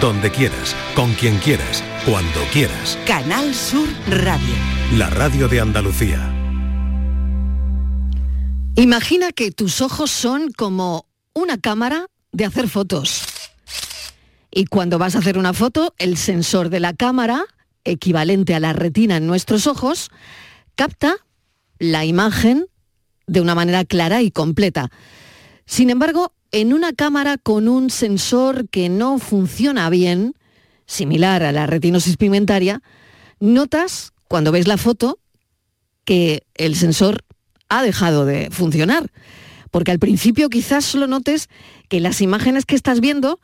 donde 0.00 0.30
quieras, 0.30 0.76
con 0.94 1.12
quien 1.14 1.38
quieras, 1.38 1.82
cuando 2.06 2.40
quieras. 2.52 2.98
Canal 3.06 3.54
Sur 3.54 3.88
Radio. 4.08 4.54
La 4.96 5.10
radio 5.10 5.48
de 5.48 5.60
Andalucía. 5.60 6.32
Imagina 8.76 9.32
que 9.32 9.50
tus 9.50 9.80
ojos 9.80 10.10
son 10.10 10.52
como 10.52 11.06
una 11.34 11.58
cámara 11.58 12.06
de 12.30 12.44
hacer 12.44 12.68
fotos. 12.68 13.24
Y 14.52 14.66
cuando 14.66 14.98
vas 14.98 15.16
a 15.16 15.18
hacer 15.18 15.36
una 15.36 15.52
foto, 15.52 15.94
el 15.98 16.16
sensor 16.16 16.70
de 16.70 16.80
la 16.80 16.94
cámara, 16.94 17.44
equivalente 17.84 18.54
a 18.54 18.60
la 18.60 18.72
retina 18.72 19.16
en 19.16 19.26
nuestros 19.26 19.66
ojos, 19.66 20.10
capta 20.76 21.16
la 21.78 22.04
imagen 22.04 22.66
de 23.26 23.40
una 23.40 23.56
manera 23.56 23.84
clara 23.84 24.22
y 24.22 24.30
completa. 24.30 24.90
Sin 25.66 25.90
embargo, 25.90 26.32
en 26.52 26.72
una 26.72 26.92
cámara 26.92 27.38
con 27.38 27.68
un 27.68 27.90
sensor 27.90 28.68
que 28.68 28.88
no 28.88 29.18
funciona 29.18 29.90
bien, 29.90 30.34
similar 30.86 31.42
a 31.42 31.52
la 31.52 31.66
retinosis 31.66 32.16
pigmentaria, 32.16 32.82
notas 33.40 34.12
cuando 34.28 34.52
ves 34.52 34.66
la 34.66 34.78
foto 34.78 35.18
que 36.04 36.44
el 36.54 36.74
sensor 36.74 37.24
ha 37.68 37.82
dejado 37.82 38.24
de 38.24 38.50
funcionar. 38.50 39.10
Porque 39.70 39.90
al 39.90 39.98
principio 39.98 40.48
quizás 40.48 40.84
solo 40.84 41.06
notes 41.06 41.48
que 41.88 42.00
las 42.00 42.20
imágenes 42.22 42.64
que 42.64 42.74
estás 42.74 43.00
viendo 43.00 43.40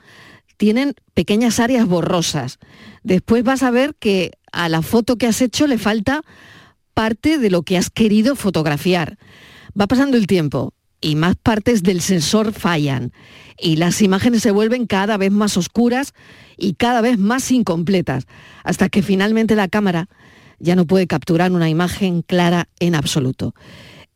tienen 0.56 0.94
pequeñas 1.12 1.60
áreas 1.60 1.86
borrosas. 1.86 2.58
Después 3.02 3.44
vas 3.44 3.62
a 3.62 3.70
ver 3.70 3.94
que 3.94 4.32
a 4.52 4.68
la 4.68 4.80
foto 4.80 5.16
que 5.16 5.26
has 5.26 5.42
hecho 5.42 5.66
le 5.66 5.78
falta 5.78 6.22
parte 6.94 7.38
de 7.38 7.50
lo 7.50 7.62
que 7.62 7.76
has 7.76 7.90
querido 7.90 8.36
fotografiar. 8.36 9.18
Va 9.78 9.86
pasando 9.86 10.16
el 10.16 10.26
tiempo 10.26 10.72
y 11.04 11.16
más 11.16 11.36
partes 11.36 11.82
del 11.82 12.00
sensor 12.00 12.54
fallan 12.54 13.12
y 13.60 13.76
las 13.76 14.00
imágenes 14.00 14.42
se 14.42 14.52
vuelven 14.52 14.86
cada 14.86 15.18
vez 15.18 15.30
más 15.30 15.58
oscuras 15.58 16.14
y 16.56 16.74
cada 16.74 17.02
vez 17.02 17.18
más 17.18 17.50
incompletas, 17.50 18.26
hasta 18.64 18.88
que 18.88 19.02
finalmente 19.02 19.54
la 19.54 19.68
cámara 19.68 20.08
ya 20.58 20.76
no 20.76 20.86
puede 20.86 21.06
capturar 21.06 21.52
una 21.52 21.68
imagen 21.68 22.22
clara 22.22 22.68
en 22.80 22.94
absoluto. 22.94 23.54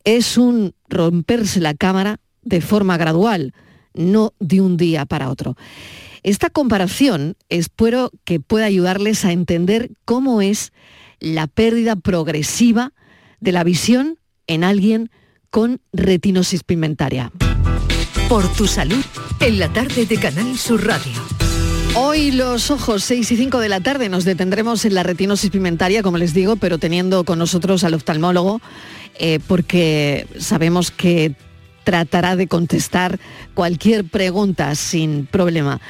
Es 0.03 0.35
un 0.35 0.73
romperse 0.87 1.59
la 1.59 1.75
cámara 1.75 2.19
de 2.41 2.59
forma 2.59 2.97
gradual, 2.97 3.53
no 3.93 4.33
de 4.39 4.59
un 4.59 4.75
día 4.75 5.05
para 5.05 5.29
otro. 5.29 5.55
Esta 6.23 6.49
comparación 6.49 7.35
espero 7.49 8.09
que 8.23 8.39
pueda 8.39 8.65
ayudarles 8.65 9.25
a 9.25 9.31
entender 9.31 9.91
cómo 10.05 10.41
es 10.41 10.73
la 11.19 11.45
pérdida 11.45 11.95
progresiva 11.97 12.93
de 13.39 13.51
la 13.51 13.63
visión 13.63 14.17
en 14.47 14.63
alguien 14.63 15.11
con 15.49 15.81
retinosis 15.93 16.63
pigmentaria. 16.63 17.31
Por 18.27 18.47
tu 18.53 18.67
salud, 18.67 19.03
en 19.39 19.59
la 19.59 19.69
tarde 19.69 20.05
de 20.05 20.17
Canal 20.17 20.57
Sur 20.57 20.85
Radio. 20.85 21.13
Hoy 21.95 22.31
los 22.31 22.69
ojos 22.69 23.03
6 23.03 23.31
y 23.31 23.37
5 23.37 23.59
de 23.59 23.69
la 23.69 23.81
tarde 23.81 24.09
nos 24.09 24.23
detendremos 24.23 24.85
en 24.85 24.93
la 24.93 25.03
retinosis 25.03 25.49
pigmentaria, 25.49 26.03
como 26.03 26.17
les 26.17 26.33
digo, 26.33 26.55
pero 26.55 26.77
teniendo 26.77 27.23
con 27.23 27.39
nosotros 27.39 27.83
al 27.83 27.95
oftalmólogo, 27.95 28.61
eh, 29.17 29.39
porque 29.47 30.27
sabemos 30.37 30.91
que 30.91 31.33
tratará 31.83 32.35
de 32.35 32.47
contestar 32.47 33.19
cualquier 33.55 34.05
pregunta 34.05 34.75
sin 34.75 35.25
problema. 35.25 35.81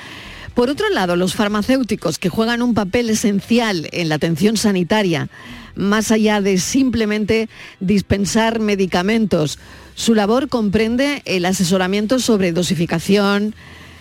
Por 0.59 0.69
otro 0.69 0.89
lado, 0.89 1.15
los 1.15 1.35
farmacéuticos 1.35 2.19
que 2.19 2.27
juegan 2.27 2.61
un 2.61 2.73
papel 2.73 3.09
esencial 3.09 3.87
en 3.93 4.09
la 4.09 4.15
atención 4.15 4.57
sanitaria, 4.57 5.29
más 5.75 6.11
allá 6.11 6.41
de 6.41 6.57
simplemente 6.57 7.47
dispensar 7.79 8.59
medicamentos, 8.59 9.57
su 9.95 10.15
labor 10.15 10.49
comprende 10.49 11.21
el 11.23 11.45
asesoramiento 11.45 12.19
sobre 12.19 12.51
dosificación, 12.51 13.55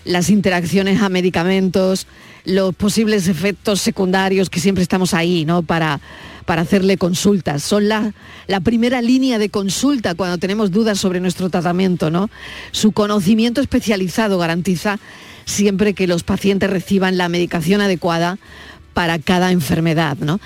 las 0.05 0.31
interacciones 0.31 1.01
a 1.01 1.09
medicamentos, 1.09 2.09
los 2.45 2.75
posibles 2.75 3.29
efectos 3.29 3.81
secundarios 3.81 4.51
que 4.51 4.59
siempre 4.59 4.83
estamos 4.83 5.15
ahí, 5.15 5.45
¿no? 5.45 5.63
Para, 5.63 6.01
para 6.45 6.63
hacerle 6.63 6.97
consultas. 6.97 7.63
Son 7.63 7.89
la, 7.89 8.15
la, 8.49 8.59
primera 8.59 9.01
línea 9.01 9.39
de 9.39 9.49
consulta 9.49 10.17
cuando 10.17 10.39
tenemos 10.39 10.73
dudas 10.73 10.99
sobre 10.99 11.21
nuestro 11.21 11.51
tratamiento, 11.51 12.11
¿no? 12.11 12.31
Su 12.73 12.91
conocimiento 12.91 13.61
especializado 13.61 14.39
garantiza 14.39 14.99
siempre 15.49 15.95
que 15.95 16.07
los 16.07 16.23
pacientes 16.25 16.69
reciban 16.69 17.17
la 17.17 17.29
medicación 17.29 17.81
adecuada 17.81 18.39
para 18.93 19.19
cada 19.19 19.51
enfermedad, 19.51 20.17
¿no? 20.21 20.41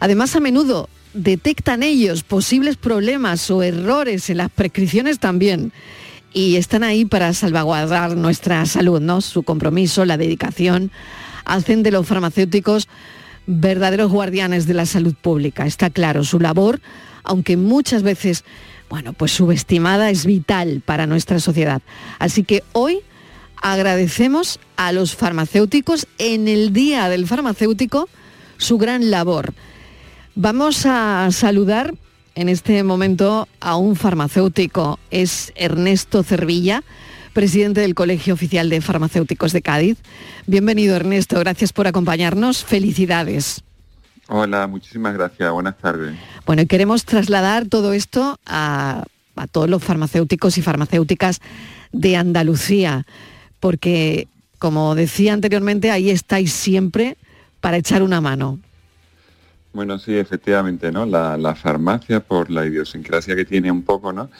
Además, 0.00 0.34
a 0.34 0.40
menudo 0.40 0.88
detectan 1.14 1.82
ellos 1.82 2.22
posibles 2.22 2.76
problemas 2.76 3.50
o 3.50 3.62
errores 3.62 4.28
en 4.30 4.38
las 4.38 4.50
prescripciones 4.50 5.18
también 5.18 5.72
y 6.32 6.56
están 6.56 6.82
ahí 6.82 7.04
para 7.04 7.32
salvaguardar 7.32 8.16
nuestra 8.16 8.66
salud, 8.66 9.00
¿no? 9.00 9.20
Su 9.20 9.44
compromiso, 9.44 10.04
la 10.04 10.16
dedicación, 10.16 10.90
hacen 11.44 11.82
de 11.82 11.92
los 11.92 12.06
farmacéuticos 12.06 12.88
verdaderos 13.46 14.10
guardianes 14.10 14.66
de 14.66 14.74
la 14.74 14.86
salud 14.86 15.14
pública. 15.14 15.66
Está 15.66 15.88
claro, 15.88 16.24
su 16.24 16.40
labor, 16.40 16.80
aunque 17.22 17.56
muchas 17.56 18.02
veces, 18.02 18.44
bueno, 18.90 19.12
pues 19.12 19.32
subestimada, 19.32 20.10
es 20.10 20.26
vital 20.26 20.82
para 20.84 21.06
nuestra 21.06 21.38
sociedad. 21.38 21.80
Así 22.18 22.42
que 22.42 22.62
hoy 22.72 23.00
agradecemos 23.62 24.60
a 24.76 24.92
los 24.92 25.14
farmacéuticos 25.14 26.06
en 26.18 26.48
el 26.48 26.72
Día 26.72 27.08
del 27.08 27.26
Farmacéutico 27.26 28.08
su 28.56 28.78
gran 28.78 29.10
labor. 29.10 29.54
Vamos 30.34 30.86
a 30.86 31.28
saludar 31.32 31.94
en 32.34 32.48
este 32.48 32.82
momento 32.84 33.48
a 33.60 33.76
un 33.76 33.96
farmacéutico, 33.96 34.98
es 35.10 35.52
Ernesto 35.56 36.22
Cervilla, 36.22 36.84
presidente 37.32 37.80
del 37.80 37.94
Colegio 37.94 38.34
Oficial 38.34 38.70
de 38.70 38.80
Farmacéuticos 38.80 39.52
de 39.52 39.62
Cádiz. 39.62 39.98
Bienvenido 40.46 40.94
Ernesto, 40.94 41.38
gracias 41.40 41.72
por 41.72 41.88
acompañarnos, 41.88 42.64
felicidades. 42.64 43.64
Hola, 44.28 44.66
muchísimas 44.66 45.14
gracias, 45.14 45.50
buenas 45.50 45.78
tardes. 45.78 46.16
Bueno, 46.46 46.66
queremos 46.66 47.04
trasladar 47.04 47.66
todo 47.66 47.92
esto 47.92 48.38
a, 48.46 49.04
a 49.34 49.46
todos 49.46 49.68
los 49.68 49.82
farmacéuticos 49.82 50.58
y 50.58 50.62
farmacéuticas 50.62 51.40
de 51.92 52.16
Andalucía, 52.16 53.06
porque, 53.60 54.28
como 54.58 54.94
decía 54.94 55.32
anteriormente, 55.32 55.90
ahí 55.90 56.10
estáis 56.10 56.52
siempre 56.52 57.16
para 57.60 57.76
echar 57.76 58.02
una 58.02 58.20
mano. 58.20 58.58
Bueno, 59.72 59.98
sí, 59.98 60.16
efectivamente, 60.16 60.90
¿no? 60.90 61.04
La, 61.06 61.54
farmacia, 61.54 62.20
por 62.20 62.50
la 62.50 62.66
idiosincrasia 62.66 63.36
que 63.36 63.44
tiene 63.44 63.70
un 63.70 63.82
poco, 63.82 64.12
¿no? 64.12 64.30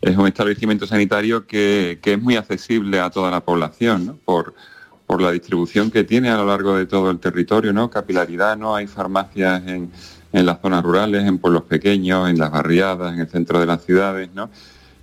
Es 0.00 0.16
un 0.16 0.26
establecimiento 0.26 0.86
sanitario 0.86 1.46
que, 1.46 1.98
es 2.02 2.22
muy 2.22 2.36
accesible 2.36 2.98
a 3.00 3.10
toda 3.10 3.30
la 3.30 3.40
población, 3.40 4.06
¿no? 4.06 4.18
Por, 4.24 4.54
por 5.06 5.20
la 5.20 5.30
distribución 5.30 5.90
que 5.90 6.04
tiene 6.04 6.30
a 6.30 6.36
lo 6.36 6.46
largo 6.46 6.76
de 6.76 6.86
todo 6.86 7.10
el 7.10 7.18
territorio, 7.18 7.72
¿no? 7.72 7.90
Capilaridad, 7.90 8.56
¿no? 8.56 8.74
Hay 8.74 8.86
farmacias 8.86 9.62
en, 9.66 9.90
las 10.32 10.60
zonas 10.60 10.82
rurales, 10.82 11.24
en 11.24 11.38
pueblos 11.38 11.62
pequeños, 11.64 12.28
en 12.28 12.38
las 12.38 12.50
barriadas, 12.50 13.14
en 13.14 13.20
el 13.20 13.28
centro 13.28 13.60
de 13.60 13.66
las 13.66 13.84
ciudades, 13.84 14.30
¿no? 14.34 14.50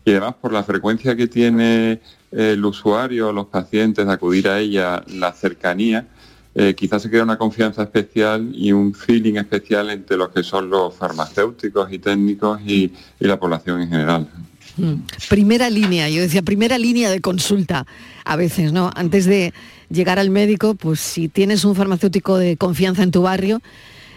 Y 0.03 0.12
además 0.12 0.35
por 0.41 0.52
la 0.53 0.64
frecuencia 0.64 1.16
que 1.16 1.28
tiene 1.28 2.02
el 2.35 2.63
usuario, 2.66 3.31
los 3.31 3.47
pacientes, 3.47 4.06
de 4.06 4.12
acudir 4.12 4.50
a 4.50 4.59
ella, 4.59 5.03
la 5.07 5.31
cercanía, 5.31 6.07
eh, 6.53 6.73
quizás 6.73 7.01
se 7.01 7.09
crea 7.09 7.23
una 7.23 7.38
confianza 7.38 7.84
especial 7.84 8.50
y 8.53 8.72
un 8.72 8.94
feeling 8.94 9.35
especial 9.35 9.90
entre 9.90 10.16
los 10.16 10.29
que 10.29 10.41
son 10.44 10.69
los 10.69 10.96
farmacéuticos 10.96 11.91
y 11.91 12.00
técnicos 12.00 12.62
y, 12.66 12.91
la 13.19 13.38
población 13.40 13.81
en 13.81 13.90
general. 13.90 14.29
Mm. 14.78 14.94
Primera 15.29 15.69
línea, 15.69 16.09
yo 16.09 16.22
decía, 16.22 16.41
primera 16.41 16.78
línea 16.78 17.09
de 17.09 17.19
consulta 17.19 17.85
a 18.23 18.35
veces, 18.35 18.72
¿no? 18.72 18.90
Antes 18.96 19.25
de 19.25 19.53
llegar 19.90 20.19
al 20.19 20.29
médico, 20.29 20.75
pues 20.75 21.00
si 21.00 21.28
tienes 21.28 21.66
un 21.66 21.75
farmacéutico 21.75 22.38
de 22.38 22.57
confianza 22.57 23.03
en 23.03 23.12
tu 23.12 23.22
barrio, 23.22 23.62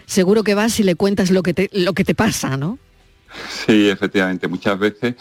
seguro 0.06 0.44
que 0.44 0.54
vas 0.54 0.78
y 0.80 0.84
le 0.84 0.94
cuentas 0.94 1.30
lo 1.30 1.42
que 1.42 1.54
te, 1.54 1.70
lo 1.72 1.92
que 1.92 2.04
te 2.04 2.14
pasa, 2.14 2.56
¿no? 2.56 2.78
Sí, 3.48 3.88
efectivamente. 3.88 4.48
Muchas 4.48 4.78
veces 4.78 5.14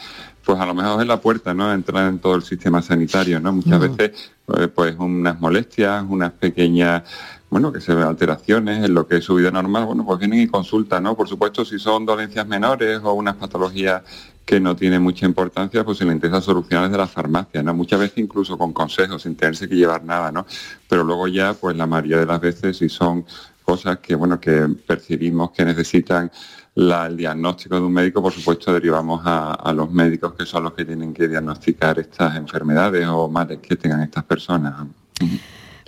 pues 0.47 0.62
a 0.62 0.66
lo 0.66 0.73
mejor 0.73 1.01
es 1.01 1.07
la 1.07 1.19
puerta, 1.19 1.53
¿no? 1.53 1.73
Entrar 1.73 2.07
en 2.07 2.19
todo 2.19 2.35
el 2.35 2.41
sistema 2.41 2.81
sanitario, 2.81 3.41
¿no? 3.41 3.51
Muchas 3.51 3.81
veces, 3.81 4.31
eh, 4.57 4.69
pues 4.69 4.95
unas 4.97 5.38
molestias, 5.41 6.06
unas 6.07 6.31
pequeñas, 6.31 7.03
bueno, 7.50 7.74
que 7.74 7.81
se 7.81 7.94
ven 7.94 8.06
alteraciones 8.06 8.86
en 8.86 8.94
lo 8.94 9.06
que 9.06 9.18
es 9.18 9.25
su 9.25 9.36
vida 9.36 9.51
normal, 9.51 9.83
bueno, 9.83 10.06
pues 10.06 10.19
vienen 10.19 10.39
y 10.39 10.48
consultan, 10.48 11.04
¿no? 11.04 11.18
Por 11.18 11.27
supuesto, 11.27 11.65
si 11.65 11.77
son 11.77 12.06
dolencias 12.06 12.48
menores 12.48 13.01
o 13.04 13.12
unas 13.12 13.36
patologías 13.36 14.04
que 14.45 14.62
no 14.62 14.74
tienen 14.74 15.01
mucha 15.01 15.25
importancia, 15.25 15.83
pues 15.83 15.98
se 15.98 16.06
le 16.06 16.13
intenta 16.13 16.39
solucionar 16.39 16.86
desde 16.86 16.98
la 16.98 17.07
farmacia, 17.07 17.62
¿no? 17.62 17.74
Muchas 17.74 18.00
veces 18.00 18.18
incluso 18.19 18.57
con 18.57 18.71
consejos, 18.71 19.24
sin 19.24 19.36
tenerse 19.36 19.68
que 19.68 19.75
llevar 19.75 20.06
nada, 20.06 20.31
¿no? 20.31 20.45
Pero 20.88 21.03
luego 21.03 21.27
ya, 21.27 21.56
pues 21.56 21.75
la 21.75 21.88
mayoría 21.88 22.19
de 22.19 22.25
las 22.25 22.39
veces, 22.39 22.77
si 22.77 22.88
son 22.88 23.25
cosas 23.65 24.00
que, 24.00 24.15
bueno, 24.15 24.39
que 24.39 24.65
percibimos 24.88 25.51
que 25.51 25.65
necesitan 25.65 26.31
el 26.77 27.18
diagnóstico 27.18 27.75
de 27.75 27.81
un 27.81 27.94
médico, 27.94 28.21
por 28.21 28.31
supuesto, 28.31 28.71
derivamos 28.71 29.21
a, 29.25 29.74
los 29.74 29.91
médicos 29.91 30.33
que 30.33 30.45
son 30.45 30.63
los 30.63 30.74
que 30.74 30.85
tienen 30.85 31.13
que 31.13 31.27
diagnosticar 31.27 31.97
estas 31.97 32.35
enfermedades 32.35 33.07
o 33.07 33.27
males 33.27 33.59
que 33.59 33.75
tengan 33.75 34.01
estas 34.01 34.24
personas. 34.24 34.85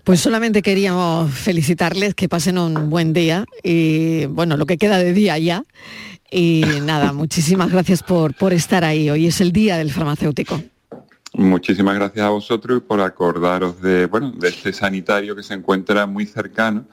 Pues 0.04 0.20
solamente 0.20 0.64
queríamos 0.64 1.32
felicitarles, 1.32 2.16
que 2.16 2.28
pasen 2.28 2.58
un 2.58 2.90
buen 2.90 3.14
día 3.14 3.46
y 3.64 4.26
bueno, 4.26 4.58
lo 4.58 4.66
que 4.66 4.78
queda 4.78 4.98
de 4.98 5.14
día 5.14 5.38
ya. 5.38 5.64
Y 6.32 6.64
nada, 6.84 7.14
muchísimas 7.14 7.72
gracias 7.72 8.02
por, 8.02 8.34
por 8.34 8.54
estar 8.54 8.84
ahí. 8.84 9.10
Hoy 9.12 9.28
es 9.28 9.42
el 9.42 9.52
día 9.52 9.78
del 9.78 9.92
farmacéutico. 9.92 10.60
Muchísimas 11.34 11.96
gracias 11.96 12.26
a 12.26 12.30
vosotros 12.30 12.80
y 12.80 12.82
por 12.82 13.00
acordaros 13.02 13.80
de, 13.80 14.08
bueno, 14.08 14.32
de 14.32 14.50
este 14.50 14.74
sanitario 14.74 15.36
que 15.36 15.44
se 15.44 15.54
encuentra 15.54 16.08
muy 16.08 16.26
cercano 16.26 16.86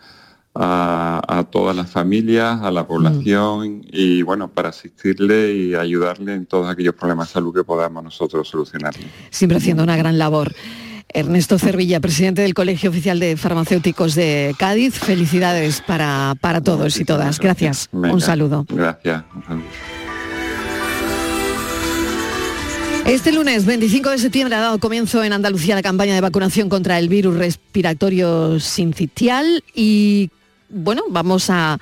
a, 0.59 1.47
todas 1.51 1.77
las 1.77 1.91
familias, 1.91 2.63
a 2.63 2.71
la 2.71 2.87
población 2.87 3.83
y 3.91 4.23
bueno, 4.23 4.49
para 4.49 4.71
asistirle 4.71 5.55
y 5.55 5.75
ayudarle 5.75 6.35
en 6.35 6.47
todos 6.47 6.69
aquellos 6.69 6.95
problemas 6.95 7.29
de 7.29 7.35
salud 7.35 7.55
que 7.55 7.65
podamos 7.65 8.03
nosotros 8.03 8.49
solucionar. 8.49 8.95
Siempre 9.31 9.59
haciendo 9.59 9.83
una 9.83 9.97
gran 9.97 10.19
labor. 10.19 10.55
Ernesto 11.09 11.59
Cervilla, 11.59 12.01
presidente 12.01 12.43
del 12.43 12.53
Colegio 12.53 12.91
Oficial 12.91 13.21
de 13.21 13.37
Farmacéuticos 13.37 14.15
de 14.15 14.55
Cádiz, 14.59 14.95
felicidades 14.99 15.81
para, 15.81 16.35
para 16.41 16.61
todos 16.61 16.99
y 16.99 17.05
todas. 17.05 17.39
Gracias. 17.39 17.89
un 17.93 18.21
saludo. 18.21 18.67
Gracias. 18.69 19.25
Este 23.07 23.31
lunes 23.31 23.65
25 23.67 24.11
de 24.11 24.19
septiembre 24.19 24.57
ha 24.57 24.61
dado 24.61 24.79
comienzo 24.81 25.23
en 25.23 25.33
Andalucía 25.33 25.77
la 25.77 25.83
campaña 25.83 26.15
de 26.15 26.21
vacunación 26.21 26.69
contra 26.69 26.99
el 26.99 27.09
virus 27.09 27.37
respiratorio 27.37 28.59
sincitial 28.59 29.63
y 29.77 30.31
bueno, 30.69 31.03
vamos 31.09 31.51
a, 31.51 31.79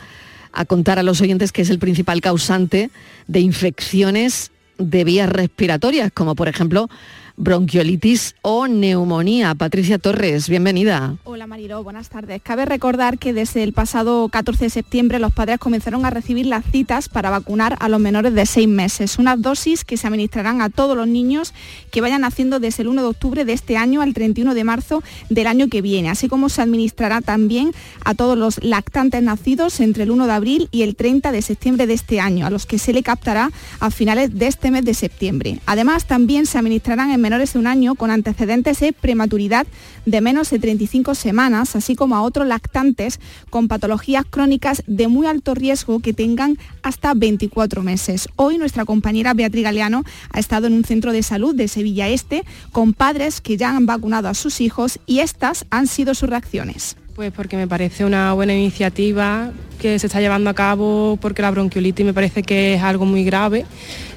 a 0.53 0.65
contar 0.65 0.99
a 0.99 1.03
los 1.03 1.21
oyentes 1.21 1.53
que 1.53 1.63
es 1.63 1.71
el 1.71 1.79
principal 1.79 2.21
causante 2.21 2.91
de 3.27 3.41
infecciones 3.41 4.51
de 4.79 5.05
vías 5.05 5.29
respiratorias, 5.29 6.11
como 6.13 6.35
por 6.35 6.49
ejemplo 6.49 6.89
bronquiolitis 7.37 8.37
o 8.43 8.69
neumonía. 8.69 9.55
Patricia 9.55 9.99
Torres, 9.99 10.49
bienvenida. 10.49 11.17
Hola 11.25 11.47
Mariló, 11.47 11.83
buenas 11.83 12.09
tardes. 12.09 12.41
Cabe 12.43 12.65
recordar 12.65 13.19
que 13.19 13.33
desde 13.33 13.63
el 13.63 13.73
pasado 13.73 14.29
14 14.29 14.65
de 14.65 14.71
septiembre 14.71 15.19
los 15.19 15.33
padres 15.33 15.59
comenzaron 15.59 16.07
a 16.07 16.11
recibir 16.11 16.47
las 16.47 16.65
citas 16.65 17.09
para 17.09 17.31
vacunar 17.31 17.77
a 17.81 17.89
los 17.89 18.01
menores 18.01 18.35
de 18.35 18.47
6 18.47 18.69
meses, 18.69 19.19
unas 19.19 19.41
dosis 19.41 19.85
que 19.85 19.97
se 19.97 20.07
administrarán 20.07 20.63
a 20.63 20.71
todos 20.71 20.97
los 20.97 21.09
niños 21.09 21.55
que 21.91 22.01
vayan 22.01 22.21
naciendo 22.21 22.61
desde 22.61 22.83
el 22.83 22.89
1 22.89 23.03
de 23.03 23.09
octubre 23.09 23.45
de 23.45 23.53
este 23.53 23.77
año 23.77 24.01
al 24.01 24.15
31 24.15 24.55
de 24.55 24.65
marzo 24.65 25.03
del 25.29 25.47
año 25.47 25.69
que 25.69 25.83
viene, 25.83 26.11
así 26.11 26.29
como 26.29 26.49
se 26.49 26.63
administrará 26.63 27.21
también 27.21 27.73
a 28.05 28.15
todos 28.15 28.39
los 28.39 28.63
lactantes 28.63 29.23
nacidos 29.23 29.81
entre 29.81 30.05
el 30.05 30.11
1 30.11 30.27
de 30.27 30.33
abril 30.33 30.69
y 30.71 30.83
el 30.83 30.95
30 30.95 31.33
de 31.33 31.43
septiembre 31.43 31.87
de 31.87 31.95
este 31.95 32.21
año, 32.21 32.47
a 32.47 32.51
los 32.51 32.67
que 32.67 32.79
se 32.79 32.93
le 32.93 33.03
captará 33.03 33.51
a 33.81 33.91
finales 33.91 34.39
de 34.39 34.47
este 34.47 34.71
mes 34.71 34.85
de 34.85 34.95
septiembre. 34.95 35.59
Además, 35.67 36.07
también 36.07 36.47
se 36.47 36.59
administrarán 36.59 37.11
en 37.11 37.24
menores 37.25 37.55
de 37.55 37.59
un 37.59 37.67
año 37.67 37.95
con 37.95 38.11
antecedentes 38.11 38.81
de 38.81 38.93
prematuridad 38.93 39.67
de 40.05 40.21
menos 40.21 40.51
de 40.51 40.59
35 40.59 41.15
semanas, 41.15 41.75
así 41.75 41.97
como 41.97 42.17
a 42.17 42.21
otros 42.21 42.47
lactantes 42.47 43.19
con 43.49 43.67
patologías 43.67 44.27
crónicas 44.29 44.83
de 44.87 45.09
muy 45.09 45.27
alto 45.27 45.55
riesgo 45.55 46.01
que 46.01 46.13
tengan 46.13 46.59
hasta 46.83 47.15
24 47.15 47.83
meses. 47.83 48.29
Hoy 48.37 48.59
nuestra 48.59 48.85
compañera 48.85 49.33
Beatriz 49.33 49.65
Galeano 49.65 50.05
ha 50.33 50.39
estado 50.39 50.67
en 50.67 50.75
un 50.75 50.85
centro 50.85 51.13
de 51.13 51.23
salud 51.23 51.55
de 51.55 51.67
Sevilla 51.67 52.11
Este 52.11 52.45
con 52.73 52.93
padres 52.93 53.41
que 53.41 53.57
ya 53.57 53.75
han 53.75 53.87
vacunado 53.87 54.29
a 54.29 54.35
sus 54.35 54.61
hijos 54.61 55.01
y 55.07 55.21
estas 55.21 55.65
han 55.71 55.87
sido 55.87 56.13
sus 56.13 56.29
reacciones. 56.29 56.99
Pues 57.15 57.31
porque 57.31 57.57
me 57.57 57.69
parece 57.69 58.05
una 58.05 58.33
buena 58.33 58.55
iniciativa 58.55 59.53
que 59.81 60.01
se 60.01 60.09
está 60.09 60.21
llevando 60.21 60.51
a 60.51 60.55
cabo 60.55 61.17
porque 61.21 61.43
la 61.43 61.51
bronquiolitis 61.53 62.05
me 62.05 62.13
parece 62.13 62.43
que 62.43 62.75
es 62.75 62.83
algo 62.83 63.05
muy 63.05 63.23
grave. 63.23 63.67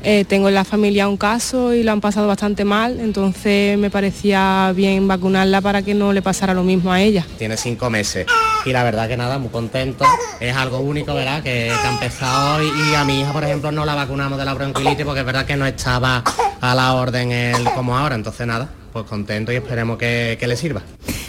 Eh, 0.04 0.26
tengo 0.28 0.48
en 0.48 0.56
la 0.56 0.64
familia 0.64 1.08
un 1.08 1.18
caso 1.18 1.76
y 1.76 1.84
lo 1.84 1.92
han 1.92 2.02
pasado 2.02 2.28
bastante 2.28 2.66
mal, 2.66 3.00
entonces 3.00 3.78
me 3.78 3.92
parecía 3.92 4.74
bien 4.76 5.08
vacunarla 5.08 5.62
para 5.62 5.84
que 5.84 5.94
no 5.94 6.12
le 6.12 6.24
pasara 6.24 6.56
lo 6.56 6.64
mismo 6.64 6.92
a 6.92 7.00
ella. 7.00 7.24
Tiene 7.38 7.56
cinco 7.56 7.92
meses 7.92 8.26
y 8.66 8.72
la 8.72 8.84
verdad 8.84 9.08
que 9.08 9.16
nada, 9.16 9.38
muy 9.38 9.50
contento. 9.50 10.04
Es 10.40 10.56
algo 10.56 10.80
único, 10.80 11.14
¿verdad? 11.14 11.44
Que, 11.44 11.70
ha 11.70 11.92
empezado 11.92 12.58
hoy 12.58 12.72
y 12.90 12.96
a 12.96 13.04
mi 13.04 13.20
hija, 13.20 13.32
por 13.32 13.44
ejemplo, 13.44 13.72
no 13.72 13.86
la 13.86 13.94
vacunamos 13.94 14.40
de 14.40 14.46
la 14.46 14.56
bronquiolitis 14.56 15.06
porque 15.06 15.20
es 15.20 15.26
verdad 15.26 15.46
que 15.46 15.56
no 15.56 15.68
estaba 15.68 16.24
a 16.62 16.74
la 16.74 16.96
orden 16.96 17.32
el, 17.32 17.64
como 17.76 17.96
ahora, 17.96 18.16
entonces 18.16 18.48
nada, 18.48 18.70
pues 18.92 19.06
contento 19.06 19.52
y 19.52 19.56
esperemos 19.56 19.98
que, 19.98 20.38
le 20.40 20.56
sirva. 20.56 20.82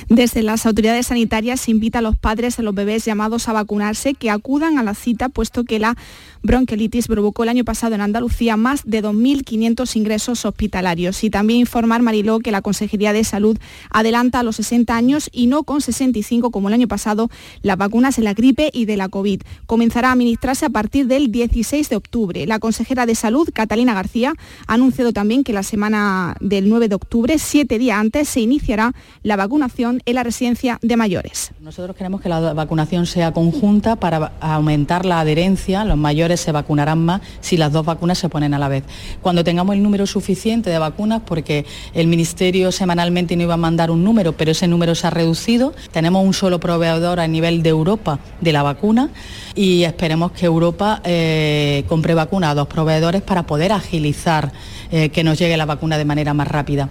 Desde 0.08 0.42
las 0.42 0.64
autoridades 0.64 1.08
sanitarias 1.08 1.60
se 1.60 1.70
invita 1.70 1.98
a 1.98 2.02
los 2.02 2.16
padres 2.16 2.56
de 2.56 2.62
los 2.62 2.74
bebés 2.74 3.04
llamados 3.04 3.48
a 3.48 3.52
vacunarse 3.52 4.14
que 4.14 4.30
acudan 4.30 4.78
a 4.78 4.82
la 4.82 4.94
cita, 4.94 5.28
puesto 5.28 5.64
que 5.64 5.78
la 5.78 5.96
bronquiolitis 6.42 7.06
provocó 7.06 7.42
el 7.42 7.48
año 7.48 7.64
pasado 7.64 7.94
en 7.94 8.00
Andalucía 8.00 8.56
más 8.56 8.82
de 8.84 9.02
2.500 9.02 9.96
ingresos 9.96 10.44
hospitalarios. 10.44 11.24
Y 11.24 11.30
también 11.30 11.60
informar, 11.60 12.02
Mariló, 12.02 12.38
que 12.40 12.50
la 12.50 12.62
Consejería 12.62 13.12
de 13.12 13.24
Salud 13.24 13.58
adelanta 13.90 14.40
a 14.40 14.42
los 14.42 14.56
60 14.56 14.96
años 14.96 15.28
y 15.32 15.46
no 15.46 15.64
con 15.64 15.80
65 15.80 16.50
como 16.50 16.68
el 16.68 16.74
año 16.74 16.88
pasado 16.88 17.30
las 17.62 17.76
vacunas 17.76 18.16
de 18.16 18.22
la 18.22 18.34
gripe 18.34 18.70
y 18.72 18.84
de 18.84 18.96
la 18.96 19.08
COVID. 19.08 19.42
Comenzará 19.66 20.08
a 20.08 20.12
administrarse 20.12 20.66
a 20.66 20.70
partir 20.70 21.06
del 21.06 21.30
16 21.30 21.88
de 21.88 21.96
octubre. 21.96 22.46
La 22.46 22.58
consejera 22.58 23.06
de 23.06 23.14
Salud, 23.14 23.48
Catalina 23.52 23.94
García, 23.94 24.34
ha 24.66 24.74
anunciado 24.74 25.12
también 25.12 25.44
que 25.44 25.52
la 25.52 25.62
semana 25.62 26.36
del 26.40 26.68
9 26.68 26.88
de 26.88 26.94
octubre, 26.94 27.38
siete 27.38 27.78
días 27.78 27.98
antes, 27.98 28.28
se 28.28 28.40
iniciará 28.40 28.92
la 29.22 29.36
vacunación 29.36 30.00
en 30.04 30.14
la 30.14 30.22
residencia 30.22 30.78
de 30.82 30.96
mayores. 30.96 31.52
Nosotros 31.68 31.94
queremos 31.96 32.22
que 32.22 32.30
la 32.30 32.54
vacunación 32.54 33.04
sea 33.04 33.32
conjunta 33.32 33.96
para 33.96 34.32
aumentar 34.40 35.04
la 35.04 35.20
adherencia. 35.20 35.84
Los 35.84 35.98
mayores 35.98 36.40
se 36.40 36.50
vacunarán 36.50 37.04
más 37.04 37.20
si 37.42 37.58
las 37.58 37.72
dos 37.72 37.84
vacunas 37.84 38.16
se 38.16 38.30
ponen 38.30 38.54
a 38.54 38.58
la 38.58 38.68
vez. 38.68 38.84
Cuando 39.20 39.44
tengamos 39.44 39.76
el 39.76 39.82
número 39.82 40.06
suficiente 40.06 40.70
de 40.70 40.78
vacunas, 40.78 41.20
porque 41.26 41.66
el 41.92 42.06
Ministerio 42.06 42.72
semanalmente 42.72 43.36
no 43.36 43.42
iba 43.42 43.52
a 43.52 43.58
mandar 43.58 43.90
un 43.90 44.02
número, 44.02 44.32
pero 44.32 44.52
ese 44.52 44.66
número 44.66 44.94
se 44.94 45.08
ha 45.08 45.10
reducido, 45.10 45.74
tenemos 45.92 46.24
un 46.24 46.32
solo 46.32 46.58
proveedor 46.58 47.20
a 47.20 47.28
nivel 47.28 47.62
de 47.62 47.68
Europa 47.68 48.18
de 48.40 48.54
la 48.54 48.62
vacuna 48.62 49.10
y 49.54 49.82
esperemos 49.84 50.32
que 50.32 50.46
Europa 50.46 51.02
eh, 51.04 51.84
compre 51.86 52.14
vacuna 52.14 52.48
a 52.48 52.54
dos 52.54 52.68
proveedores 52.68 53.20
para 53.20 53.42
poder 53.42 53.72
agilizar 53.72 54.52
eh, 54.90 55.10
que 55.10 55.22
nos 55.22 55.38
llegue 55.38 55.58
la 55.58 55.66
vacuna 55.66 55.98
de 55.98 56.06
manera 56.06 56.32
más 56.32 56.48
rápida. 56.48 56.88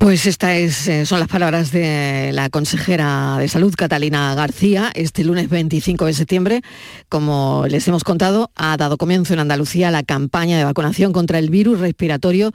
Pues 0.00 0.24
estas 0.24 0.88
eh, 0.88 1.04
son 1.04 1.20
las 1.20 1.28
palabras 1.28 1.72
de 1.72 2.30
la 2.32 2.48
consejera 2.48 3.36
de 3.38 3.48
salud, 3.48 3.74
Catalina 3.76 4.34
García. 4.34 4.90
Este 4.94 5.24
lunes 5.24 5.50
25 5.50 6.06
de 6.06 6.14
septiembre, 6.14 6.62
como 7.10 7.66
les 7.68 7.86
hemos 7.86 8.02
contado, 8.02 8.50
ha 8.56 8.78
dado 8.78 8.96
comienzo 8.96 9.34
en 9.34 9.40
Andalucía 9.40 9.90
la 9.90 10.02
campaña 10.02 10.56
de 10.56 10.64
vacunación 10.64 11.12
contra 11.12 11.38
el 11.38 11.50
virus 11.50 11.80
respiratorio 11.80 12.50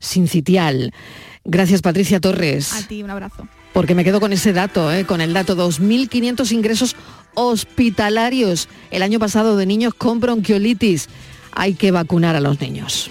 sincitial. 0.00 0.92
Gracias, 1.46 1.80
Patricia 1.80 2.20
Torres. 2.20 2.74
A 2.74 2.86
ti, 2.86 3.02
un 3.02 3.08
abrazo. 3.08 3.48
Porque 3.72 3.94
me 3.94 4.04
quedo 4.04 4.20
con 4.20 4.34
ese 4.34 4.52
dato, 4.52 4.92
eh, 4.92 5.06
con 5.06 5.22
el 5.22 5.32
dato 5.32 5.56
2.500 5.56 6.52
ingresos 6.52 6.94
hospitalarios 7.32 8.68
el 8.90 9.02
año 9.02 9.18
pasado 9.18 9.56
de 9.56 9.64
niños 9.64 9.94
con 9.94 10.20
bronquiolitis. 10.20 11.08
Hay 11.52 11.72
que 11.72 11.90
vacunar 11.90 12.36
a 12.36 12.40
los 12.40 12.60
niños. 12.60 13.10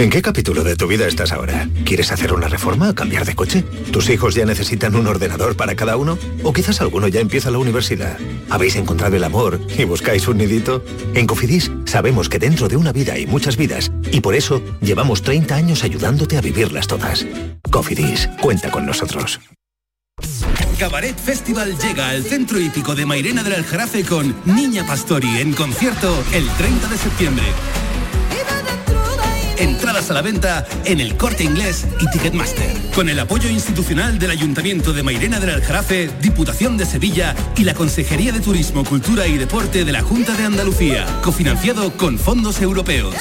¿En 0.00 0.08
qué 0.08 0.22
capítulo 0.22 0.64
de 0.64 0.76
tu 0.76 0.86
vida 0.86 1.06
estás 1.06 1.30
ahora? 1.30 1.68
¿Quieres 1.84 2.10
hacer 2.10 2.32
una 2.32 2.48
reforma 2.48 2.88
o 2.88 2.94
cambiar 2.94 3.26
de 3.26 3.34
coche? 3.34 3.62
¿Tus 3.92 4.08
hijos 4.08 4.34
ya 4.34 4.46
necesitan 4.46 4.94
un 4.94 5.06
ordenador 5.06 5.56
para 5.56 5.74
cada 5.74 5.98
uno? 5.98 6.16
¿O 6.42 6.54
quizás 6.54 6.80
alguno 6.80 7.06
ya 7.06 7.20
empieza 7.20 7.50
la 7.50 7.58
universidad? 7.58 8.16
¿Habéis 8.48 8.76
encontrado 8.76 9.16
el 9.16 9.24
amor 9.24 9.60
y 9.76 9.84
buscáis 9.84 10.26
un 10.26 10.38
nidito? 10.38 10.82
En 11.12 11.26
Cofidis 11.26 11.70
sabemos 11.84 12.30
que 12.30 12.38
dentro 12.38 12.66
de 12.66 12.78
una 12.78 12.92
vida 12.92 13.12
hay 13.12 13.26
muchas 13.26 13.58
vidas 13.58 13.92
y 14.10 14.22
por 14.22 14.34
eso 14.34 14.62
llevamos 14.80 15.20
30 15.20 15.54
años 15.54 15.84
ayudándote 15.84 16.38
a 16.38 16.40
vivirlas 16.40 16.86
todas. 16.86 17.26
Cofidis, 17.70 18.26
cuenta 18.40 18.70
con 18.70 18.86
nosotros. 18.86 19.38
Cabaret 20.78 21.18
Festival 21.18 21.76
llega 21.76 22.08
al 22.08 22.24
centro 22.24 22.58
hípico 22.58 22.94
de 22.94 23.04
Mairena 23.04 23.42
del 23.42 23.52
Aljarafe 23.52 24.02
con 24.04 24.34
Niña 24.46 24.86
Pastori 24.86 25.40
en 25.40 25.52
concierto 25.52 26.24
el 26.32 26.48
30 26.48 26.88
de 26.88 26.96
septiembre. 26.96 27.44
Entradas 29.60 30.10
a 30.10 30.14
la 30.14 30.22
venta 30.22 30.66
en 30.86 31.00
el 31.00 31.18
corte 31.18 31.44
inglés 31.44 31.86
y 32.00 32.10
Ticketmaster. 32.10 32.72
Con 32.94 33.10
el 33.10 33.18
apoyo 33.18 33.50
institucional 33.50 34.18
del 34.18 34.30
Ayuntamiento 34.30 34.94
de 34.94 35.02
Mairena 35.02 35.38
del 35.38 35.50
Aljarafe, 35.50 36.10
Diputación 36.22 36.78
de 36.78 36.86
Sevilla 36.86 37.36
y 37.58 37.64
la 37.64 37.74
Consejería 37.74 38.32
de 38.32 38.40
Turismo, 38.40 38.86
Cultura 38.86 39.26
y 39.26 39.36
Deporte 39.36 39.84
de 39.84 39.92
la 39.92 40.00
Junta 40.00 40.34
de 40.34 40.44
Andalucía. 40.44 41.04
Cofinanciado 41.22 41.92
con 41.98 42.18
fondos 42.18 42.62
europeos. 42.62 43.14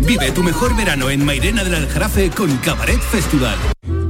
Vive 0.00 0.32
tu 0.32 0.42
mejor 0.42 0.74
verano 0.74 1.10
en 1.10 1.22
Mairena 1.22 1.64
del 1.64 1.74
Aljarafe 1.74 2.30
con 2.30 2.56
Cabaret 2.58 3.00
Festival. 3.00 3.58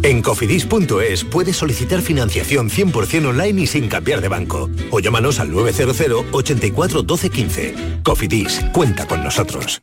En 0.05 0.23
cofidis.es 0.23 1.25
puedes 1.25 1.57
solicitar 1.57 2.03
financiación 2.03 2.71
100% 2.71 3.27
online 3.27 3.63
y 3.63 3.67
sin 3.67 3.89
cambiar 3.89 4.21
de 4.21 4.29
banco. 4.29 4.71
O 4.93 5.01
llámanos 5.01 5.41
al 5.41 5.51
900 5.51 6.27
84 6.31 7.03
12 7.03 7.31
15. 7.31 7.75
Cofidis, 8.05 8.61
cuenta 8.73 9.09
con 9.09 9.25
nosotros. 9.25 9.83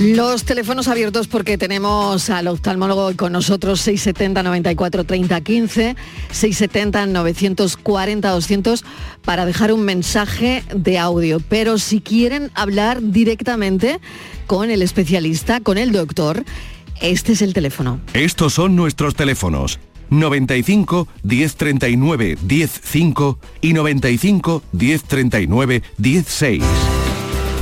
Los 0.00 0.44
teléfonos 0.44 0.88
abiertos 0.88 1.28
porque 1.28 1.58
tenemos 1.58 2.30
al 2.30 2.48
oftalmólogo 2.48 3.14
con 3.16 3.32
nosotros 3.32 3.80
670 3.82 4.42
94 4.42 5.04
30 5.04 5.40
15, 5.40 5.96
670 6.30 7.06
940 7.06 8.30
200 8.30 8.84
para 9.24 9.44
dejar 9.44 9.72
un 9.72 9.82
mensaje 9.82 10.64
de 10.74 10.98
audio. 10.98 11.40
Pero 11.40 11.78
si 11.78 12.00
quieren 12.00 12.50
hablar 12.54 13.00
directamente 13.02 14.00
con 14.46 14.70
el 14.70 14.82
especialista, 14.82 15.60
con 15.60 15.78
el 15.78 15.92
doctor, 15.92 16.44
este 17.00 17.32
es 17.32 17.42
el 17.42 17.52
teléfono. 17.52 18.00
Estos 18.14 18.54
son 18.54 18.74
nuestros 18.74 19.14
teléfonos. 19.14 19.78
95 20.10 21.08
1039 21.22 22.38
105 22.46 23.38
y 23.60 23.72
95 23.72 24.62
1039 24.72 25.82
16. 25.98 26.62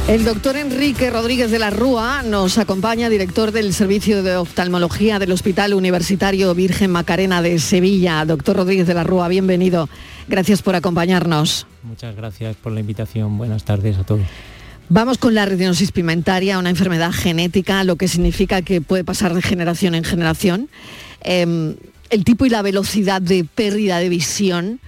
El 0.08 0.24
doctor 0.24 0.56
Enrique 0.56 1.08
Rodríguez 1.10 1.50
de 1.50 1.58
la 1.58 1.70
Rúa 1.70 2.22
nos 2.22 2.58
acompaña, 2.58 3.08
director 3.08 3.52
del 3.52 3.72
Servicio 3.72 4.22
de 4.22 4.36
Oftalmología 4.36 5.18
del 5.18 5.30
Hospital 5.30 5.74
Universitario 5.74 6.52
Virgen 6.54 6.90
Macarena 6.90 7.42
de 7.42 7.58
Sevilla. 7.60 8.24
Doctor 8.24 8.56
Rodríguez 8.56 8.88
de 8.88 8.94
la 8.94 9.04
Rúa, 9.04 9.28
bienvenido. 9.28 9.88
Gracias 10.26 10.62
por 10.62 10.74
acompañarnos. 10.74 11.66
Muchas 11.84 12.16
gracias 12.16 12.56
por 12.56 12.72
la 12.72 12.80
invitación. 12.80 13.38
Buenas 13.38 13.64
tardes 13.64 13.98
a 13.98 14.04
todos. 14.04 14.22
Vamos 14.88 15.18
con 15.18 15.34
la 15.34 15.46
retinosis 15.46 15.92
pigmentaria, 15.92 16.58
una 16.58 16.70
enfermedad 16.70 17.12
genética, 17.12 17.84
lo 17.84 17.94
que 17.94 18.08
significa 18.08 18.62
que 18.62 18.80
puede 18.80 19.04
pasar 19.04 19.34
de 19.34 19.42
generación 19.42 19.94
en 19.94 20.02
generación. 20.02 20.68
Eh, 21.22 21.76
el 22.10 22.24
tipo 22.24 22.44
y 22.44 22.48
la 22.48 22.62
velocidad 22.62 23.22
de 23.22 23.44
pérdida 23.44 23.98
de 23.98 24.08
visión 24.08 24.80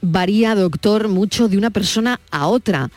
varía, 0.00 0.56
doctor, 0.56 1.06
mucho 1.06 1.48
de 1.48 1.56
una 1.56 1.70
persona 1.70 2.20
a 2.32 2.48
otra 2.48 2.90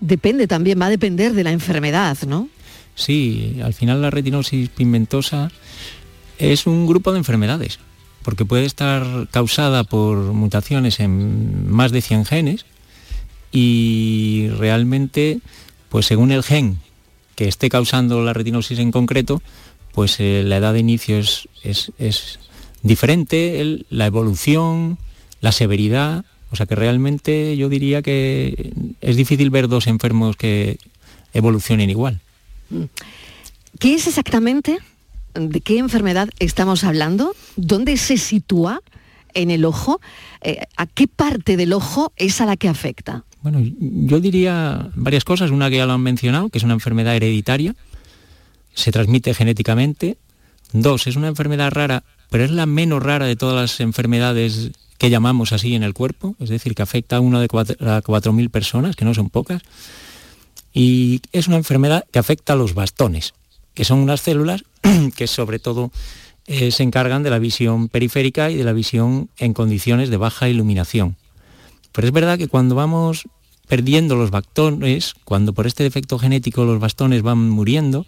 depende 0.00 0.46
también, 0.46 0.80
va 0.80 0.86
a 0.86 0.90
depender 0.90 1.32
de 1.32 1.44
la 1.44 1.52
enfermedad, 1.52 2.16
¿no? 2.26 2.48
Sí, 2.94 3.58
al 3.62 3.74
final 3.74 4.00
la 4.02 4.10
retinosis 4.10 4.68
pigmentosa 4.70 5.50
es 6.38 6.66
un 6.66 6.86
grupo 6.86 7.12
de 7.12 7.18
enfermedades, 7.18 7.78
porque 8.22 8.44
puede 8.44 8.64
estar 8.64 9.28
causada 9.30 9.84
por 9.84 10.16
mutaciones 10.32 11.00
en 11.00 11.70
más 11.70 11.92
de 11.92 12.00
100 12.00 12.24
genes 12.24 12.66
y 13.52 14.48
realmente, 14.58 15.40
pues 15.88 16.06
según 16.06 16.32
el 16.32 16.42
gen 16.42 16.78
que 17.36 17.48
esté 17.48 17.68
causando 17.68 18.24
la 18.24 18.32
retinosis 18.32 18.78
en 18.78 18.90
concreto, 18.90 19.42
pues 19.92 20.20
eh, 20.20 20.42
la 20.44 20.56
edad 20.56 20.72
de 20.72 20.80
inicio 20.80 21.18
es, 21.18 21.48
es, 21.62 22.38
diferente, 22.82 23.84
la 23.90 24.06
evolución, 24.06 24.98
la 25.40 25.52
severidad, 25.52 26.24
o 26.50 26.56
sea 26.56 26.66
que 26.66 26.74
realmente 26.74 27.56
yo 27.56 27.68
diría 27.68 28.02
que 28.02 28.72
es 29.00 29.16
difícil 29.16 29.50
ver 29.50 29.68
dos 29.68 29.86
enfermos 29.86 30.36
que 30.36 30.78
evolucionen 31.32 31.90
igual. 31.90 32.20
¿Qué 33.78 33.94
es 33.94 34.06
exactamente? 34.06 34.78
¿De 35.34 35.60
qué 35.60 35.78
enfermedad 35.78 36.30
estamos 36.38 36.84
hablando? 36.84 37.34
¿Dónde 37.56 37.96
se 37.96 38.16
sitúa 38.16 38.80
en 39.34 39.50
el 39.50 39.64
ojo? 39.64 40.00
Eh, 40.40 40.60
¿A 40.76 40.86
qué 40.86 41.06
parte 41.08 41.56
del 41.56 41.72
ojo 41.72 42.12
es 42.16 42.40
a 42.40 42.46
la 42.46 42.56
que 42.56 42.68
afecta? 42.68 43.24
Bueno, 43.42 43.60
yo 43.78 44.18
diría 44.20 44.90
varias 44.94 45.24
cosas. 45.24 45.50
Una 45.50 45.70
que 45.70 45.76
ya 45.76 45.86
lo 45.86 45.92
han 45.92 46.00
mencionado, 46.00 46.48
que 46.48 46.58
es 46.58 46.64
una 46.64 46.74
enfermedad 46.74 47.14
hereditaria, 47.14 47.74
se 48.74 48.90
transmite 48.92 49.34
genéticamente. 49.34 50.16
Dos, 50.72 51.06
es 51.06 51.16
una 51.16 51.28
enfermedad 51.28 51.70
rara, 51.70 52.02
pero 52.30 52.44
es 52.44 52.50
la 52.50 52.66
menos 52.66 53.02
rara 53.02 53.26
de 53.26 53.36
todas 53.36 53.54
las 53.54 53.80
enfermedades 53.80 54.70
que 54.98 55.10
llamamos 55.10 55.52
así 55.52 55.74
en 55.74 55.82
el 55.82 55.94
cuerpo, 55.94 56.36
es 56.38 56.48
decir, 56.48 56.74
que 56.74 56.82
afecta 56.82 57.16
a 57.16 57.20
una 57.20 57.40
de 57.40 57.48
cuatro, 57.48 57.76
a 57.80 58.02
4.000 58.02 58.50
personas, 58.50 58.96
que 58.96 59.04
no 59.04 59.14
son 59.14 59.30
pocas, 59.30 59.62
y 60.72 61.20
es 61.32 61.48
una 61.48 61.56
enfermedad 61.56 62.04
que 62.10 62.18
afecta 62.18 62.54
a 62.54 62.56
los 62.56 62.74
bastones, 62.74 63.34
que 63.74 63.84
son 63.84 63.98
unas 63.98 64.20
células 64.20 64.64
que 65.16 65.26
sobre 65.26 65.58
todo 65.58 65.90
eh, 66.46 66.70
se 66.70 66.82
encargan 66.82 67.22
de 67.22 67.30
la 67.30 67.38
visión 67.38 67.88
periférica 67.88 68.50
y 68.50 68.56
de 68.56 68.64
la 68.64 68.72
visión 68.72 69.28
en 69.38 69.52
condiciones 69.52 70.10
de 70.10 70.16
baja 70.16 70.48
iluminación. 70.48 71.16
Pero 71.92 72.06
es 72.06 72.12
verdad 72.12 72.38
que 72.38 72.48
cuando 72.48 72.74
vamos 72.74 73.26
perdiendo 73.66 74.16
los 74.16 74.30
bastones, 74.30 75.14
cuando 75.24 75.52
por 75.52 75.66
este 75.66 75.82
defecto 75.82 76.18
genético 76.18 76.64
los 76.64 76.78
bastones 76.78 77.22
van 77.22 77.50
muriendo, 77.50 78.06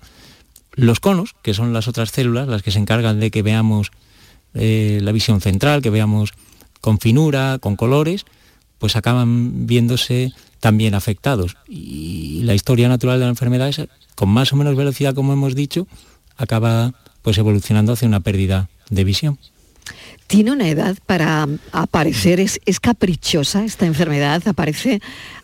los 0.75 1.00
conos, 1.00 1.34
que 1.42 1.54
son 1.54 1.72
las 1.72 1.88
otras 1.88 2.10
células, 2.10 2.46
las 2.48 2.62
que 2.62 2.70
se 2.70 2.78
encargan 2.78 3.18
de 3.18 3.30
que 3.30 3.42
veamos 3.42 3.90
eh, 4.55 4.99
la 5.02 5.12
visión 5.12 5.40
central, 5.40 5.83
que 5.83 5.90
veamos 5.90 6.33
con 6.81 6.99
finura, 6.99 7.59
con 7.61 7.76
colores, 7.76 8.25
pues 8.78 8.97
acaban 8.97 9.67
viéndose 9.67 10.33
también 10.61 10.95
afectados. 10.95 11.57
Y 11.69 12.43
la 12.45 12.55
historia 12.55 12.88
natural 12.88 13.19
de 13.19 13.25
la 13.25 13.31
enfermedad 13.31 13.69
es, 13.69 13.83
con 14.14 14.28
más 14.28 14.52
o 14.52 14.57
menos 14.57 14.76
velocidad, 14.76 15.14
como 15.14 15.33
hemos 15.33 15.55
dicho, 15.55 15.87
acaba 16.37 16.93
pues 17.23 17.38
evolucionando 17.38 17.93
hacia 17.93 18.09
una 18.09 18.21
pérdida 18.21 18.69
de 18.90 19.05
visión. 19.05 19.38
¿Tiene 20.26 20.52
una 20.52 20.69
edad 20.69 20.97
para 21.07 21.49
aparecer? 21.73 22.38
¿Es, 22.38 22.61
¿Es, 22.67 22.81
caprichosa 22.81 23.64
esta 23.64 23.87
enfermedad? 23.87 24.47
¿Aparece 24.47 25.00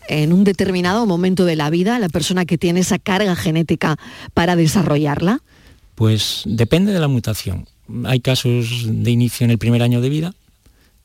en 0.09 0.33
un 0.33 0.45
determinado 0.45 1.07
momento 1.07 1.47
de 1.47 1.57
la 1.57 1.71
vida 1.71 1.99
la 1.99 2.11
persona 2.11 2.45
que 2.45 2.59
tiene 2.59 2.81
esa 2.81 2.99
carga 2.99 3.35
genética 3.35 3.97
para 4.35 4.57
desarrollarla? 4.57 5.41
Pues 5.95 6.43
depende 6.45 6.93
de 6.93 7.01
la 7.01 7.09
mutación. 7.09 7.67
Hay 8.05 8.21
casos 8.21 8.87
de 8.87 9.11
inicio 9.11 9.45
en 9.45 9.51
el 9.51 9.59
primer 9.59 9.83
año 9.83 10.01
de 10.01 10.09
vida, 10.09 10.35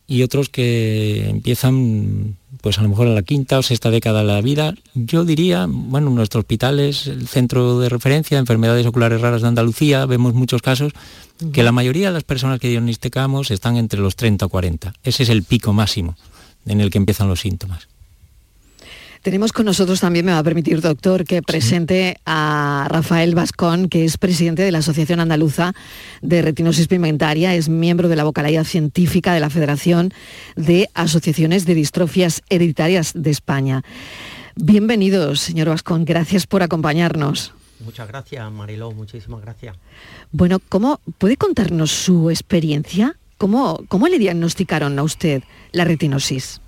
y 0.09 0.24
otros 0.24 0.50
que 0.50 1.29
empiezan 1.29 2.36
pues 2.62 2.79
a 2.79 2.81
lo 2.81 2.89
mejor 2.89 3.07
a 3.07 3.12
la 3.12 3.21
quinta 3.21 3.59
o 3.59 3.62
sexta 3.62 3.91
década 3.91 4.21
de 4.21 4.25
la 4.25 4.41
vida. 4.41 4.74
Yo 4.95 5.24
diría, 5.24 5.67
bueno, 5.69 6.09
nuestro 6.09 6.39
hospital 6.39 6.79
es 6.79 7.05
el 7.05 7.27
centro 7.27 7.79
de 7.79 7.89
referencia 7.89 8.36
de 8.36 8.39
enfermedades 8.39 8.88
oculares 8.88 9.21
raras 9.21 9.43
de 9.43 9.48
Andalucía, 9.48 10.07
vemos 10.07 10.33
muchos 10.33 10.63
casos 10.63 10.93
que 11.53 11.62
la 11.62 11.71
mayoría 11.71 12.07
de 12.07 12.13
las 12.13 12.24
personas 12.24 12.59
que 12.59 12.69
diagnosticamos 12.69 13.51
están 13.51 13.77
entre 13.77 14.00
los 14.00 14.15
30 14.15 14.48
o 14.48 14.50
40. 14.50 14.93
Ese 15.03 15.24
es 15.24 15.29
el 15.29 15.43
pico 15.43 15.74
máximo 15.74 16.17
en 16.65 16.81
el 16.81 16.89
que 16.89 16.98
empiezan 16.98 17.27
los 17.27 17.41
síntomas. 17.41 17.88
Tenemos 19.21 19.51
con 19.51 19.65
nosotros 19.65 19.99
también, 19.99 20.25
me 20.25 20.31
va 20.31 20.38
a 20.38 20.43
permitir, 20.43 20.79
doctor, 20.79 21.25
que 21.25 21.41
presente 21.41 22.17
a 22.25 22.88
Rafael 22.89 23.35
Vascón, 23.35 23.89
que 23.89 24.05
es 24.05 24.17
presidente 24.17 24.61
de 24.61 24.71
la 24.71 24.77
Asociación 24.77 25.19
Andaluza 25.19 25.73
de 26.21 26.41
Retinosis 26.41 26.88
Pigmentaria, 26.88 27.53
es 27.53 27.67
miembro 27.67 28.07
de 28.07 28.15
la 28.15 28.23
vocalía 28.23 28.63
científica 28.63 29.33
de 29.33 29.41
la 29.41 29.49
Federación 29.49 30.13
de 30.55 30.89
Asociaciones 30.93 31.65
de 31.65 31.75
Distrofias 31.75 32.43
Hereditarias 32.49 33.11
de 33.13 33.29
España. 33.29 33.83
Bienvenidos, 34.55 35.41
señor 35.41 35.67
Vascón, 35.67 36.05
gracias 36.05 36.47
por 36.47 36.63
acompañarnos. 36.63 37.53
Muchas 37.83 38.07
gracias, 38.07 38.49
Mariló, 38.49 38.91
muchísimas 38.93 39.41
gracias. 39.41 39.75
Bueno, 40.31 40.59
¿cómo 40.69 41.01
puede 41.17 41.35
contarnos 41.35 41.91
su 41.91 42.29
experiencia? 42.29 43.17
¿Cómo, 43.38 43.83
cómo 43.89 44.07
le 44.07 44.17
diagnosticaron 44.17 44.97
a 44.97 45.03
usted 45.03 45.43
la 45.73 45.83
retinosis? 45.83 46.61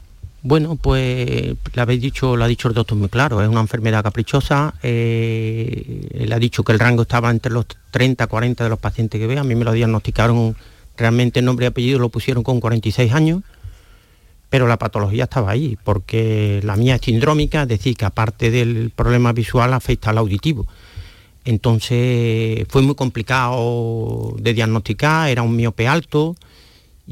Bueno, 0.43 0.75
pues 0.75 1.55
le 1.73 1.81
habéis 1.81 2.01
dicho, 2.01 2.35
lo 2.35 2.43
ha 2.43 2.47
dicho 2.47 2.67
el 2.67 2.73
doctor 2.73 2.97
muy 2.97 3.09
claro, 3.09 3.43
es 3.43 3.47
una 3.47 3.61
enfermedad 3.61 4.01
caprichosa. 4.01 4.73
Eh, 4.81 6.07
él 6.13 6.33
ha 6.33 6.39
dicho 6.39 6.63
que 6.63 6.71
el 6.71 6.79
rango 6.79 7.03
estaba 7.03 7.29
entre 7.29 7.51
los 7.51 7.67
30, 7.91 8.25
40 8.25 8.63
de 8.63 8.69
los 8.69 8.79
pacientes 8.79 9.19
que 9.19 9.27
ve. 9.27 9.37
A 9.37 9.43
mí 9.43 9.53
me 9.53 9.65
lo 9.65 9.71
diagnosticaron 9.71 10.55
realmente 10.97 11.43
nombre 11.43 11.65
y 11.65 11.67
apellido 11.67 11.99
lo 11.99 12.09
pusieron 12.09 12.43
con 12.43 12.59
46 12.59 13.13
años, 13.13 13.43
pero 14.49 14.67
la 14.67 14.77
patología 14.77 15.25
estaba 15.25 15.51
ahí, 15.51 15.77
porque 15.83 16.59
la 16.63 16.75
mía 16.75 16.95
es 16.95 17.01
sindrómica, 17.01 17.63
es 17.63 17.67
decir, 17.67 17.95
que 17.95 18.05
aparte 18.05 18.49
del 18.49 18.91
problema 18.95 19.33
visual 19.33 19.73
afecta 19.73 20.09
al 20.09 20.17
auditivo. 20.17 20.65
Entonces 21.45 22.65
fue 22.69 22.81
muy 22.81 22.95
complicado 22.95 24.35
de 24.39 24.53
diagnosticar, 24.53 25.29
era 25.29 25.43
un 25.43 25.55
miope 25.55 25.87
alto, 25.87 26.35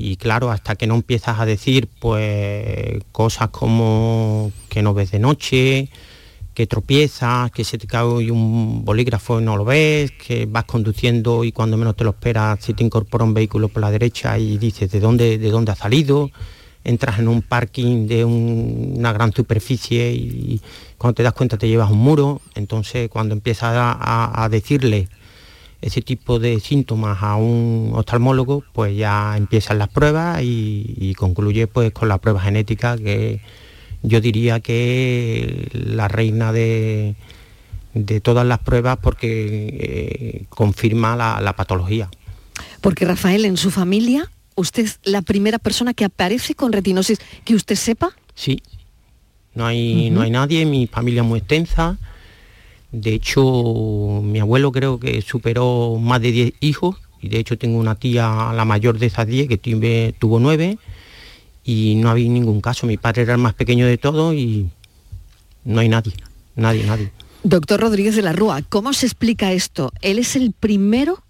y 0.02 0.16
claro, 0.16 0.50
hasta 0.50 0.76
que 0.78 0.88
no 0.88 0.96
empiezas 0.96 1.40
a 1.40 1.46
decir 1.46 1.90
pues 2.00 3.04
cosas 3.12 3.50
como 3.50 4.54
que 4.70 4.82
no 4.82 4.94
ves 4.94 5.12
de 5.12 5.20
noche, 5.20 5.90
que 6.54 6.68
tropiezas, 6.68 7.52
que 7.52 7.66
se 7.66 7.78
te 7.78 7.86
cae 7.86 8.32
un 8.32 8.86
bolígrafo 8.86 9.42
y 9.42 9.44
no 9.44 9.58
lo 9.58 9.66
ves, 9.66 10.12
que 10.12 10.46
vas 10.46 10.64
conduciendo 10.64 11.44
y 11.44 11.52
cuando 11.52 11.76
menos 11.76 11.98
te 11.98 12.06
lo 12.06 12.12
esperas 12.12 12.64
se 12.64 12.74
te 12.74 12.82
incorpora 12.82 13.26
un 13.26 13.34
vehículo 13.34 13.68
por 13.68 13.82
la 13.82 13.92
derecha 13.92 14.40
y 14.40 14.58
dices 14.58 14.90
de 14.90 15.02
dónde, 15.02 15.38
de 15.38 15.52
dónde 15.52 15.74
ha 15.74 15.76
salido, 15.76 16.32
entras 16.86 17.20
en 17.20 17.28
un 17.28 17.42
parking 17.42 18.08
de 18.08 18.24
una 18.24 19.12
gran 19.12 19.34
superficie 19.34 20.14
y 20.14 20.62
cuando 20.98 21.16
te 21.16 21.24
das 21.24 21.34
cuenta 21.34 21.58
te 21.58 21.68
llevas 21.68 21.92
un 21.92 22.00
muro, 22.00 22.40
entonces 22.56 23.10
cuando 23.10 23.34
empiezas 23.34 23.74
a 23.76 24.48
decirle 24.50 25.10
ese 25.82 26.02
tipo 26.02 26.40
de 26.40 26.60
síntomas 26.60 27.22
a 27.22 27.36
un 27.36 27.92
oftalmólogo, 27.94 28.64
pues 28.74 28.98
ya 28.98 29.36
empiezan 29.38 29.80
las 29.80 29.90
pruebas 29.90 30.42
y, 30.44 31.14
concluye 31.18 31.68
pues 31.68 31.92
con 31.92 32.10
la 32.10 32.18
prueba 32.18 32.42
genética 32.42 32.98
que 32.98 33.42
yo 34.04 34.22
diría 34.22 34.60
que 34.60 35.70
la 35.74 36.08
reina 36.08 36.52
de, 36.52 37.16
de 37.94 38.22
todas 38.22 38.46
las 38.46 38.60
pruebas 38.60 38.98
porque 39.02 39.68
eh, 39.80 40.46
confirma 40.50 41.16
la, 41.16 41.54
patología. 41.56 42.10
Porque 42.82 43.06
Rafael, 43.06 43.46
en 43.46 43.58
su 43.58 43.72
familia, 43.72 44.30
¿usted 44.56 44.86
es 44.86 45.00
la 45.04 45.22
primera 45.22 45.60
persona 45.60 45.94
que 45.94 46.06
aparece 46.06 46.56
con 46.56 46.72
retinosis 46.72 47.20
que 47.44 47.56
usted 47.56 47.76
sepa? 47.76 48.12
Sí, 48.36 48.62
no 49.56 49.66
hay, 49.66 50.10
no 50.10 50.22
hay 50.22 50.32
nadie, 50.32 50.66
mi 50.66 50.88
familia 50.88 51.22
es 51.22 51.28
muy 51.28 51.40
extensa, 51.40 51.98
de 52.92 53.14
hecho, 53.14 54.22
mi 54.24 54.40
abuelo 54.40 54.72
creo 54.72 55.00
que 55.00 55.22
superó 55.22 55.98
más 56.00 56.22
de 56.22 56.32
10 56.32 56.54
hijos 56.62 56.96
y 57.22 57.30
de 57.30 57.40
hecho 57.40 57.58
tengo 57.58 57.78
una 57.78 57.96
tía, 57.96 58.52
la 58.54 58.66
mayor 58.66 58.98
de 58.98 59.08
esas 59.08 59.28
10, 59.28 59.48
que 59.48 60.16
tuvo 60.18 60.40
9 60.40 60.78
y 61.64 61.96
no 61.96 62.10
había 62.10 62.30
ningún 62.30 62.62
caso. 62.62 62.88
Mi 62.88 62.98
padre 62.98 63.24
era 63.24 63.34
el 63.34 63.40
más 63.40 63.54
pequeño 63.54 63.86
de 63.86 63.98
todos 63.98 64.34
y 64.34 64.70
no 65.66 65.82
hay 65.82 65.90
nadie, 65.90 66.14
nadie, 66.56 66.84
nadie. 66.86 67.12
Doctor 67.44 67.80
Rodríguez 67.80 68.16
de 68.16 68.22
la 68.22 68.34
Rúa, 68.34 68.64
¿cómo 68.68 68.94
se 68.94 69.06
explica 69.06 69.52
esto? 69.52 69.94
Él 70.02 70.20
es 70.20 70.36
el 70.36 70.52
primero 70.52 71.24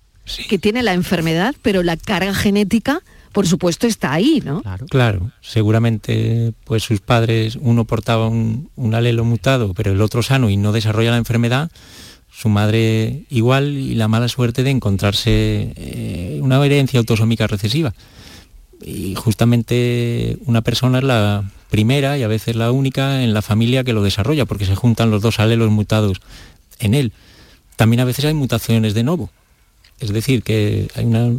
que 0.47 0.59
tiene 0.59 0.81
la 0.81 0.93
enfermedad, 0.93 1.55
pero 1.61 1.83
la 1.83 1.97
carga 1.97 2.33
genética 2.33 3.01
por 3.31 3.47
supuesto 3.47 3.87
está 3.87 4.13
ahí, 4.13 4.41
¿no? 4.43 4.61
Claro, 4.89 5.31
seguramente 5.41 6.53
pues 6.63 6.83
sus 6.83 6.99
padres, 6.99 7.57
uno 7.61 7.85
portaba 7.85 8.27
un, 8.27 8.69
alelo 8.93 9.23
mutado, 9.23 9.73
pero 9.73 9.91
el 9.91 10.01
otro 10.01 10.23
sano 10.23 10.49
y 10.49 10.57
no 10.57 10.71
desarrolla 10.71 11.11
la 11.11 11.17
enfermedad, 11.17 11.71
su 12.31 12.49
madre 12.49 13.23
igual 13.29 13.77
y 13.77 13.95
la 13.95 14.07
mala 14.07 14.27
suerte 14.27 14.63
de 14.63 14.71
encontrarse 14.71 15.73
eh, 15.75 16.39
una 16.41 16.63
herencia 16.65 16.99
autosómica 16.99 17.47
recesiva. 17.47 17.93
Y 18.81 19.15
justamente 19.15 20.37
una 20.45 20.61
persona 20.61 20.99
es 20.99 21.03
la 21.03 21.43
primera 21.69 22.17
y 22.17 22.23
a 22.23 22.27
veces 22.27 22.55
la 22.55 22.71
única 22.71 23.23
en 23.23 23.33
la 23.33 23.41
familia 23.41 23.83
que 23.83 23.93
lo 23.93 24.03
desarrolla, 24.03 24.45
porque 24.45 24.65
se 24.65 24.75
juntan 24.75 25.11
los 25.11 25.21
dos 25.21 25.39
alelos 25.39 25.69
mutados 25.69 26.21
en 26.79 26.93
él. 26.93 27.13
También 27.75 27.99
a 27.99 28.05
veces 28.05 28.25
hay 28.25 28.33
mutaciones 28.33 28.93
de 28.93 29.03
nuevo, 29.03 29.29
es 29.99 30.11
decir, 30.11 30.43
que 30.43 30.87
hay 30.95 31.05
una 31.05 31.31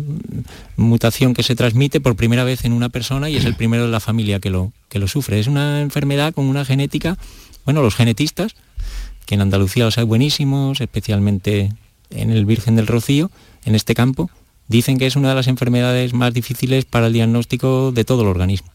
mutación 0.76 1.34
que 1.34 1.42
se 1.42 1.56
transmite 1.56 2.00
por 2.00 2.16
primera 2.16 2.44
vez 2.44 2.64
en 2.64 2.72
una 2.72 2.88
persona 2.88 3.30
y 3.30 3.36
es 3.36 3.44
el 3.44 3.54
primero 3.54 3.84
de 3.84 3.90
la 3.90 4.00
familia 4.00 4.40
que 4.40 4.50
lo, 4.50 4.72
que 4.88 4.98
lo 4.98 5.08
sufre. 5.08 5.40
Es 5.40 5.46
una 5.46 5.80
enfermedad 5.80 6.34
con 6.34 6.46
una 6.46 6.64
genética, 6.64 7.16
bueno, 7.64 7.82
los 7.82 7.94
genetistas, 7.94 8.54
que 9.26 9.34
en 9.34 9.40
Andalucía 9.40 9.84
los 9.84 9.98
hay 9.98 10.04
buenísimos, 10.04 10.80
especialmente 10.80 11.72
en 12.10 12.30
el 12.30 12.44
Virgen 12.44 12.76
del 12.76 12.86
Rocío, 12.86 13.30
en 13.64 13.74
este 13.74 13.94
campo, 13.94 14.30
dicen 14.68 14.98
que 14.98 15.06
es 15.06 15.16
una 15.16 15.30
de 15.30 15.34
las 15.34 15.48
enfermedades 15.48 16.12
más 16.12 16.34
difíciles 16.34 16.84
para 16.84 17.06
el 17.06 17.12
diagnóstico 17.12 17.92
de 17.92 18.04
todo 18.04 18.22
el 18.22 18.28
organismo. 18.28 18.70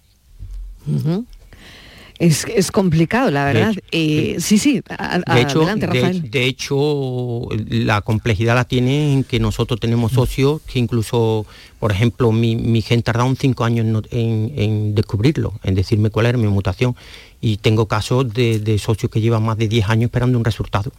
Es, 2.17 2.71
complicado, 2.71 3.29
la 3.29 3.45
verdad. 3.45 3.73
sí, 3.91 4.37
sí, 4.39 4.81
de 4.81 5.41
hecho, 5.41 5.59
adelante, 5.59 5.87
Rafael. 5.87 6.29
De, 6.31 6.45
hecho, 6.45 7.47
la 7.67 8.01
complejidad 8.01 8.55
la 8.55 8.63
tiene 8.65 9.13
en 9.13 9.23
que 9.23 9.39
nosotros 9.39 9.79
tenemos 9.79 10.13
mm. 10.13 10.15
socios 10.15 10.61
que 10.61 10.79
incluso, 10.79 11.45
por 11.79 11.91
ejemplo, 11.91 12.31
mi, 12.31 12.55
mi 12.55 12.81
gente 12.81 13.03
tardado 13.03 13.33
cinco 13.35 13.65
años 13.65 14.05
en, 14.11 14.95
descubrirlo, 14.95 15.53
en 15.63 15.75
decirme 15.75 16.09
cuál 16.09 16.27
era 16.27 16.37
mi 16.37 16.47
mutación. 16.47 16.95
Y 17.41 17.57
tengo 17.57 17.87
casos 17.87 18.33
de, 18.33 18.79
socios 18.79 19.11
que 19.11 19.19
llevan 19.19 19.43
más 19.43 19.57
de 19.57 19.67
10 19.67 19.89
años 19.89 20.03
esperando 20.05 20.37
un 20.37 20.45
resultado. 20.45 20.91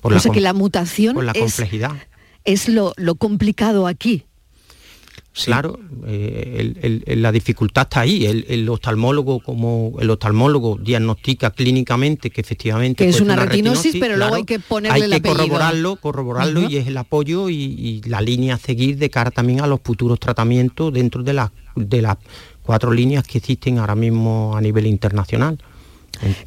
Por 0.00 0.12
o 0.12 0.20
sea 0.20 0.32
que 0.32 0.40
la 0.40 0.52
mutación 0.52 1.14
por 1.14 1.24
la 1.24 1.32
complejidad. 1.32 1.92
es 2.44 2.68
lo, 2.68 2.92
lo 2.96 3.14
complicado 3.14 3.86
aquí. 3.86 4.24
Claro, 5.32 5.78
eh, 6.06 7.04
la 7.16 7.32
dificultad 7.32 7.84
está 7.84 8.00
ahí. 8.00 8.26
El, 8.26 8.68
oftalmólogo, 8.68 9.40
como 9.40 9.96
el 9.98 10.10
oftalmólogo 10.10 10.76
diagnostica 10.76 11.50
clínicamente 11.50 12.28
que 12.30 12.42
efectivamente 12.42 13.04
que 13.04 13.10
es 13.10 13.20
una, 13.20 13.36
retinosis, 13.36 13.96
pero 13.98 14.16
luego 14.18 14.34
hay 14.34 14.44
que 14.44 14.58
ponerle 14.58 15.14
hay 15.14 15.20
que 15.22 15.28
corroborarlo, 15.28 15.96
corroborarlo 15.96 16.68
y 16.68 16.76
es 16.76 16.86
el 16.86 16.98
apoyo 16.98 17.48
y, 17.48 18.02
la 18.04 18.20
línea 18.20 18.56
a 18.56 18.58
seguir 18.58 18.98
de 18.98 19.08
cara 19.08 19.30
también 19.30 19.60
a 19.62 19.66
los 19.66 19.80
futuros 19.82 20.20
tratamientos 20.20 20.92
dentro 20.92 21.22
de 21.22 21.32
las 21.32 21.50
de 21.76 22.02
las 22.02 22.18
cuatro 22.62 22.92
líneas 22.92 23.24
que 23.26 23.38
existen 23.38 23.78
ahora 23.78 23.94
mismo 23.94 24.54
a 24.54 24.60
nivel 24.60 24.86
internacional. 24.86 25.58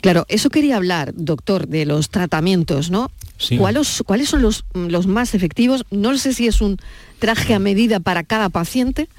Claro, 0.01 0.25
eso 0.30 0.49
quería 0.49 0.78
hablar, 0.78 1.13
doctor, 1.15 1.67
de 1.67 1.86
los 1.86 2.10
tratamientos, 2.10 2.89
¿no? 2.89 3.12
¿Cuáles, 3.58 4.04
¿Cuáles 4.06 4.30
son 4.30 4.41
los, 4.41 4.63
los 4.73 5.08
más 5.08 5.36
efectivos? 5.36 5.86
No 5.91 6.17
sé 6.17 6.34
si 6.34 6.47
es 6.47 6.62
un 6.62 6.78
traje 7.19 7.54
a 7.54 7.60
medida 7.60 7.99
para 7.99 8.23
cada 8.23 8.49
paciente, 8.49 9.10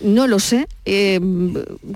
no 0.00 0.26
lo 0.26 0.40
sé. 0.40 0.66
Eh, 0.84 1.20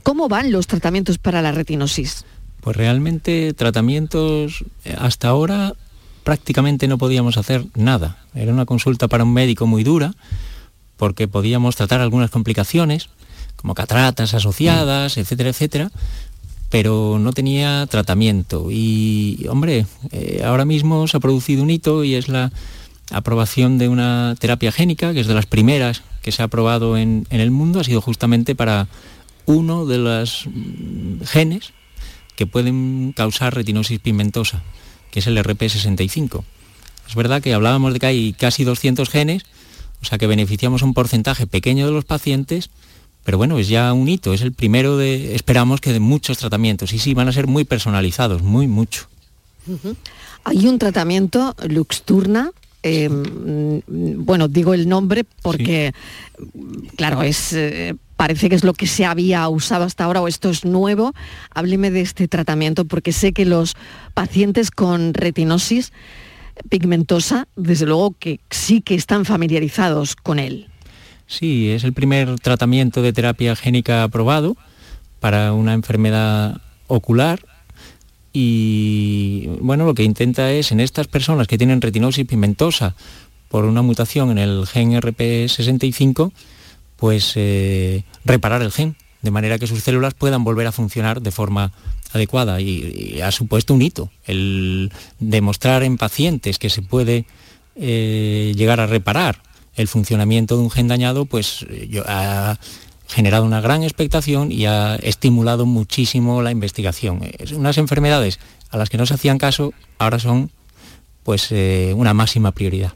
¿Cómo 0.03 0.29
van 0.29 0.53
los 0.53 0.67
tratamientos 0.67 1.19
para 1.19 1.43
la 1.43 1.53
retinosis? 1.53 2.25
Pues 2.61 2.77
realmente 2.77 3.53
tratamientos 3.55 4.65
eh, 4.85 4.95
hasta 4.99 5.29
ahora 5.29 5.75
prácticamente 6.23 6.89
no 6.89 6.99
podíamos 6.99 7.37
hacer 7.37 7.65
nada. 7.75 8.19
Era 8.35 8.53
una 8.53 8.67
consulta 8.67 9.09
para 9.09 9.25
un 9.25 9.33
médico 9.33 9.67
muy 9.67 9.85
dura 9.85 10.15
porque 10.97 11.29
podíamos 11.29 11.77
tratar 11.77 12.01
algunas 12.01 12.31
complicaciones 12.31 13.09
como 13.57 13.75
cataratas 13.75 14.35
asociadas, 14.35 15.17
etcétera, 15.17 15.51
etcétera, 15.51 15.91
pero 16.71 17.19
no 17.19 17.33
tenía 17.33 17.87
tratamiento. 17.87 18.69
Y, 18.71 19.47
hombre, 19.49 19.87
eh, 20.13 20.43
ahora 20.45 20.65
mismo 20.65 21.07
se 21.07 21.17
ha 21.17 21.21
producido 21.21 21.63
un 21.63 21.71
hito 21.71 22.05
y 22.05 22.15
es 22.15 22.29
la 22.29 22.53
aprobación 23.11 23.79
de 23.79 23.89
una 23.89 24.35
terapia 24.39 24.73
génica, 24.73 25.13
que 25.13 25.21
es 25.21 25.27
de 25.27 25.35
las 25.35 25.47
primeras 25.47 26.03
que 26.23 26.33
se 26.33 26.43
ha 26.43 26.47
aprobado 26.47 26.97
en, 26.97 27.27
el 27.31 27.51
mundo, 27.51 27.81
ha 27.81 27.85
sido 27.85 28.01
justamente 28.01 28.55
para 28.55 28.89
uno 29.47 29.87
de 29.87 29.99
los 29.99 30.47
mm, 30.47 31.23
genes 31.25 31.73
que 32.35 32.47
pueden 32.47 33.13
causar 33.17 33.55
retinosis 33.55 34.01
pigmentosa, 34.01 34.63
que 35.11 35.21
es 35.21 35.27
el 35.29 35.39
RP65. 35.39 36.43
Es 37.09 37.15
verdad 37.15 37.41
que 37.41 37.55
hablábamos 37.55 37.93
de 37.93 38.01
que 38.01 38.07
hay 38.07 38.33
casi 38.33 38.65
200 38.65 39.09
genes, 39.09 39.45
o 40.03 40.05
sea 40.05 40.19
que 40.19 40.27
beneficiamos 40.27 40.83
un 40.83 40.95
porcentaje 40.95 41.47
pequeño 41.47 41.87
de 41.87 41.93
los 41.93 42.05
pacientes, 42.05 42.71
pero 43.27 43.37
bueno, 43.37 43.59
es 43.59 43.69
ya 43.69 43.93
un 43.93 44.09
hito, 44.09 44.33
es 44.33 44.41
el 44.41 44.53
primero 44.53 44.97
de, 44.97 45.35
esperamos 45.35 45.83
que 45.83 45.93
de 45.93 46.01
muchos 46.01 46.39
tratamientos, 46.39 46.95
y 46.95 46.99
sí, 46.99 47.12
van 47.12 47.29
a 47.29 47.33
ser 47.33 47.47
muy 47.47 47.65
personalizados, 47.65 48.41
muy 48.41 48.67
mucho. 48.67 49.09
Hay 50.45 50.67
un 50.67 50.79
tratamiento 50.79 51.55
Luxturna 51.69 52.53
Em, 52.89 53.83
bueno, 53.89 54.47
digo 54.47 54.73
el 54.73 54.89
nombre 54.89 55.25
porque, 55.43 55.93
claro, 56.95 57.25
es 57.25 57.53
eh, 57.53 57.97
parece 58.17 58.49
que 58.49 58.55
es 58.55 58.62
lo 58.62 58.75
que 58.75 58.87
se 58.87 59.05
había 59.05 59.49
usado 59.49 59.83
hasta 59.83 60.05
ahora 60.05 60.21
o 60.23 60.29
esto 60.29 60.51
es 60.51 60.65
nuevo. 60.65 61.12
Hábleme 61.51 61.91
de 61.91 62.03
este 62.03 62.29
tratamiento 62.29 62.85
porque 62.85 63.11
sé 63.11 63.33
que 63.33 63.45
los 63.45 63.75
pacientes 64.15 64.71
con 64.71 65.15
retinosis 65.15 65.93
pigmentosa, 66.69 67.49
desde 67.57 67.87
luego 67.87 68.15
que 68.17 68.39
sí 68.51 68.83
que 68.83 68.95
están 68.95 69.25
familiarizados 69.25 70.15
con 70.15 70.39
él. 70.39 70.69
Sí, 71.27 71.71
es 71.71 71.85
el 71.85 71.93
primer 71.93 72.39
tratamiento 72.39 73.03
de 73.03 73.12
terapia 73.12 73.57
génica 73.57 74.05
aprobado 74.05 74.57
para 75.21 75.53
una 75.53 75.75
enfermedad 75.75 76.61
ocular 76.87 77.41
y 78.39 79.47
bueno, 79.61 79.87
lo 79.87 79.95
que 79.95 80.03
intenta 80.03 80.53
es 80.53 80.71
en 80.71 80.81
estas 80.81 81.07
personas 81.07 81.49
que 81.49 81.57
tienen 81.57 81.81
retinosis 81.81 82.27
pigmentosa 82.27 82.95
por 83.49 83.65
una 83.65 83.81
mutación 83.81 84.31
en 84.31 84.37
el 84.37 84.67
gen 84.67 84.93
RP65, 84.93 86.33
pues 86.97 87.33
eh, 87.37 88.05
reparar 88.27 88.61
el 88.61 88.73
gen, 88.73 88.95
de 89.23 89.31
manera 89.31 89.59
que 89.59 89.67
sus 89.67 89.83
células 89.83 90.12
puedan 90.12 90.45
volver 90.45 90.67
a 90.67 90.73
funcionar 90.73 91.23
de 91.23 91.31
forma 91.31 91.73
adecuada. 92.12 92.61
Y, 92.61 93.23
ha 93.23 93.33
supuesto 93.33 93.73
un 93.73 93.81
hito 93.81 94.11
el 94.27 94.93
demostrar 95.19 95.83
en 95.83 95.97
pacientes 95.97 96.59
que 96.59 96.69
se 96.69 96.83
puede 96.83 97.25
eh, 97.75 98.53
llegar 98.55 98.81
a 98.81 98.87
reparar 98.87 99.41
el 99.77 99.89
funcionamiento 99.89 100.57
de 100.57 100.62
un 100.62 100.71
gen 100.71 100.89
dañado, 100.89 101.27
pues 101.27 101.67
yo, 101.89 102.03
ha 102.07 102.59
generado 103.09 103.45
una 103.45 103.61
gran 103.61 103.83
expectación 103.83 104.51
y 104.51 104.67
ha 104.67 104.97
estimulado 104.97 105.67
muchísimo 105.67 106.43
la 106.43 106.51
investigación. 106.51 107.21
unas 107.55 107.79
enfermedades 107.79 108.41
a 108.71 108.77
las 108.77 108.89
que 108.91 108.99
no 108.99 109.07
se 109.07 109.15
hacían 109.15 109.39
caso 109.39 109.73
ahora 109.99 110.19
son 110.19 110.51
pues 111.23 111.49
eh, 111.51 111.93
una 111.97 112.15
máxima 112.15 112.53
prioridad. 112.53 112.93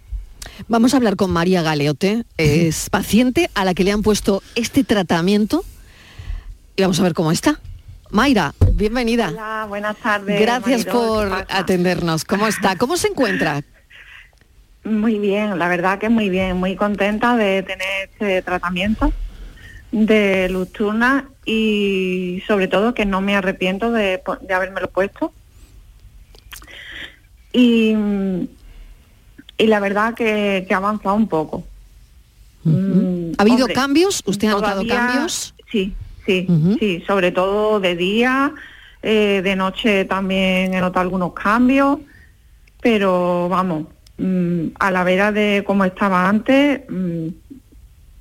Vamos 0.68 0.94
a 0.94 0.98
hablar 0.98 1.16
con 1.16 1.30
María 1.30 1.62
Galeote, 1.62 2.24
es 2.36 2.90
paciente 2.90 3.50
a 3.54 3.64
la 3.64 3.74
que 3.74 3.84
le 3.84 3.92
han 3.92 4.02
puesto 4.02 4.42
este 4.54 4.84
tratamiento 4.84 5.64
y 6.76 6.82
vamos 6.82 7.00
a 7.00 7.02
ver 7.02 7.14
cómo 7.14 7.32
está. 7.32 7.60
Mayra, 8.10 8.54
bienvenida. 8.74 9.28
Hola, 9.28 9.66
buenas 9.68 9.96
tardes. 9.96 10.40
Gracias 10.40 10.84
por 10.84 11.46
atendernos. 11.48 12.24
¿Cómo 12.24 12.46
está? 12.48 12.76
¿Cómo 12.76 12.96
se 12.96 13.08
encuentra? 13.08 13.62
Muy 14.84 15.18
bien, 15.18 15.58
la 15.58 15.68
verdad 15.68 15.98
que 15.98 16.08
muy 16.08 16.30
bien, 16.30 16.56
muy 16.56 16.74
contenta 16.74 17.36
de 17.36 17.62
tener 17.62 18.08
este 18.10 18.42
tratamiento 18.42 19.12
de 19.92 20.48
luz 20.48 20.72
turna 20.72 21.28
y 21.44 22.42
sobre 22.46 22.68
todo 22.68 22.94
que 22.94 23.04
no 23.04 23.20
me 23.20 23.36
arrepiento 23.36 23.92
de, 23.92 24.22
de 24.40 24.54
habérmelo 24.54 24.88
puesto. 24.88 25.32
Y, 27.52 27.94
y 29.58 29.66
la 29.66 29.80
verdad 29.80 30.14
que, 30.14 30.64
que 30.66 30.74
ha 30.74 30.78
avanzado 30.78 31.14
un 31.14 31.28
poco. 31.28 31.64
Mm, 32.64 33.32
¿Ha 33.38 33.42
habido 33.42 33.66
cambios? 33.68 34.22
¿Usted 34.26 34.48
ha 34.48 34.52
notado 34.52 34.86
cambios? 34.86 35.54
Sí, 35.70 35.94
sí, 36.26 36.46
sí, 36.78 37.02
sobre 37.06 37.32
todo 37.32 37.80
de 37.80 37.96
día, 37.96 38.52
eh, 39.02 39.40
de 39.42 39.56
noche 39.56 40.04
también 40.04 40.74
he 40.74 40.80
notado 40.80 41.02
algunos 41.02 41.32
cambios, 41.32 41.98
pero 42.80 43.48
vamos, 43.48 43.86
mm, 44.20 44.72
a 44.78 44.90
la 44.90 45.04
vera 45.04 45.32
de 45.32 45.64
cómo 45.66 45.84
estaba 45.84 46.28
antes, 46.28 46.82
mm, 46.88 47.28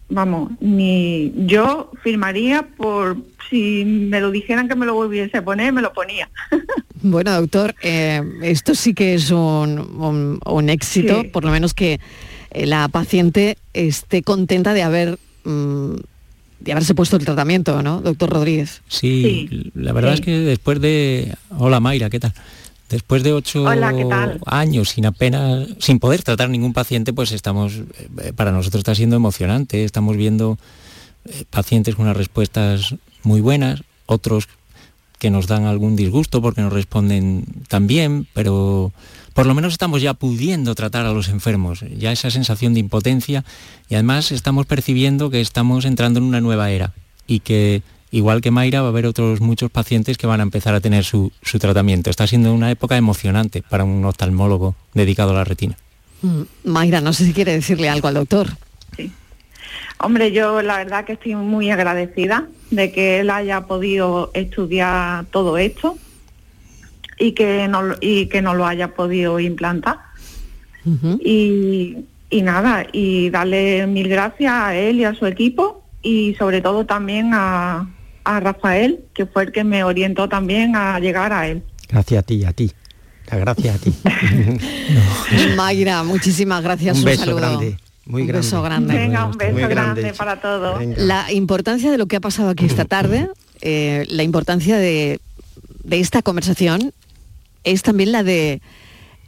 vamos, 0.09 0.51
ni 0.59 1.33
yo 1.45 1.91
firmaría 2.03 2.67
por 2.77 3.17
si 3.49 3.83
me 3.85 4.21
lo 4.21 4.31
dijeran 4.31 4.67
que 4.67 4.75
me 4.75 4.85
lo 4.85 4.93
volviese 4.93 5.37
a 5.37 5.43
poner, 5.43 5.73
me 5.73 5.81
lo 5.81 5.93
ponía. 5.93 6.29
Bueno, 7.01 7.33
doctor, 7.33 7.75
eh, 7.81 8.21
esto 8.41 8.75
sí 8.75 8.93
que 8.93 9.13
es 9.13 9.31
un, 9.31 10.37
un, 10.45 10.69
éxito, 10.69 11.23
por 11.31 11.45
lo 11.45 11.51
menos 11.51 11.73
que 11.73 12.01
eh, 12.51 12.65
la 12.65 12.89
paciente 12.89 13.57
esté 13.73 14.21
contenta 14.21 14.73
de 14.73 14.83
haber 14.83 15.17
mm, 15.45 15.93
de 16.59 16.71
haberse 16.71 16.93
puesto 16.93 17.15
el 17.15 17.25
tratamiento, 17.25 17.81
¿no, 17.81 18.01
doctor 18.01 18.29
Rodríguez? 18.29 18.81
Sí, 18.87 19.71
la 19.75 19.93
verdad 19.93 20.13
es 20.13 20.21
que 20.21 20.39
después 20.39 20.81
de... 20.81 21.33
Hola 21.57 21.79
Mayra, 21.79 22.09
¿qué 22.09 22.19
tal? 22.19 22.33
Después 22.89 23.21
de 23.23 23.33
ocho 23.33 23.65
años 24.45 24.89
sin 24.89 25.05
apenas, 25.05 25.67
sin 25.79 25.99
poder 25.99 26.23
tratar 26.23 26.49
ningún 26.49 26.73
paciente, 26.73 27.13
pues 27.13 27.31
estamos, 27.31 27.73
eh, 28.23 28.33
para 28.35 28.51
nosotros 28.51 28.79
está 28.79 28.95
siendo 28.95 29.15
emocionante. 29.15 29.83
Estamos 29.83 30.17
viendo 30.17 30.57
eh, 31.25 31.43
pacientes 31.49 31.95
con 31.95 32.05
unas 32.05 32.17
respuestas 32.17 32.95
muy 33.23 33.41
buenas, 33.41 33.83
otros 34.07 34.47
que 35.19 35.29
nos 35.29 35.47
dan 35.47 35.65
algún 35.65 35.95
disgusto 35.95 36.41
porque 36.41 36.61
no 36.61 36.69
responden 36.69 37.45
tan 37.67 37.85
bien, 37.85 38.25
pero 38.33 38.91
por 39.33 39.45
lo 39.45 39.53
menos 39.53 39.73
estamos 39.73 40.01
ya 40.01 40.13
pudiendo 40.13 40.73
tratar 40.73 41.05
a 41.05 41.13
los 41.13 41.27
enfermos, 41.29 41.81
ya 41.95 42.11
esa 42.11 42.31
sensación 42.31 42.73
de 42.73 42.79
impotencia 42.79 43.43
y 43.89 43.95
además 43.95 44.31
estamos 44.31 44.65
percibiendo 44.65 45.29
que 45.29 45.41
estamos 45.41 45.85
entrando 45.85 46.19
en 46.19 46.25
una 46.25 46.41
nueva 46.41 46.71
era 46.71 46.93
y 47.27 47.41
que 47.41 47.83
igual 48.11 48.41
que 48.41 48.51
Mayra, 48.51 48.81
va 48.81 48.87
a 48.87 48.89
haber 48.89 49.05
otros 49.05 49.41
muchos 49.41 49.69
pacientes 49.71 50.17
que 50.17 50.27
van 50.27 50.39
a 50.39 50.43
empezar 50.43 50.73
a 50.73 50.81
tener 50.81 51.03
su, 51.03 51.31
tratamiento. 51.59 52.09
Está 52.09 52.27
siendo 52.27 52.53
una 52.53 52.71
época 52.71 52.97
emocionante 52.97 53.61
para 53.61 53.83
un 53.83 54.03
oftalmólogo 54.05 54.75
dedicado 54.93 55.31
a 55.31 55.35
la 55.35 55.43
retina. 55.43 55.77
Mm, 56.21 56.41
Mayra, 56.65 57.01
no 57.01 57.13
sé 57.13 57.25
si 57.25 57.33
quiere 57.33 57.53
decirle 57.53 57.89
algo 57.89 58.07
al 58.07 58.15
doctor. 58.15 58.47
Sí. 58.95 59.11
Hombre, 59.99 60.31
yo 60.31 60.61
la 60.61 60.77
verdad 60.77 61.05
que 61.05 61.13
estoy 61.13 61.35
muy 61.35 61.71
agradecida 61.71 62.47
de 62.71 62.91
que 62.91 63.19
él 63.19 63.29
haya 63.29 63.61
podido 63.61 64.31
estudiar 64.33 65.25
todo 65.25 65.57
esto 65.57 65.97
y 67.17 67.33
que 67.33 67.67
no, 67.67 67.95
y 67.99 68.27
que 68.27 68.41
no 68.41 68.55
lo 68.55 68.65
haya 68.65 68.89
podido 68.95 69.39
implantar. 69.39 69.99
y, 71.19 71.97
y 72.29 72.41
nada, 72.41 72.87
y 72.91 73.29
darle 73.29 73.85
mil 73.85 74.07
gracias 74.07 74.51
a 74.51 74.75
él 74.75 74.99
y 74.99 75.03
a 75.03 75.13
su 75.13 75.25
equipo 75.25 75.83
y 76.01 76.35
sobre 76.35 76.61
todo 76.61 76.85
también 76.85 77.31
a, 77.33 77.87
a 78.35 78.39
Rafael, 78.39 78.99
que 79.13 79.25
fue 79.25 79.43
el 79.43 79.51
que 79.51 79.63
me 79.63 79.83
orientó 79.83 80.29
también 80.29 80.75
a 80.75 80.99
llegar 80.99 81.33
a 81.33 81.47
él. 81.47 81.63
Gracias 81.87 82.19
a 82.19 82.23
ti, 82.23 82.45
a 82.45 82.53
ti. 82.53 82.71
Gracias 83.31 83.75
a 83.75 83.79
ti. 83.79 83.93
Mayra, 85.55 86.03
muchísimas 86.03 86.63
gracias. 86.63 86.99
Un 86.99 87.05
beso 87.05 87.35
grande. 87.35 87.77
Muy 88.05 88.21
un 88.21 88.27
grande. 88.27 88.47
beso 88.47 88.61
grande. 88.61 88.93
Venga, 88.95 89.25
un 89.25 89.37
beso 89.37 89.67
grande, 89.67 90.13
para 90.13 90.41
todos. 90.41 90.79
La 90.97 91.31
importancia 91.31 91.91
de 91.91 91.97
lo 91.97 92.07
que 92.07 92.15
ha 92.17 92.19
pasado 92.19 92.49
aquí 92.49 92.65
esta 92.65 92.85
tarde, 92.85 93.29
eh, 93.61 94.05
la 94.09 94.23
importancia 94.23 94.77
de, 94.77 95.19
de 95.83 95.99
esta 95.99 96.21
conversación 96.21 96.93
es 97.63 97.81
también 97.83 98.11
la 98.11 98.23
de 98.23 98.61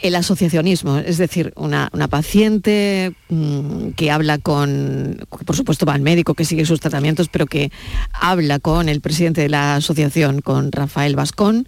el 0.01 0.15
asociacionismo, 0.15 0.97
es 0.97 1.17
decir, 1.17 1.53
una, 1.55 1.89
paciente 2.09 3.13
mm, 3.29 3.89
que 3.89 4.11
habla 4.11 4.39
con, 4.39 5.25
por 5.45 5.55
supuesto 5.55 5.85
va 5.85 5.93
al 5.93 6.01
médico 6.01 6.33
que 6.33 6.45
sigue 6.45 6.65
sus 6.65 6.79
tratamientos, 6.79 7.29
pero 7.29 7.45
que 7.45 7.71
habla 8.11 8.59
con 8.59 8.89
el 8.89 9.01
presidente 9.01 9.41
de 9.41 9.49
la 9.49 9.75
asociación, 9.75 10.41
con 10.41 10.71
Rafael 10.71 11.15
Vascón, 11.15 11.67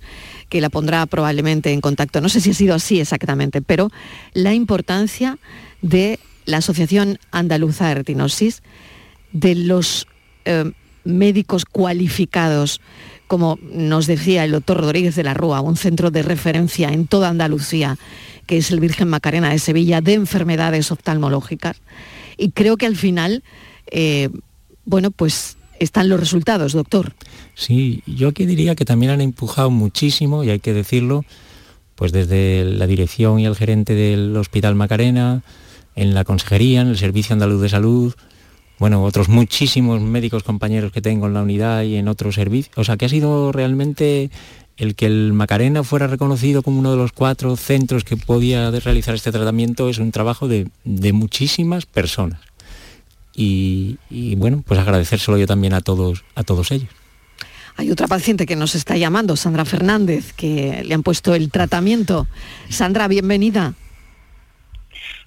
que 0.49 0.61
la 0.61 0.69
pondrá 0.69 1.05
probablemente 1.05 1.71
en 1.71 1.81
contacto. 1.81 2.21
No 2.21 2.29
sé 2.29 2.41
si 2.41 2.51
ha 2.51 2.53
sido 2.53 2.75
así 2.75 2.99
exactamente, 2.99 3.61
pero 3.61 3.89
la 4.33 4.53
importancia 4.53 5.37
de 5.81 6.19
la 6.45 6.57
Asociación 6.57 7.19
Andaluza 7.31 7.87
de 7.87 7.95
Retinosis, 7.95 8.63
de 9.31 9.55
los 9.55 10.07
eh, 10.45 10.71
médicos 11.03 11.65
cualificados 11.65 12.81
como 13.27 13.57
nos 13.61 14.07
decía 14.07 14.43
el 14.43 14.51
doctor 14.51 14.81
Rodríguez 14.81 15.15
de 15.15 15.23
la 15.23 15.33
Rúa, 15.33 15.61
un 15.61 15.77
centro 15.77 16.11
de 16.11 16.21
referencia 16.21 16.89
en 16.89 17.07
toda 17.07 17.29
Andalucía, 17.29 17.97
que 18.45 18.57
es 18.57 18.71
el 18.71 18.79
Virgen 18.79 19.07
Macarena 19.07 19.49
de 19.51 19.59
Sevilla, 19.59 20.01
de 20.01 20.13
enfermedades 20.13 20.91
oftalmológicas. 20.91 21.77
Y 22.37 22.51
creo 22.51 22.77
que 22.77 22.85
al 22.85 22.95
final, 22.95 23.43
eh, 23.91 24.29
bueno, 24.85 25.11
pues 25.11 25.57
están 25.79 26.09
los 26.09 26.19
resultados, 26.19 26.73
doctor. 26.73 27.13
Sí, 27.55 28.03
yo 28.05 28.29
aquí 28.29 28.45
diría 28.45 28.75
que 28.75 28.85
también 28.85 29.11
han 29.11 29.21
empujado 29.21 29.69
muchísimo, 29.69 30.43
y 30.43 30.49
hay 30.49 30.59
que 30.59 30.73
decirlo, 30.73 31.25
pues 31.95 32.11
desde 32.11 32.65
la 32.65 32.87
dirección 32.87 33.39
y 33.39 33.45
el 33.45 33.55
gerente 33.55 33.93
del 33.93 34.35
Hospital 34.35 34.75
Macarena, 34.75 35.43
en 35.95 36.13
la 36.13 36.23
consejería, 36.23 36.81
en 36.81 36.87
el 36.87 36.97
Servicio 36.97 37.33
Andaluz 37.33 37.61
de 37.61 37.69
Salud, 37.69 38.13
bueno, 38.79 39.03
otros 39.03 39.29
muchísimos 39.29 40.01
médicos 40.01 40.43
compañeros 40.43 40.91
que 40.91 41.01
tengo 41.01 41.27
en 41.27 41.33
la 41.33 41.41
unidad 41.41 41.83
y 41.83 41.95
en 41.95 42.07
otros 42.07 42.35
servicios. 42.35 42.75
O 42.77 42.83
sea, 42.83 42.97
que 42.97 43.05
ha 43.05 43.09
sido 43.09 43.51
realmente 43.51 44.29
el 44.77 44.95
que 44.95 45.05
el 45.05 45.33
Macarena 45.33 45.83
fuera 45.83 46.07
reconocido 46.07 46.63
como 46.63 46.79
uno 46.79 46.91
de 46.91 46.97
los 46.97 47.11
cuatro 47.11 47.55
centros 47.55 48.03
que 48.03 48.17
podía 48.17 48.71
realizar 48.71 49.13
este 49.13 49.31
tratamiento 49.31 49.89
es 49.89 49.99
un 49.99 50.11
trabajo 50.11 50.47
de, 50.47 50.67
muchísimas 51.13 51.85
personas. 51.85 52.39
Y, 53.35 53.97
bueno, 54.37 54.63
pues 54.65 54.79
agradecérselo 54.79 55.37
yo 55.37 55.47
también 55.47 55.73
a 55.73 55.81
todos, 55.81 56.23
a 56.35 56.43
todos 56.43 56.71
ellos. 56.71 56.89
Hay 57.75 57.89
otra 57.89 58.07
paciente 58.07 58.45
que 58.45 58.55
nos 58.55 58.75
está 58.75 58.97
llamando, 58.97 59.35
Sandra 59.35 59.65
Fernández, 59.65 60.33
que 60.33 60.83
le 60.85 60.93
han 60.93 61.01
puesto 61.01 61.33
el 61.33 61.49
tratamiento. 61.49 62.27
Sandra, 62.69 63.07
bienvenida. 63.07 63.73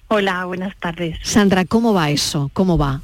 Hola, 0.07 0.45
buenas 0.45 0.77
tardes. 0.77 1.17
Sandra, 1.23 1.65
¿cómo 1.65 1.93
va 1.93 2.09
eso? 2.09 2.49
¿Cómo 2.53 2.77
va? 2.77 3.01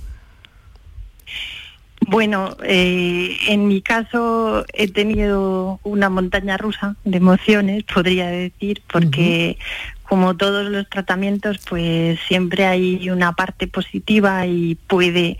Bueno, 2.14 2.56
eh, 2.64 3.38
en 3.48 3.68
mi 3.68 3.82
caso 3.82 4.64
he 4.72 4.88
tenido 4.88 5.80
una 5.82 6.12
montaña 6.12 6.58
rusa 6.58 6.96
de 7.06 7.18
emociones, 7.18 7.86
podría 7.92 8.28
decir, 8.28 8.84
porque 8.86 9.58
como 10.04 10.38
todos 10.38 10.70
los 10.70 10.88
tratamientos, 10.90 11.58
pues 11.68 12.20
siempre 12.28 12.68
hay 12.68 13.10
una 13.10 13.34
parte 13.34 13.66
positiva 13.66 14.46
y 14.46 14.76
puede 14.76 15.40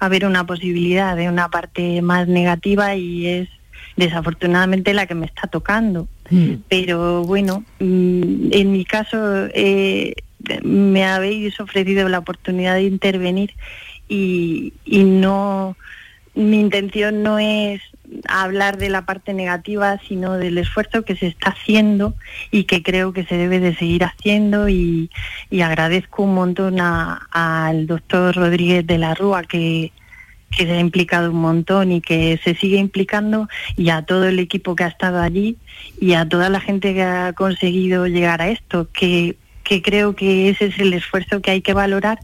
haber 0.00 0.24
una 0.24 0.46
posibilidad 0.46 1.14
de 1.14 1.28
una 1.28 1.50
parte 1.50 2.00
más 2.00 2.26
negativa 2.26 2.94
y 2.96 3.26
es 3.26 3.48
desafortunadamente 3.96 4.94
la 4.94 5.04
que 5.04 5.14
me 5.14 5.26
está 5.26 5.46
tocando. 5.46 6.08
Mm. 6.30 6.54
Pero 6.70 7.24
bueno, 7.24 7.64
mm, 7.80 8.48
en 8.50 8.72
mi 8.72 8.86
caso 8.86 9.18
eh, 9.52 10.14
me 10.62 11.04
habéis 11.04 11.60
ofrecido 11.60 12.08
la 12.08 12.20
oportunidad 12.20 12.76
de 12.76 12.84
intervenir 12.84 13.52
y, 14.08 14.72
y 14.86 15.04
no, 15.04 15.76
mi 16.34 16.58
intención 16.60 17.22
no 17.22 17.38
es 17.38 17.80
hablar 18.28 18.76
de 18.76 18.88
la 18.88 19.06
parte 19.06 19.32
negativa, 19.32 19.98
sino 20.06 20.34
del 20.34 20.58
esfuerzo 20.58 21.04
que 21.04 21.16
se 21.16 21.28
está 21.28 21.50
haciendo 21.50 22.14
y 22.50 22.64
que 22.64 22.82
creo 22.82 23.12
que 23.12 23.24
se 23.24 23.36
debe 23.36 23.60
de 23.60 23.74
seguir 23.74 24.04
haciendo 24.04 24.68
y, 24.68 25.10
agradezco 25.62 26.24
un 26.24 26.34
montón 26.34 26.78
al 26.80 27.86
doctor 27.86 28.34
Rodríguez 28.34 28.86
de 28.86 28.98
la 28.98 29.14
Rúa 29.14 29.44
que, 29.44 29.92
que 30.50 30.64
se 30.64 30.72
ha 30.72 30.80
implicado 30.80 31.30
un 31.30 31.40
montón 31.40 31.92
y 31.92 32.00
que 32.00 32.38
se 32.42 32.54
sigue 32.54 32.76
implicando 32.76 33.48
y 33.76 33.90
a 33.90 34.02
todo 34.02 34.26
el 34.26 34.38
equipo 34.38 34.76
que 34.76 34.84
ha 34.84 34.88
estado 34.88 35.20
allí 35.20 35.56
y 36.00 36.14
a 36.14 36.28
toda 36.28 36.48
la 36.50 36.60
gente 36.60 36.92
que 36.92 37.02
ha 37.02 37.32
conseguido 37.32 38.06
llegar 38.06 38.42
a 38.42 38.48
esto, 38.48 38.88
que, 38.92 39.36
que 39.62 39.80
creo 39.80 40.14
que 40.14 40.50
ese 40.50 40.66
es 40.66 40.78
el 40.78 40.92
esfuerzo 40.92 41.40
que 41.40 41.52
hay 41.52 41.62
que 41.62 41.72
valorar. 41.72 42.18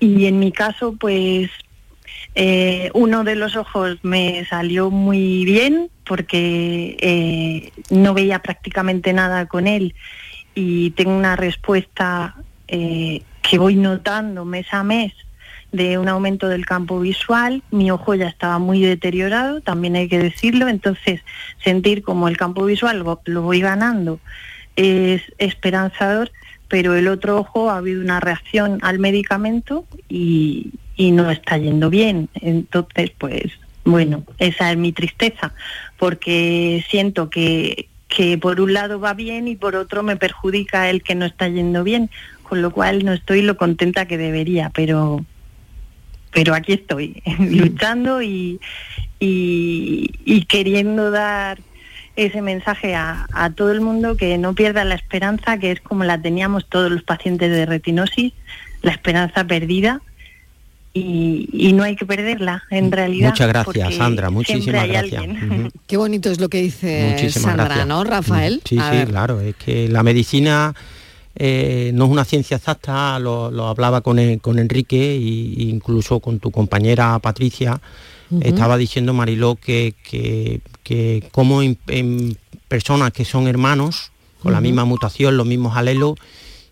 Y 0.00 0.26
en 0.26 0.38
mi 0.38 0.52
caso, 0.52 0.94
pues 0.98 1.50
eh, 2.34 2.90
uno 2.94 3.24
de 3.24 3.34
los 3.34 3.56
ojos 3.56 3.98
me 4.02 4.44
salió 4.46 4.90
muy 4.90 5.44
bien 5.44 5.90
porque 6.04 6.96
eh, 7.00 7.72
no 7.90 8.14
veía 8.14 8.40
prácticamente 8.40 9.12
nada 9.12 9.46
con 9.46 9.66
él 9.66 9.94
y 10.54 10.90
tengo 10.90 11.16
una 11.16 11.36
respuesta 11.36 12.36
eh, 12.68 13.22
que 13.42 13.58
voy 13.58 13.76
notando 13.76 14.44
mes 14.44 14.66
a 14.72 14.84
mes 14.84 15.12
de 15.72 15.98
un 15.98 16.08
aumento 16.08 16.48
del 16.48 16.64
campo 16.64 17.00
visual. 17.00 17.62
Mi 17.70 17.90
ojo 17.90 18.14
ya 18.14 18.28
estaba 18.28 18.58
muy 18.58 18.80
deteriorado, 18.80 19.60
también 19.60 19.96
hay 19.96 20.08
que 20.08 20.18
decirlo, 20.18 20.68
entonces 20.68 21.20
sentir 21.62 22.02
como 22.02 22.28
el 22.28 22.36
campo 22.36 22.64
visual 22.64 23.00
lo, 23.00 23.20
lo 23.24 23.42
voy 23.42 23.60
ganando 23.60 24.20
es 24.76 25.22
esperanzador, 25.38 26.30
pero 26.68 26.94
el 26.94 27.08
otro 27.08 27.38
ojo 27.38 27.68
ha 27.68 27.78
habido 27.78 28.00
una 28.00 28.20
reacción 28.20 28.78
al 28.82 29.00
medicamento 29.00 29.86
y, 30.08 30.70
y 30.98 31.12
no 31.12 31.30
está 31.30 31.56
yendo 31.56 31.88
bien. 31.88 32.28
Entonces, 32.34 33.12
pues 33.16 33.52
bueno, 33.84 34.24
esa 34.38 34.70
es 34.70 34.76
mi 34.76 34.92
tristeza, 34.92 35.54
porque 35.96 36.84
siento 36.90 37.30
que, 37.30 37.88
que 38.08 38.36
por 38.36 38.60
un 38.60 38.74
lado 38.74 39.00
va 39.00 39.14
bien 39.14 39.48
y 39.48 39.56
por 39.56 39.76
otro 39.76 40.02
me 40.02 40.16
perjudica 40.16 40.90
el 40.90 41.02
que 41.02 41.14
no 41.14 41.24
está 41.24 41.48
yendo 41.48 41.84
bien, 41.84 42.10
con 42.42 42.60
lo 42.60 42.70
cual 42.70 43.04
no 43.04 43.14
estoy 43.14 43.40
lo 43.40 43.56
contenta 43.56 44.06
que 44.06 44.18
debería, 44.18 44.70
pero 44.74 45.24
pero 46.30 46.54
aquí 46.54 46.74
estoy, 46.74 47.22
luchando 47.38 48.20
y, 48.20 48.60
y, 49.18 50.10
y 50.26 50.44
queriendo 50.44 51.10
dar 51.10 51.58
ese 52.16 52.42
mensaje 52.42 52.94
a, 52.94 53.26
a 53.32 53.50
todo 53.50 53.72
el 53.72 53.80
mundo 53.80 54.16
que 54.16 54.36
no 54.36 54.52
pierda 54.54 54.84
la 54.84 54.96
esperanza, 54.96 55.56
que 55.56 55.70
es 55.70 55.80
como 55.80 56.04
la 56.04 56.20
teníamos 56.20 56.68
todos 56.68 56.90
los 56.90 57.02
pacientes 57.02 57.50
de 57.50 57.64
retinosis, 57.64 58.34
la 58.82 58.92
esperanza 58.92 59.44
perdida. 59.44 60.02
Y, 60.98 61.48
y 61.52 61.72
no 61.72 61.82
hay 61.84 61.96
que 61.96 62.04
perderla, 62.06 62.64
en 62.70 62.90
realidad. 62.90 63.30
Muchas 63.30 63.48
gracias, 63.48 63.94
Sandra, 63.94 64.30
muchísimas 64.30 64.88
gracias. 64.88 65.24
Qué 65.86 65.96
bonito 65.96 66.30
es 66.30 66.40
lo 66.40 66.48
que 66.48 66.60
dice 66.62 67.10
Muchísimas 67.12 67.42
Sandra, 67.42 67.64
gracias. 67.66 67.86
¿no, 67.86 68.04
Rafael? 68.04 68.62
Sí, 68.64 68.78
A 68.78 68.90
sí, 68.90 68.96
ver. 68.96 69.08
claro, 69.08 69.40
es 69.40 69.54
que 69.56 69.88
la 69.88 70.02
medicina 70.02 70.74
eh, 71.36 71.92
no 71.94 72.06
es 72.06 72.10
una 72.10 72.24
ciencia 72.24 72.56
exacta, 72.56 73.18
lo, 73.18 73.50
lo 73.50 73.68
hablaba 73.68 74.00
con, 74.00 74.18
eh, 74.18 74.38
con 74.40 74.58
Enrique 74.58 75.12
e 75.12 75.18
incluso 75.18 76.18
con 76.20 76.40
tu 76.40 76.50
compañera 76.50 77.18
Patricia, 77.20 77.80
estaba 78.42 78.76
diciendo 78.76 79.14
Mariló 79.14 79.54
que, 79.54 79.94
que, 80.02 80.60
que 80.82 81.24
como 81.32 81.62
en, 81.62 81.78
en 81.86 82.36
personas 82.68 83.10
que 83.12 83.24
son 83.24 83.48
hermanos, 83.48 84.10
con 84.42 84.52
la 84.52 84.60
misma 84.60 84.84
mutación, 84.84 85.36
los 85.36 85.46
mismos 85.46 85.76
alelos, 85.76 86.14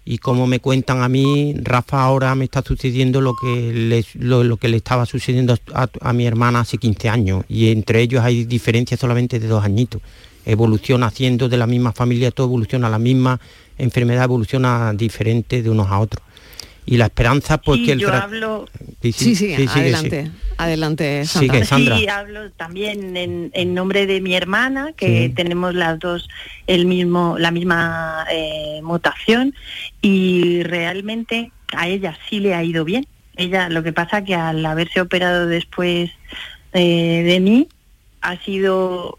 y 0.08 0.18
como 0.18 0.46
me 0.46 0.60
cuentan 0.60 1.02
a 1.02 1.08
mí, 1.08 1.52
Rafa 1.60 2.00
ahora 2.00 2.32
me 2.36 2.44
está 2.44 2.62
sucediendo 2.62 3.20
lo 3.20 3.34
que 3.34 3.72
le, 3.72 4.04
lo, 4.14 4.56
que 4.56 4.68
le 4.68 4.76
estaba 4.76 5.04
sucediendo 5.04 5.58
a, 5.74 5.88
a 6.00 6.12
mi 6.12 6.24
hermana 6.26 6.60
hace 6.60 6.78
15 6.78 7.08
años, 7.08 7.44
y 7.48 7.72
entre 7.72 8.02
ellos 8.02 8.22
hay 8.22 8.44
diferencias 8.44 9.00
solamente 9.00 9.40
de 9.40 9.48
dos 9.48 9.64
añitos. 9.64 10.00
Evoluciona 10.44 11.06
haciendo 11.06 11.48
de 11.48 11.56
la 11.56 11.66
misma 11.66 11.92
familia, 11.92 12.30
todo 12.30 12.46
evoluciona, 12.46 12.88
la 12.88 13.00
misma 13.00 13.40
enfermedad 13.78 14.24
evoluciona 14.24 14.92
diferente 14.94 15.60
de 15.60 15.70
unos 15.70 15.88
a 15.88 15.98
otros. 15.98 16.25
Y 16.86 16.96
la 16.98 17.06
esperanza, 17.06 17.58
pues 17.58 17.80
Sí, 17.80 17.86
que 17.86 17.92
el 17.92 17.98
yo 17.98 18.12
hablo, 18.12 18.66
Sí, 19.02 19.12
Sí, 19.12 19.12
sí, 19.12 19.34
sí, 19.34 19.36
sigue, 19.56 19.68
sí. 19.68 19.78
adelante, 19.80 20.30
adelante, 20.56 21.24
Sandra. 21.26 21.54
Sigue, 21.54 21.66
Sandra. 21.66 21.98
Sí, 21.98 22.08
hablo 22.08 22.50
también 22.52 23.16
en, 23.16 23.50
en 23.54 23.74
nombre 23.74 24.06
de 24.06 24.20
mi 24.20 24.34
hermana, 24.34 24.92
que 24.96 25.26
Sí. 25.26 25.34
tenemos 25.34 25.74
las 25.74 25.98
dos 25.98 26.28
el 26.68 26.86
mismo, 26.86 27.36
la 27.38 27.50
misma 27.50 28.24
eh, 28.30 28.80
mutación 28.82 29.54
y 30.00 30.62
realmente 30.62 31.50
a 31.76 31.88
ella 31.88 32.16
sí 32.30 32.38
le 32.40 32.54
ha 32.54 32.62
ido 32.62 32.84
bien. 32.84 33.06
Ella, 33.36 33.68
lo 33.68 33.82
que 33.82 33.92
pasa 33.92 34.24
que 34.24 34.34
al 34.34 34.64
haberse 34.64 35.00
operado 35.00 35.46
después 35.46 36.10
eh, 36.72 37.22
de 37.26 37.40
mí, 37.40 37.68
ha 38.22 38.36
sido, 38.44 39.18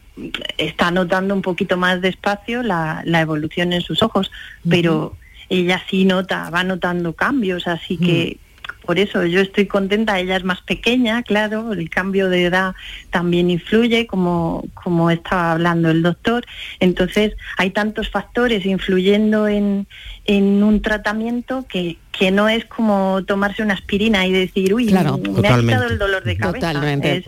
está 0.58 0.90
notando 0.92 1.34
un 1.34 1.42
poquito 1.42 1.78
más 1.78 2.02
despacio 2.02 2.64
la, 2.64 3.02
la 3.06 3.22
evolución 3.22 3.74
en 3.74 3.82
sus 3.82 4.02
ojos, 4.04 4.32
pero 4.68 5.16
ella 5.50 5.82
sí 5.90 6.06
nota, 6.06 6.50
va 6.50 6.64
notando 6.64 7.14
cambios, 7.14 7.68
así 7.68 7.98
que 7.98 8.38
por 8.86 9.00
eso 9.00 9.26
yo 9.26 9.42
estoy 9.42 9.66
contenta, 9.68 10.18
ella 10.18 10.38
es 10.38 10.46
más 10.46 10.62
pequeña, 10.62 11.22
claro, 11.24 11.74
el 11.74 11.90
cambio 11.90 12.30
de 12.30 12.46
edad 12.46 12.74
también 13.10 13.50
influye, 13.52 14.08
como, 14.08 14.64
como 14.74 15.12
estaba 15.12 15.52
hablando 15.52 15.90
el 15.92 16.02
doctor. 16.04 16.46
Entonces, 16.80 17.34
hay 17.58 17.72
tantos 17.72 18.10
factores 18.10 18.66
influyendo 18.66 19.50
en, 19.50 19.88
en 20.24 20.64
un 20.64 20.82
tratamiento 20.82 21.66
que, 21.68 21.98
que 22.18 22.32
no 22.32 22.48
es 22.48 22.64
como 22.64 23.24
tomarse 23.28 23.62
una 23.62 23.74
aspirina 23.74 24.26
y 24.26 24.32
decir, 24.32 24.74
uy, 24.74 24.86
Claro. 24.88 25.18
me 25.18 25.32
ha 25.32 25.34
Totalmente. 25.36 25.66
quitado 25.74 25.90
el 25.92 25.98
dolor 26.00 26.24
de 26.24 26.38
cabeza. 26.38 26.58
Totalmente. 26.72 27.18
Es- 27.18 27.28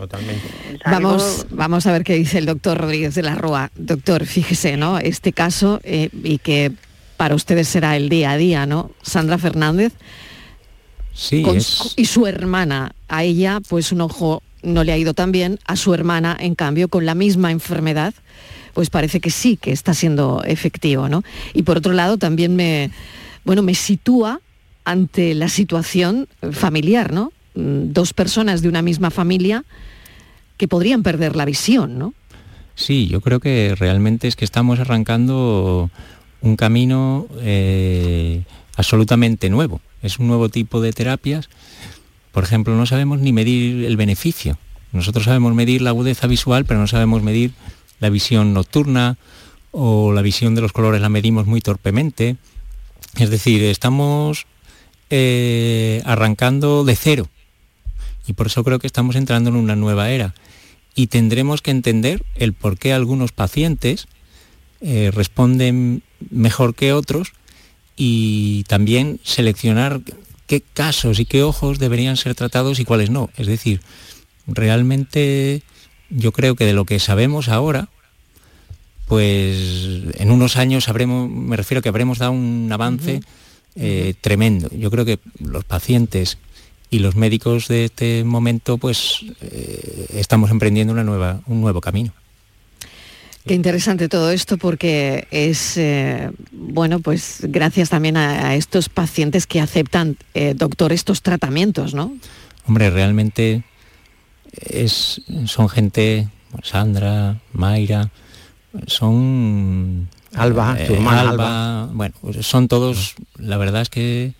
algo- 0.86 1.08
Vamos, 1.10 1.46
vamos 1.50 1.86
a 1.86 1.92
ver 1.92 2.04
qué 2.04 2.14
dice 2.14 2.38
el 2.38 2.46
doctor 2.46 2.78
Rodríguez 2.78 3.14
de 3.14 3.22
la 3.22 3.34
Rúa. 3.34 3.70
Doctor, 3.76 4.24
fíjese, 4.24 4.78
¿no? 4.78 4.98
Este 4.98 5.34
caso 5.34 5.78
eh, 5.84 6.08
y 6.24 6.38
que 6.38 6.72
para 7.20 7.34
ustedes 7.34 7.68
será 7.68 7.98
el 7.98 8.08
día 8.08 8.30
a 8.30 8.38
día, 8.38 8.64
¿no? 8.64 8.92
Sandra 9.02 9.36
Fernández 9.36 9.92
Sí, 11.12 11.42
con 11.42 11.58
es- 11.58 11.66
su- 11.66 11.92
y 11.96 12.06
su 12.06 12.26
hermana. 12.26 12.92
A 13.08 13.24
ella, 13.24 13.60
pues 13.68 13.92
un 13.92 14.00
ojo 14.00 14.42
no 14.62 14.84
le 14.84 14.92
ha 14.92 14.96
ido 14.96 15.12
tan 15.12 15.30
bien. 15.30 15.58
A 15.66 15.76
su 15.76 15.92
hermana, 15.92 16.34
en 16.40 16.54
cambio, 16.54 16.88
con 16.88 17.04
la 17.04 17.14
misma 17.14 17.50
enfermedad, 17.50 18.14
pues 18.72 18.88
parece 18.88 19.20
que 19.20 19.28
sí 19.30 19.58
que 19.58 19.70
está 19.70 19.92
siendo 19.92 20.42
efectivo, 20.46 21.10
¿no? 21.10 21.22
Y 21.52 21.62
por 21.64 21.76
otro 21.76 21.92
lado, 21.92 22.16
también 22.16 22.56
me, 22.56 22.90
bueno, 23.44 23.60
me 23.60 23.74
sitúa 23.74 24.40
ante 24.86 25.34
la 25.34 25.50
situación 25.50 26.26
familiar, 26.52 27.12
¿no? 27.12 27.32
Mm, 27.54 27.92
Dos 27.92 28.14
personas 28.14 28.62
de 28.62 28.70
una 28.70 28.80
misma 28.80 29.10
familia 29.10 29.64
que 30.56 30.68
podrían 30.68 31.02
perder 31.02 31.36
la 31.36 31.44
visión, 31.44 31.98
¿no? 31.98 32.14
Sí, 32.76 33.08
yo 33.08 33.20
creo 33.20 33.40
que 33.40 33.74
realmente 33.78 34.26
es 34.26 34.36
que 34.36 34.46
estamos 34.46 34.78
arrancando 34.80 35.90
un 36.42 36.56
camino 36.56 37.26
eh, 37.40 38.42
absolutamente 38.76 39.50
nuevo. 39.50 39.80
Es 40.02 40.18
un 40.18 40.28
nuevo 40.28 40.48
tipo 40.48 40.80
de 40.80 40.92
terapias. 40.92 41.48
Por 42.32 42.44
ejemplo, 42.44 42.74
no 42.74 42.86
sabemos 42.86 43.20
ni 43.20 43.32
medir 43.32 43.84
el 43.84 43.96
beneficio. 43.96 44.58
Nosotros 44.92 45.24
sabemos 45.24 45.54
medir 45.54 45.82
la 45.82 45.90
agudeza 45.90 46.26
visual, 46.26 46.64
pero 46.64 46.80
no 46.80 46.86
sabemos 46.86 47.22
medir 47.22 47.52
la 48.00 48.08
visión 48.08 48.54
nocturna 48.54 49.18
o 49.72 50.12
la 50.12 50.22
visión 50.22 50.54
de 50.54 50.62
los 50.62 50.72
colores 50.72 51.00
la 51.00 51.08
medimos 51.08 51.46
muy 51.46 51.60
torpemente. 51.60 52.36
Es 53.18 53.30
decir, 53.30 53.62
estamos 53.62 54.46
eh, 55.10 56.02
arrancando 56.04 56.84
de 56.84 56.96
cero. 56.96 57.28
Y 58.26 58.32
por 58.32 58.46
eso 58.46 58.64
creo 58.64 58.78
que 58.78 58.86
estamos 58.86 59.16
entrando 59.16 59.50
en 59.50 59.56
una 59.56 59.76
nueva 59.76 60.10
era 60.10 60.34
y 60.94 61.06
tendremos 61.06 61.62
que 61.62 61.70
entender 61.70 62.24
el 62.34 62.52
por 62.52 62.78
qué 62.78 62.92
algunos 62.92 63.32
pacientes 63.32 64.06
eh, 64.80 65.10
responden 65.12 66.02
mejor 66.30 66.74
que 66.74 66.92
otros 66.92 67.32
y 67.96 68.64
también 68.64 69.20
seleccionar 69.24 70.00
qué 70.46 70.60
casos 70.60 71.20
y 71.20 71.26
qué 71.26 71.42
ojos 71.42 71.78
deberían 71.78 72.16
ser 72.16 72.34
tratados 72.34 72.80
y 72.80 72.84
cuáles 72.84 73.10
no. 73.10 73.30
Es 73.36 73.46
decir, 73.46 73.80
realmente 74.46 75.62
yo 76.10 76.32
creo 76.32 76.56
que 76.56 76.64
de 76.64 76.72
lo 76.72 76.84
que 76.84 76.98
sabemos 76.98 77.48
ahora, 77.48 77.88
pues 79.06 79.56
en 80.18 80.30
unos 80.30 80.56
años 80.56 80.88
habremos, 80.88 81.30
me 81.30 81.56
refiero 81.56 81.82
que 81.82 81.88
habremos 81.88 82.18
dado 82.18 82.32
un 82.32 82.68
avance 82.72 83.20
eh, 83.76 84.14
tremendo. 84.20 84.68
Yo 84.72 84.90
creo 84.90 85.04
que 85.04 85.18
los 85.38 85.64
pacientes 85.64 86.38
y 86.90 86.98
los 86.98 87.14
médicos 87.16 87.68
de 87.68 87.84
este 87.84 88.24
momento 88.24 88.78
pues 88.78 89.24
eh, 89.40 90.06
estamos 90.14 90.50
emprendiendo 90.50 90.92
una 90.92 91.04
nueva, 91.04 91.40
un 91.46 91.60
nuevo 91.60 91.80
camino. 91.80 92.12
Qué 93.46 93.54
interesante 93.54 94.08
todo 94.08 94.30
esto 94.30 94.58
porque 94.58 95.26
es, 95.30 95.76
eh, 95.76 96.30
bueno, 96.52 97.00
pues 97.00 97.38
gracias 97.42 97.88
también 97.88 98.16
a, 98.16 98.48
a 98.48 98.54
estos 98.54 98.88
pacientes 98.88 99.46
que 99.46 99.60
aceptan, 99.60 100.16
eh, 100.34 100.54
doctor, 100.54 100.92
estos 100.92 101.22
tratamientos, 101.22 101.94
¿no? 101.94 102.12
Hombre, 102.66 102.90
realmente 102.90 103.64
es, 104.52 105.22
son 105.46 105.68
gente, 105.68 106.28
Sandra, 106.62 107.40
Mayra, 107.52 108.10
son... 108.86 110.08
Alba, 110.34 110.76
tu 110.86 110.94
hermana 110.94 111.20
Alba. 111.30 111.88
Bueno, 111.92 112.14
pues 112.20 112.46
son 112.46 112.68
todos, 112.68 113.14
la 113.36 113.56
verdad 113.56 113.82
es 113.82 113.88
que 113.88 114.34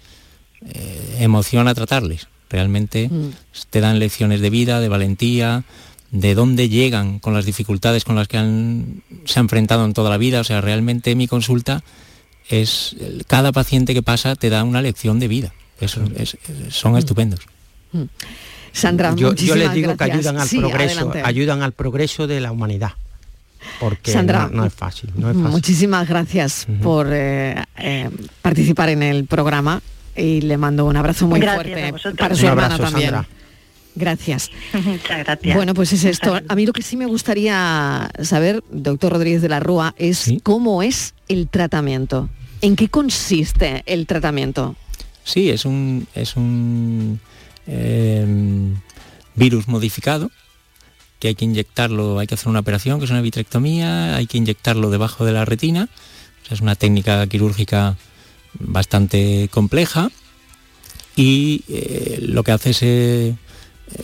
eh, 0.66 1.16
emociona 1.20 1.74
tratarles. 1.74 2.28
Realmente 2.48 3.08
Mm. 3.08 3.30
te 3.70 3.80
dan 3.80 3.98
lecciones 3.98 4.40
de 4.40 4.50
vida, 4.50 4.80
de 4.80 4.88
valentía, 4.88 5.64
de 6.10 6.34
dónde 6.34 6.68
llegan 6.68 7.18
con 7.20 7.34
las 7.34 7.44
dificultades 7.46 8.04
con 8.04 8.16
las 8.16 8.26
que 8.28 8.36
han, 8.38 9.02
se 9.26 9.38
han 9.38 9.44
enfrentado 9.44 9.84
en 9.84 9.92
toda 9.94 10.10
la 10.10 10.16
vida. 10.18 10.40
O 10.40 10.44
sea, 10.44 10.60
realmente 10.60 11.14
mi 11.14 11.28
consulta 11.28 11.82
es, 12.48 12.96
cada 13.28 13.52
paciente 13.52 13.94
que 13.94 14.02
pasa 14.02 14.34
te 14.36 14.50
da 14.50 14.64
una 14.64 14.82
lección 14.82 15.20
de 15.20 15.28
vida. 15.28 15.52
Eso 15.80 16.02
es- 16.16 16.36
son 16.70 16.96
estupendos. 16.98 17.40
Sandra, 18.72 19.14
yo, 19.16 19.34
yo 19.34 19.56
les 19.56 19.72
digo 19.72 19.96
que 19.96 20.04
ayudan 20.04 20.38
al 20.38 20.48
Sí, 20.48 20.58
progreso, 20.58 21.00
adelante. 21.00 21.22
ayudan 21.24 21.62
al 21.62 21.72
progreso 21.72 22.26
de 22.26 22.40
la 22.40 22.52
humanidad. 22.52 22.92
Porque 23.78 24.10
Sandra, 24.12 24.48
no, 24.50 24.58
no 24.58 24.64
es 24.66 24.72
fácil, 24.74 25.10
no 25.16 25.28
es 25.30 25.36
fácil. 25.36 25.50
Muchísimas 25.50 26.08
gracias 26.08 26.66
por 26.82 27.08
eh, 27.10 27.62
eh, 27.76 28.08
participar 28.42 28.88
en 28.90 29.02
el 29.02 29.26
programa 29.26 29.82
y 30.16 30.40
le 30.40 30.56
mando 30.56 30.86
un 30.86 30.96
abrazo 30.96 31.26
muy 31.26 31.40
Gracias 31.40 31.60
a 31.60 31.68
fuerte 31.68 31.92
vosotros. 31.92 32.18
para 32.18 32.34
su 32.34 32.42
Un 32.44 32.48
hermana 32.50 32.74
abrazo, 32.74 32.90
también. 32.92 33.10
Sandra. 33.10 33.28
Gracias. 33.94 34.50
Muchas 34.72 35.24
gracias. 35.24 35.56
Bueno, 35.56 35.74
pues 35.74 35.92
es 35.92 36.04
esto. 36.04 36.38
A 36.48 36.54
mí 36.54 36.66
lo 36.66 36.72
que 36.72 36.82
sí 36.82 36.96
me 36.96 37.06
gustaría 37.06 38.10
saber, 38.22 38.62
doctor 38.70 39.12
Rodríguez 39.12 39.42
de 39.42 39.48
la 39.48 39.60
Rúa, 39.60 39.94
es 39.98 40.32
cómo 40.42 40.82
es 40.82 41.14
el 41.28 41.48
tratamiento. 41.48 42.28
¿En 42.62 42.76
qué 42.76 42.88
consiste 42.88 43.82
el 43.86 44.06
tratamiento? 44.06 44.76
Sí, 45.24 45.50
es 45.50 45.64
un, 45.64 46.06
es 46.14 46.36
un 46.36 47.20
eh, 47.66 48.26
virus 49.34 49.68
modificado 49.68 50.30
que 51.18 51.28
hay 51.28 51.34
que 51.34 51.44
inyectarlo, 51.44 52.18
hay 52.18 52.26
que 52.26 52.34
hacer 52.34 52.48
una 52.48 52.60
operación 52.60 52.98
que 52.98 53.04
es 53.04 53.10
una 53.10 53.20
vitrectomía, 53.20 54.16
hay 54.16 54.26
que 54.26 54.38
inyectarlo 54.38 54.90
debajo 54.90 55.24
de 55.26 55.32
la 55.32 55.44
retina, 55.44 55.88
o 56.42 56.46
sea, 56.46 56.54
es 56.54 56.62
una 56.62 56.74
técnica 56.74 57.26
quirúrgica 57.26 57.96
bastante 58.58 59.48
compleja 59.52 60.10
y 61.14 61.62
eh, 61.68 62.18
lo 62.22 62.42
que 62.42 62.52
hace 62.52 62.70
es 62.70 62.82
eh, 62.82 63.34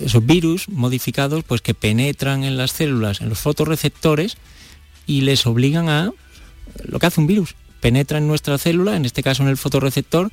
esos 0.00 0.24
virus 0.24 0.68
modificados 0.68 1.44
pues 1.44 1.60
que 1.60 1.74
penetran 1.74 2.44
en 2.44 2.56
las 2.56 2.72
células, 2.72 3.20
en 3.20 3.28
los 3.28 3.38
fotorreceptores 3.38 4.36
y 5.06 5.22
les 5.22 5.46
obligan 5.46 5.88
a 5.88 6.12
lo 6.84 6.98
que 6.98 7.06
hace 7.06 7.20
un 7.20 7.26
virus, 7.26 7.54
penetra 7.80 8.18
en 8.18 8.26
nuestra 8.26 8.58
célula, 8.58 8.96
en 8.96 9.04
este 9.04 9.22
caso 9.22 9.42
en 9.42 9.48
el 9.48 9.56
fotorreceptor, 9.56 10.30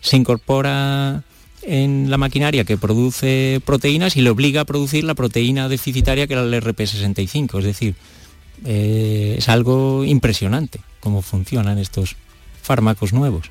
se 0.00 0.16
incorpora 0.16 1.22
en 1.62 2.10
la 2.10 2.18
maquinaria 2.18 2.64
que 2.64 2.78
produce 2.78 3.60
proteínas 3.64 4.16
y 4.16 4.22
le 4.22 4.30
obliga 4.30 4.62
a 4.62 4.64
producir 4.64 5.04
la 5.04 5.14
proteína 5.14 5.68
deficitaria 5.68 6.26
que 6.26 6.34
era 6.34 6.42
el 6.42 6.54
RP65. 6.54 7.58
Es 7.58 7.64
decir, 7.64 7.94
eh, 8.64 9.34
es 9.38 9.48
algo 9.48 10.04
impresionante 10.04 10.80
cómo 11.00 11.22
funcionan 11.22 11.78
estos 11.78 12.16
fármacos 12.62 13.12
nuevos. 13.12 13.50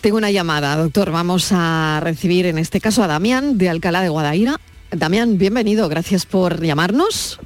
Tengo 0.00 0.16
una 0.16 0.30
llamada, 0.30 0.76
doctor. 0.76 1.10
Vamos 1.10 1.50
a 1.52 2.00
recibir 2.02 2.46
en 2.46 2.58
este 2.58 2.80
caso 2.80 3.02
a 3.02 3.06
Damián 3.06 3.58
de 3.58 3.68
Alcalá 3.68 4.00
de 4.00 4.08
Guadaira. 4.08 4.56
Damián, 4.90 5.36
bienvenido. 5.36 5.88
Gracias 5.88 6.24
por 6.24 6.60
llamarnos. 6.60 7.38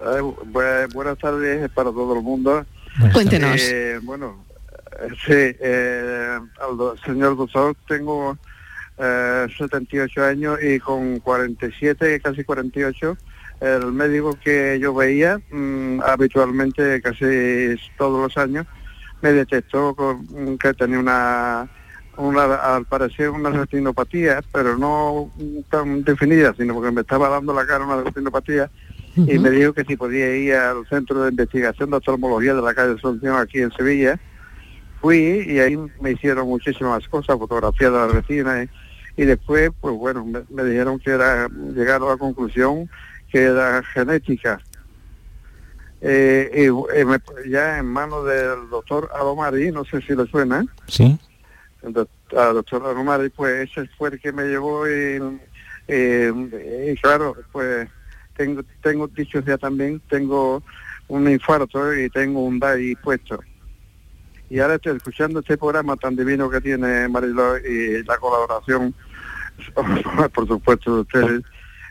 Eh, 0.00 0.20
bu- 0.20 0.92
buenas 0.92 1.18
tardes 1.18 1.70
para 1.70 1.90
todo 1.90 2.14
el 2.16 2.22
mundo. 2.22 2.66
Cuéntenos. 3.12 3.60
Eh, 3.62 3.98
bueno, 4.02 4.44
eh, 5.00 5.08
sí, 5.26 5.56
eh, 5.60 6.38
al 6.60 6.76
do- 6.76 6.96
señor 6.98 7.36
doctor, 7.36 7.74
tengo 7.88 8.36
eh, 8.98 9.46
78 9.56 10.22
años 10.24 10.58
y 10.62 10.78
con 10.80 11.18
47, 11.20 12.20
casi 12.20 12.44
48, 12.44 13.16
el 13.60 13.86
médico 13.92 14.36
que 14.42 14.78
yo 14.80 14.92
veía 14.94 15.40
mm, 15.50 16.00
habitualmente, 16.04 17.00
casi 17.00 17.76
todos 17.96 18.20
los 18.22 18.36
años, 18.36 18.66
me 19.22 19.32
detectó 19.32 19.94
con- 19.94 20.58
que 20.58 20.74
tenía 20.74 20.98
una, 20.98 21.68
una, 22.16 22.54
al 22.54 22.84
parecer 22.86 23.30
una 23.30 23.50
retinopatía, 23.50 24.42
pero 24.52 24.76
no 24.76 25.30
tan 25.70 26.02
definida, 26.04 26.54
sino 26.56 26.74
porque 26.74 26.90
me 26.90 27.00
estaba 27.02 27.28
dando 27.28 27.52
la 27.54 27.66
cara 27.66 27.84
una 27.84 28.02
retinopatía 28.02 28.70
y 29.16 29.38
me 29.38 29.50
dijo 29.50 29.72
que 29.72 29.84
si 29.84 29.96
podía 29.96 30.34
ir 30.36 30.54
al 30.54 30.86
Centro 30.86 31.22
de 31.22 31.30
Investigación 31.30 31.90
de 31.90 31.96
Oftalmología 31.96 32.54
de 32.54 32.62
la 32.62 32.74
calle 32.74 32.94
Asunción 32.94 33.36
aquí 33.36 33.60
en 33.60 33.72
Sevilla. 33.72 34.18
Fui 35.00 35.44
y 35.46 35.58
ahí 35.60 35.78
me 36.00 36.12
hicieron 36.12 36.46
muchísimas 36.46 37.08
cosas, 37.08 37.38
fotografía 37.38 37.90
de 37.90 37.96
la 37.96 38.06
retina 38.08 38.62
y, 38.62 38.68
y 39.22 39.24
después, 39.24 39.70
pues 39.80 39.94
bueno, 39.96 40.24
me, 40.26 40.40
me 40.50 40.62
dijeron 40.62 40.98
que 40.98 41.10
era, 41.10 41.48
llegaron 41.74 42.08
a 42.08 42.12
la 42.12 42.16
conclusión 42.18 42.88
que 43.32 43.44
era 43.44 43.82
genética. 43.94 44.60
Eh, 46.02 46.50
y, 46.54 46.98
eh, 46.98 47.04
me- 47.04 47.20
ya 47.50 47.78
en 47.78 47.86
manos 47.86 48.24
del 48.26 48.70
doctor 48.70 49.10
Alomari, 49.14 49.70
no 49.70 49.84
sé 49.84 50.00
si 50.00 50.14
le 50.16 50.26
suena, 50.26 50.64
Sí. 50.86 51.18
el 51.82 51.92
doc- 51.92 52.08
al 52.36 52.54
doctor 52.54 52.86
Alomari, 52.86 53.28
pues 53.28 53.68
ese 53.70 53.86
fue 53.98 54.10
el 54.10 54.20
que 54.20 54.32
me 54.32 54.44
llevó 54.44 54.88
y, 54.88 55.20
y- 55.88 56.90
y 56.90 56.96
claro, 57.02 57.36
pues 57.52 57.88
tengo, 58.36 58.62
tengo 58.82 59.08
dicho 59.08 59.40
ya 59.40 59.58
también, 59.58 60.00
tengo 60.08 60.62
un 61.08 61.28
infarto 61.30 61.94
y 61.94 62.08
tengo 62.08 62.44
un 62.44 62.58
DAI 62.58 62.94
puesto. 62.96 63.38
Y 64.48 64.58
ahora 64.58 64.76
estoy 64.76 64.96
escuchando 64.96 65.40
este 65.40 65.56
programa 65.58 65.96
tan 65.96 66.16
divino 66.16 66.48
que 66.48 66.60
tiene 66.62 67.08
Mariló 67.08 67.58
y 67.58 68.02
la 68.04 68.16
colaboración, 68.16 68.94
por 70.34 70.46
supuesto, 70.48 70.94
de 70.94 71.00
ustedes. 71.02 71.42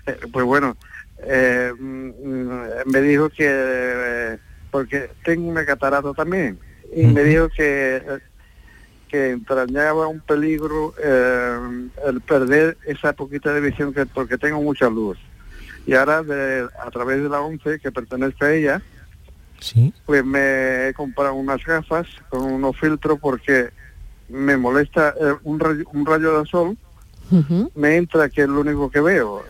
Eh, 0.08 0.17
pues 0.32 0.45
bueno, 0.45 0.76
eh, 1.23 1.71
mm, 1.77 2.49
me 2.86 3.01
dijo 3.01 3.29
que, 3.29 3.45
eh, 3.47 4.38
porque 4.71 5.10
tengo 5.23 5.47
una 5.49 5.65
catarata 5.65 6.13
también, 6.13 6.60
y 6.93 7.03
me 7.08 7.23
dijo 7.23 7.49
que, 7.49 8.01
que 9.08 9.32
entrañaba 9.32 10.08
un 10.08 10.19
peligro 10.21 10.93
eh, 11.03 11.89
el 12.05 12.21
perder 12.21 12.77
esa 12.86 13.13
poquita 13.13 13.51
de 13.53 13.62
visión 13.62 13.93
que 13.93 14.05
porque 14.05 14.38
tengo 14.38 14.62
mucha 14.62 14.89
luz. 14.89 15.17
Y 15.86 15.95
ahora 15.95 16.21
de- 16.21 16.67
a 16.86 16.91
través 16.91 17.23
de 17.23 17.29
la 17.29 17.41
ONCE, 17.41 17.79
que 17.79 17.91
pertenece 17.91 18.45
a 18.45 18.53
ella, 18.53 18.82
pues 20.05 20.23
me 20.23 20.89
he 20.89 20.93
comprado 20.93 21.34
unas 21.34 21.63
gafas 21.65 22.08
con 22.29 22.41
unos 22.43 22.77
filtros 22.77 23.19
porque 23.19 23.69
me 24.27 24.55
molesta 24.58 25.15
eh, 25.19 25.34
un, 25.43 25.60
rayo, 25.60 25.84
un 25.93 26.05
rayo 26.05 26.39
de 26.39 26.47
sol, 26.49 26.77
me 27.75 27.95
entra 27.97 28.29
que 28.29 28.41
es 28.43 28.47
lo 28.47 28.62
único 28.62 28.89
que 28.91 29.01
veo. 29.01 29.43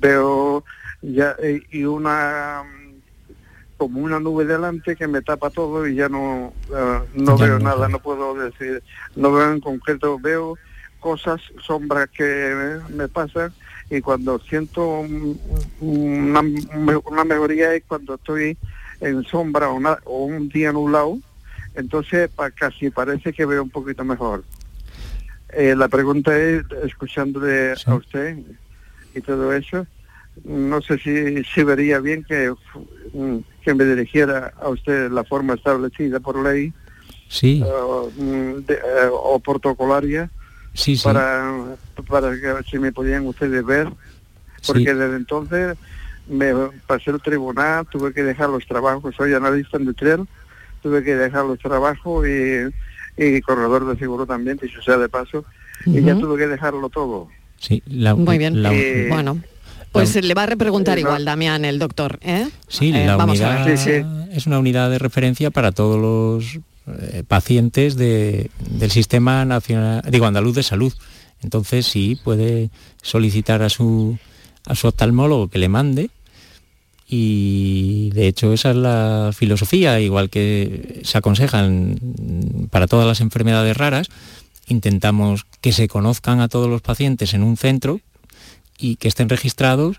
Veo 0.00 0.64
ya 1.02 1.36
eh, 1.42 1.62
y 1.70 1.84
una 1.84 2.62
como 3.76 4.00
una 4.00 4.20
nube 4.20 4.44
delante 4.44 4.94
que 4.94 5.08
me 5.08 5.22
tapa 5.22 5.48
todo 5.48 5.86
y 5.86 5.94
ya 5.94 6.08
no 6.08 6.52
eh, 6.74 7.00
no 7.14 7.38
Ya 7.38 7.46
veo 7.46 7.58
no 7.58 7.64
nada, 7.64 7.88
no 7.88 7.98
puedo 7.98 8.34
decir, 8.34 8.82
no 9.16 9.32
veo 9.32 9.52
en 9.52 9.60
concreto, 9.60 10.18
veo 10.18 10.58
cosas, 11.00 11.40
sombras 11.64 12.08
que 12.10 12.78
me, 12.90 13.08
pasan 13.08 13.52
y 13.88 14.02
cuando 14.02 14.38
siento 14.40 14.86
un- 15.00 15.40
una, 15.80 16.42
una 17.06 17.24
mejoría 17.24 17.74
es 17.74 17.82
cuando 17.88 18.16
estoy 18.16 18.56
en 19.00 19.24
sombra 19.24 19.70
o, 19.70 19.74
una- 19.74 19.98
o 20.04 20.24
un 20.26 20.50
día 20.50 20.72
nublado, 20.72 21.18
entonces 21.74 22.28
pa- 22.28 22.50
casi 22.50 22.90
parece 22.90 23.32
que 23.32 23.46
veo 23.46 23.62
un 23.62 23.70
poquito 23.70 24.04
mejor. 24.04 24.44
Eh, 25.54 25.74
la 25.74 25.88
pregunta 25.88 26.36
es, 26.38 26.64
escuchándole 26.84 27.72
a 27.86 27.94
usted 27.94 28.36
y 29.14 29.20
todo 29.20 29.52
eso, 29.52 29.86
no 30.44 30.80
sé 30.80 30.98
si, 30.98 31.42
si 31.44 31.62
vería 31.64 31.98
bien 32.00 32.24
que, 32.24 32.52
mm, 33.12 33.38
que 33.62 33.74
me 33.74 33.84
dirigiera 33.84 34.52
a 34.60 34.68
usted 34.68 35.10
la 35.10 35.24
forma 35.24 35.54
establecida 35.54 36.20
por 36.20 36.42
ley 36.42 36.72
Sí, 37.28 37.62
o, 37.64 38.10
mm, 38.16 38.64
de- 38.66 38.74
eh, 38.74 39.08
o 39.12 39.38
protocolaria 39.38 40.30
sí, 40.74 40.96
sí. 40.96 41.04
para, 41.04 41.76
para 42.08 42.32
que 42.32 42.54
si 42.68 42.78
me 42.78 42.92
podían 42.92 43.26
ustedes 43.26 43.64
ver, 43.64 43.88
porque 44.66 44.94
desde 44.94 45.16
entonces 45.16 45.76
me 46.26 46.52
pasé 46.86 47.10
el 47.10 47.20
tribunal, 47.22 47.86
tuve 47.86 48.12
que 48.12 48.22
dejar 48.22 48.50
los 48.50 48.66
trabajos, 48.66 49.14
soy 49.14 49.32
analista 49.34 49.78
industrial, 49.78 50.26
tuve 50.82 51.02
que 51.04 51.14
dejar 51.16 51.44
los 51.44 51.58
trabajos 51.58 52.26
y, 52.26 52.68
y 53.16 53.40
corredor 53.42 53.86
de 53.86 53.98
seguro 53.98 54.26
también, 54.26 54.56
dicho 54.56 54.80
sea 54.82 54.96
de 54.96 55.08
paso, 55.08 55.44
y 55.86 56.02
ya 56.02 56.14
tuve 56.18 56.36
que 56.38 56.46
dejarlo 56.48 56.88
todo. 56.88 57.28
Sí, 57.60 57.82
la- 57.86 58.16
Muy 58.16 58.38
bien. 58.38 58.62
la- 58.62 58.74
Eh, 58.74 59.06
bueno, 59.08 59.40
pues 59.92 60.14
la- 60.16 60.22
le 60.22 60.34
va 60.34 60.42
a 60.42 60.46
repreguntar 60.46 60.98
eh, 60.98 61.02
igual, 61.02 61.24
Damián, 61.24 61.64
el 61.64 61.78
doctor. 61.78 62.18
¿eh? 62.22 62.48
Sí, 62.66 62.88
Eh, 62.92 63.06
la 63.06 63.14
vamos 63.16 63.40
a 63.40 63.62
unidad 63.62 63.68
es 64.32 64.46
una 64.46 64.58
unidad 64.58 64.90
de 64.90 64.98
referencia 64.98 65.50
para 65.52 65.70
todos 65.70 66.00
los 66.00 66.58
eh, 67.12 67.22
pacientes 67.28 67.94
de- 67.96 68.50
del 68.70 68.90
Sistema 68.90 69.44
Nacional, 69.44 70.02
digo, 70.10 70.26
Andaluz 70.26 70.56
de 70.56 70.62
Salud. 70.64 70.92
Entonces 71.42 71.86
sí 71.86 72.18
puede 72.24 72.70
solicitar 73.02 73.62
a 73.62 73.68
su, 73.68 74.18
a 74.66 74.74
su 74.74 74.88
oftalmólogo 74.88 75.48
que 75.48 75.58
le 75.58 75.68
mande 75.68 76.10
y 77.08 78.10
de 78.10 78.28
hecho 78.28 78.52
esa 78.52 78.70
es 78.70 78.76
la 78.76 79.30
filosofía, 79.34 80.00
igual 80.00 80.30
que 80.30 81.00
se 81.04 81.18
aconsejan 81.18 81.98
para 82.70 82.86
todas 82.86 83.06
las 83.06 83.20
enfermedades 83.20 83.76
raras, 83.76 84.08
intentamos 84.70 85.46
que 85.60 85.72
se 85.72 85.88
conozcan 85.88 86.40
a 86.40 86.48
todos 86.48 86.68
los 86.68 86.82
pacientes 86.82 87.34
en 87.34 87.42
un 87.42 87.56
centro 87.56 88.00
y 88.78 88.96
que 88.96 89.08
estén 89.08 89.28
registrados, 89.28 89.98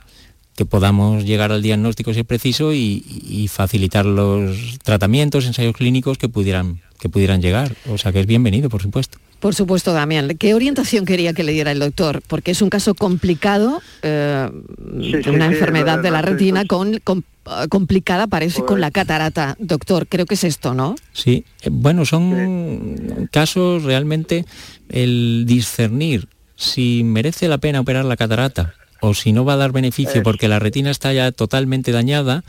que 0.56 0.66
podamos 0.66 1.24
llegar 1.24 1.52
al 1.52 1.62
diagnóstico 1.62 2.14
si 2.14 2.22
es 2.22 2.26
preciso 2.26 2.74
y, 2.74 3.50
facilitar 3.52 4.06
los 4.06 4.80
tratamientos, 4.84 5.46
ensayos 5.46 5.76
clínicos 5.76 6.18
que 6.18 6.30
pudieran, 6.30 6.82
que 7.00 7.10
pudieran 7.10 7.42
llegar. 7.42 7.76
O 7.90 7.98
sea 7.98 8.12
que 8.12 8.20
es 8.20 8.26
bienvenido, 8.26 8.70
por 8.70 8.82
supuesto. 8.82 9.18
Por 9.42 9.56
supuesto, 9.56 9.92
Damián. 9.92 10.30
¿Qué 10.38 10.54
orientación 10.54 11.04
quería 11.04 11.34
que 11.34 11.44
le 11.44 11.52
diera 11.52 11.72
el 11.72 11.80
doctor? 11.80 12.22
Porque 12.28 12.52
es 12.52 12.62
un 12.62 12.70
caso 12.70 12.94
complicado, 12.94 13.82
eh, 14.04 14.48
de 14.78 15.30
una 15.32 15.48
sí, 15.50 15.54
enfermedad 15.56 16.00
de 16.00 16.12
la 16.12 16.22
retina 16.22 16.64
con, 16.66 17.00
con- 17.00 17.26
eh, 17.48 17.68
complicada, 17.68 18.28
parece, 18.28 18.64
con 18.64 18.80
la 18.80 18.92
catarata. 18.92 19.56
Doctor, 19.60 20.06
creo 20.08 20.28
que 20.28 20.36
es 20.36 20.44
esto, 20.44 20.76
¿no? 20.76 20.96
Sí, 21.12 21.44
eh, 21.64 21.70
bueno, 21.72 22.06
son 22.06 23.28
casos 23.32 23.82
realmente 23.84 24.46
el 24.90 25.46
discernir 25.48 26.28
si 26.56 27.04
merece 27.04 27.48
la 27.48 27.58
pena 27.58 27.80
operar 27.82 28.06
la 28.06 28.18
catarata 28.18 28.76
o 29.00 29.16
si 29.16 29.34
no 29.34 29.44
va 29.44 29.54
a 29.54 29.58
dar 29.58 29.72
beneficio 29.72 30.22
porque 30.22 30.48
la 30.48 30.60
retina 30.60 30.92
está 30.92 31.12
ya 31.14 31.32
totalmente 31.32 31.92
dañada, 31.92 32.44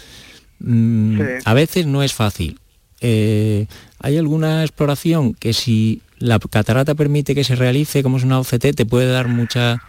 mm, 0.60 1.16
Sí. 1.16 1.22
a 1.42 1.54
veces 1.54 1.86
no 1.86 2.02
es 2.02 2.12
fácil. 2.12 2.58
Eh, 3.00 3.66
hay 3.98 4.18
alguna 4.18 4.62
exploración 4.62 5.32
que 5.32 5.54
si 5.54 6.02
la 6.22 6.38
catarata 6.38 6.94
permite 6.94 7.34
que 7.34 7.44
se 7.44 7.56
realice, 7.56 8.02
como 8.02 8.16
es 8.16 8.24
una 8.24 8.38
OCT, 8.38 8.74
te 8.76 8.86
puede 8.86 9.10
dar 9.10 9.26
mucha, 9.28 9.82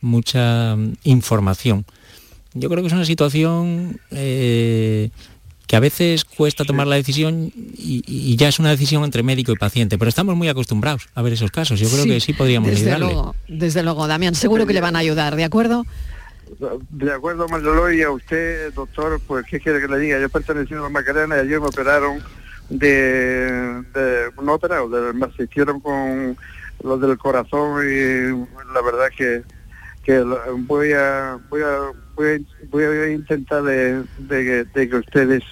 mucha 0.00 0.74
mm, 0.76 0.94
información. 1.04 1.84
Yo 2.54 2.68
creo 2.68 2.82
que 2.82 2.88
es 2.88 2.92
una 2.92 3.04
situación 3.04 4.00
eh, 4.10 5.10
que 5.66 5.76
a 5.76 5.80
veces 5.80 6.24
cuesta 6.24 6.64
tomar 6.64 6.86
la 6.86 6.96
decisión 6.96 7.52
y, 7.54 8.02
y 8.06 8.36
ya 8.36 8.48
es 8.48 8.58
una 8.58 8.70
decisión 8.70 9.04
entre 9.04 9.22
médico 9.22 9.52
y 9.52 9.56
paciente, 9.56 9.96
pero 9.96 10.08
estamos 10.08 10.34
muy 10.34 10.48
acostumbrados 10.48 11.08
a 11.14 11.22
ver 11.22 11.34
esos 11.34 11.50
casos. 11.50 11.78
Yo 11.78 11.88
creo 11.88 12.04
que 12.04 12.20
sí 12.20 12.32
podríamos 12.32 12.70
desde 12.70 12.92
ayudarle. 12.92 13.06
luego, 13.06 13.34
desde 13.46 13.82
luego, 13.82 14.06
Damián, 14.08 14.34
seguro 14.34 14.66
que 14.66 14.72
le 14.72 14.80
van 14.80 14.96
a 14.96 15.00
ayudar, 15.00 15.36
¿de 15.36 15.44
acuerdo? 15.44 15.84
De 16.90 17.12
acuerdo, 17.12 17.48
Manolo, 17.48 17.92
y 17.92 18.02
a 18.02 18.10
usted, 18.10 18.72
doctor, 18.72 19.20
pues, 19.26 19.44
¿qué 19.46 19.60
quiere 19.60 19.80
que 19.80 19.88
le 19.88 19.98
diga? 19.98 20.20
Yo 20.20 20.28
pertenecí 20.28 20.74
a 20.74 20.88
Macarena 20.88 21.36
y 21.36 21.40
ayer 21.40 21.60
me 21.60 21.66
operaron 21.66 22.22
de, 22.68 23.82
de 23.94 24.30
no 24.42 24.54
operaron, 24.54 24.90
de, 24.90 25.12
me 25.12 25.26
asistieron 25.26 25.80
con 25.80 26.36
lo 26.82 26.98
del 26.98 27.16
corazón 27.18 27.82
y 27.88 28.28
la 28.74 28.80
verdad 28.82 29.06
que 29.16 29.42
que 30.02 30.20
voy 30.66 30.92
a 30.92 31.38
voy 31.48 31.62
a 31.62 31.90
voy 32.14 32.26
a, 32.28 32.66
voy 32.70 32.84
a 32.84 33.10
intentar 33.10 33.62
de, 33.64 34.02
de 34.18 34.44
que- 34.44 34.64
de 34.72 34.88
que 34.88 34.96
ustedes 34.96 35.42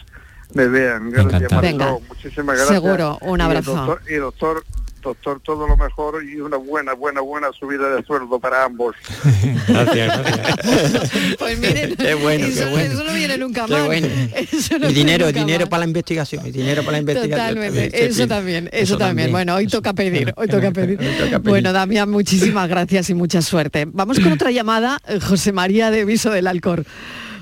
me 0.55 0.67
vean. 0.69 1.11
Gracias. 1.11 1.61
Venga. 1.61 1.97
Muchísimas 2.09 2.57
gracias. 2.57 2.69
Seguro, 2.81 3.19
un 3.23 3.41
Y, 3.41 3.43
abrazo. 3.43 3.75
doctor, 3.75 4.01
y 4.09 4.15
doctor, 4.15 4.65
doctor, 5.05 5.41
todo 5.41 5.69
lo 5.69 5.77
mejor 5.77 6.25
y 6.25 6.41
una 6.41 6.57
buena, 6.57 6.95
buena, 6.95 7.21
buena 7.21 7.53
subida 7.53 7.95
de 7.95 8.03
sueldo 8.05 8.41
para 8.41 8.65
ambos. 8.65 8.97
Gracias, 9.69 10.19
gracias. 10.19 11.37
Pues 11.39 11.59
miren, 11.59 11.95
Qué 11.97 12.15
bueno, 12.15 12.47
eso, 12.47 12.65
qué 12.65 12.71
bueno. 12.71 12.93
eso 12.95 13.05
no 13.05 13.13
viene 13.15 13.39
nunca 13.39 13.67
Qué 13.67 13.73
mal. 13.73 13.87
bueno. 13.87 14.09
No 14.81 14.91
y 14.91 14.95
dinero, 14.95 15.31
dinero 15.31 15.67
para 15.69 15.81
la 15.81 15.87
investigación, 15.87 16.47
y 16.47 16.51
dinero 16.51 16.83
para 16.83 16.93
la 16.93 16.99
investigación. 16.99 17.39
Totalmente, 17.39 17.81
también, 17.91 18.11
eso 18.11 18.23
sí, 18.23 18.29
también, 18.29 18.67
eso, 18.73 18.77
eso 18.83 18.99
también. 18.99 19.09
también. 19.09 19.33
Bueno, 19.33 19.55
hoy 19.55 19.67
toca 19.69 19.93
pedir, 19.93 20.33
hoy 20.37 20.49
toca 20.49 20.71
pedir. 20.73 20.99
toca 20.99 21.39
pedir. 21.39 21.39
Bueno, 21.41 21.73
Damián, 21.73 22.11
muchísimas 22.11 22.69
gracias 22.69 23.11
y 23.11 23.15
mucha 23.15 23.43
suerte. 23.43 23.87
Vamos 23.93 24.19
con 24.21 24.33
otra 24.33 24.51
llamada, 24.51 24.99
eh, 25.07 25.21
José 25.21 25.53
María 25.53 25.91
de 25.91 26.05
Viso 26.05 26.31
del 26.31 26.47
Alcor. 26.47 26.85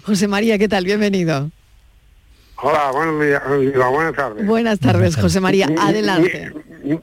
José 0.04 0.26
María, 0.28 0.58
¿qué 0.58 0.68
tal? 0.68 0.84
Bienvenido. 0.84 1.50
Hola, 2.64 2.90
buenos 2.92 3.20
días, 3.24 3.42
digo, 3.60 3.90
buenas 3.90 4.14
tardes. 4.14 4.46
Buenas 4.46 4.78
tardes, 4.78 5.16
José 5.16 5.40
María. 5.40 5.68
Adelante. 5.80 6.52
Mi- 6.84 6.98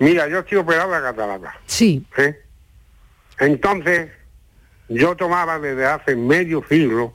Mira, 0.00 0.26
yo 0.28 0.38
estoy 0.38 0.56
operado 0.58 0.92
de 0.92 1.00
catarata. 1.02 1.54
Sí. 1.66 2.04
¿eh? 2.16 2.42
Entonces, 3.38 4.10
yo 4.88 5.14
tomaba 5.14 5.58
desde 5.58 5.84
hace 5.86 6.16
medio 6.16 6.64
siglo, 6.68 7.14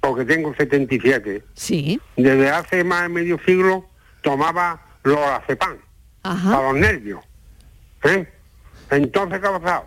porque 0.00 0.26
tengo 0.26 0.54
77, 0.54 1.42
Sí. 1.54 1.98
desde 2.16 2.50
hace 2.50 2.84
más 2.84 3.02
de 3.04 3.08
medio 3.08 3.38
siglo 3.46 3.88
tomaba 4.20 4.80
lorazepam 5.02 5.78
Ajá. 6.22 6.50
para 6.50 6.72
los 6.72 6.76
nervios. 6.78 7.24
¿eh? 8.04 8.28
Entonces, 8.90 9.40
¿qué 9.40 9.46
ha 9.46 9.58
pasado? 9.58 9.86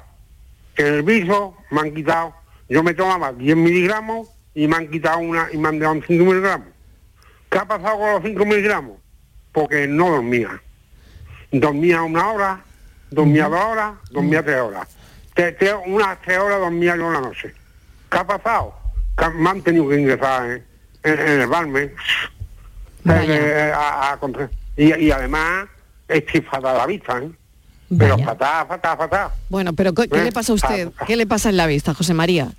Que 0.76 0.88
en 0.88 0.94
el 0.96 1.04
viso 1.04 1.56
me 1.70 1.82
han 1.82 1.94
quitado, 1.94 2.34
yo 2.68 2.82
me 2.82 2.96
tomaba 2.96 3.32
10 3.32 3.56
miligramos 3.56 4.28
y 4.56 4.68
me 4.68 4.76
han 4.76 4.88
quitado 4.90 5.20
una 5.20 5.50
y 5.54 5.58
me 5.58 5.68
han 5.70 5.78
dado 5.78 5.94
5 6.08 6.24
miligramos. 6.26 6.68
¿Qué 7.50 7.60
ha 7.60 7.66
pasado 7.66 8.00
con 8.00 8.12
los 8.12 8.24
5 8.24 8.44
miligramos? 8.44 8.98
Porque 9.52 9.88
no 9.88 10.10
dormía. 10.10 10.62
Dormía 11.52 12.02
una 12.04 12.30
hora, 12.32 12.62
dormía 13.10 13.48
dos 13.48 13.64
horas, 13.64 13.94
dormía 14.12 14.44
tres 14.44 14.58
horas. 14.62 14.88
Te- 15.34 15.52
te- 15.54 15.74
unas 15.74 16.20
tres 16.22 16.40
horas 16.40 16.60
dormía 16.60 16.96
yo 16.98 17.10
la 17.12 17.22
noche. 17.22 17.54
¿Qué 18.10 18.18
ha 18.18 18.26
pasado? 18.28 18.74
Que 19.18 19.30
me 19.30 19.50
han 19.50 19.62
tenido 19.62 19.88
que 19.90 20.00
ingresar 20.00 20.46
en, 20.46 20.66
en- 21.04 21.20
en 21.20 21.42
el 21.42 21.48
barme. 21.48 21.92
Eh, 23.10 23.72
a- 23.74 24.12
a 24.14 24.18
contra- 24.18 24.50
y, 24.76 24.94
y 25.06 25.12
además 25.12 25.68
estoy 26.08 26.42
fatal 26.42 26.78
la 26.78 26.86
vista, 26.86 27.18
¿eh? 27.20 27.30
Pero 27.98 28.18
fatal, 28.18 28.68
fatal, 28.68 28.98
fatal. 28.98 29.32
Bueno, 29.48 29.72
pero 29.74 29.94
¿qué, 29.94 30.10
qué 30.10 30.20
¿Eh? 30.20 30.24
le 30.26 30.32
pasa 30.34 30.52
a 30.52 30.56
usted? 30.56 30.90
¿Qué 31.06 31.16
le 31.16 31.26
pasa 31.26 31.48
en 31.50 31.56
la 31.56 31.68
vista, 31.68 31.94
José 31.94 32.14
María? 32.14 32.52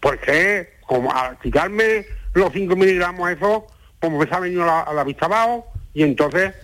Porque 0.00 0.74
como 0.86 1.12
al 1.12 1.36
quitarme 1.40 2.06
los 2.34 2.52
5 2.52 2.76
miligramos 2.76 3.28
eso, 3.30 3.66
como 4.00 4.18
me 4.18 4.26
se 4.28 4.34
ha 4.34 4.38
venido 4.40 4.64
la, 4.64 4.80
a 4.82 4.92
la 4.94 5.02
vista 5.02 5.26
abajo, 5.26 5.66
y 5.94 6.04
entonces, 6.04 6.54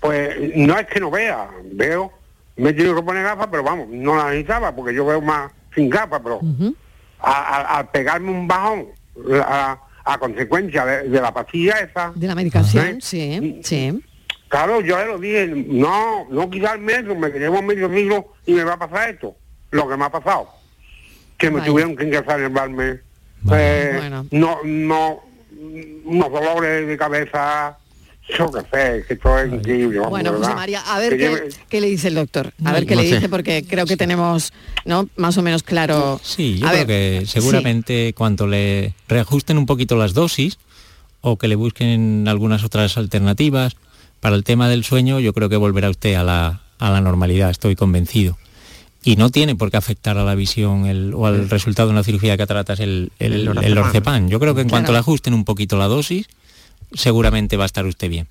pues 0.00 0.36
no 0.56 0.78
es 0.78 0.86
que 0.86 1.00
no 1.00 1.10
vea, 1.10 1.48
veo, 1.72 2.12
me 2.56 2.70
he 2.70 2.72
tenido 2.72 2.94
que 2.96 3.02
poner 3.02 3.24
gafas, 3.24 3.48
pero 3.50 3.62
vamos, 3.62 3.88
no 3.90 4.16
las 4.16 4.26
necesitaba, 4.26 4.74
porque 4.74 4.94
yo 4.94 5.04
veo 5.06 5.20
más 5.20 5.50
sin 5.74 5.88
gafas, 5.90 6.20
pero 6.22 6.40
al 7.20 7.88
pegarme 7.90 8.30
un 8.30 8.46
bajón, 8.48 8.86
a, 9.44 9.78
a 10.04 10.18
consecuencia 10.18 10.84
de, 10.84 11.08
de 11.08 11.20
la 11.20 11.32
pastilla 11.32 11.78
esa, 11.80 12.12
De 12.14 12.26
la 12.26 12.34
medicación, 12.34 12.86
¿Eh? 12.86 12.98
sí, 13.00 13.60
sí. 13.64 14.02
Claro, 14.48 14.80
yo 14.80 14.96
le 14.98 15.06
lo 15.06 15.18
dije, 15.18 15.46
no, 15.48 16.26
no 16.30 16.48
quitarme 16.48 16.92
eso, 16.94 17.14
me 17.16 17.30
llevo 17.30 17.62
medio 17.62 17.90
siglo 17.92 18.32
y 18.46 18.52
me 18.52 18.62
va 18.62 18.74
a 18.74 18.78
pasar 18.78 19.10
esto. 19.10 19.34
Lo 19.72 19.88
que 19.88 19.96
me 19.96 20.04
ha 20.04 20.10
pasado. 20.10 20.48
Que 21.36 21.50
me 21.50 21.60
tuvieron 21.62 21.96
que 21.96 22.04
ingresar 22.04 22.38
en 22.38 22.44
el 22.46 22.52
barme. 22.52 23.00
eh, 23.52 23.94
Bueno. 23.96 24.24
No, 24.30 24.58
no, 24.62 25.20
unos 26.04 26.30
dolores 26.30 26.86
de 26.86 26.96
cabeza. 26.96 27.76
Yo 28.36 28.50
qué 28.50 28.60
sé, 28.60 29.04
que 29.06 29.14
esto 29.14 29.38
es 29.38 29.52
increíble. 29.52 29.98
vamos, 29.98 30.10
Bueno, 30.10 30.32
José. 30.34 30.54
María, 30.54 30.80
a 30.80 30.98
ver 30.98 31.10
Que 31.12 31.16
qué, 31.18 31.28
lleve- 31.30 31.48
qué 31.68 31.80
le 31.80 31.86
dice 31.88 32.08
el 32.08 32.14
doctor. 32.16 32.48
A 32.58 32.62
No, 32.64 32.72
ver 32.72 32.86
qué 32.86 32.96
no 32.96 33.02
le 33.02 33.08
sé. 33.08 33.14
dice, 33.16 33.28
porque 33.28 33.64
creo 33.68 33.86
que 33.86 33.96
tenemos, 33.96 34.52
¿no? 34.84 35.08
Más 35.16 35.38
o 35.38 35.42
menos 35.42 35.62
claro. 35.62 36.20
Sí, 36.24 36.58
yo 36.58 36.66
A 36.66 36.70
creo 36.72 36.86
ver, 36.86 37.20
que 37.20 37.26
seguramente 37.26 38.12
cuando 38.16 38.46
le 38.48 38.94
reajusten 39.08 39.58
un 39.58 39.66
poquito 39.66 39.96
las 39.96 40.12
dosis 40.12 40.58
o 41.20 41.36
que 41.38 41.46
le 41.48 41.54
busquen 41.54 42.26
algunas 42.28 42.64
otras 42.64 42.96
alternativas 42.98 43.76
para 44.20 44.34
el 44.34 44.42
tema 44.44 44.68
del 44.68 44.82
sueño, 44.84 45.20
yo 45.20 45.32
creo 45.32 45.48
que 45.48 45.56
volverá 45.56 45.88
usted 45.88 46.14
a 46.16 46.24
la, 46.24 46.60
a 46.80 46.90
la 46.90 47.00
normalidad, 47.00 47.50
estoy 47.50 47.76
convencido. 47.76 48.36
Y 49.04 49.14
no 49.14 49.30
tiene 49.30 49.54
por 49.54 49.70
qué 49.70 49.76
afectar 49.76 50.18
a 50.18 50.24
la 50.24 50.34
visión 50.34 50.86
el- 50.86 51.14
o 51.14 51.26
al 51.28 51.48
resultado 51.48 51.88
de 51.88 51.92
una 51.92 52.02
cirugía 52.02 52.32
de 52.32 52.38
cataratas 52.38 52.80
el, 52.80 53.12
el, 53.20 53.32
El 53.34 53.38
el 53.40 53.44
lorazepam. 53.46 53.84
Orcepan. 53.86 54.28
Yo 54.28 54.40
creo 54.40 54.56
que 54.56 54.62
en 54.62 54.68
cuanto 54.68 54.90
le 54.90 54.98
ajusten 54.98 55.32
un 55.32 55.44
poquito 55.44 55.76
la 55.76 55.86
dosis, 55.86 56.26
seguramente 56.92 57.56
va 57.56 57.64
a 57.64 57.66
estar 57.66 57.86
usted 57.86 58.08
bien. 58.08 58.28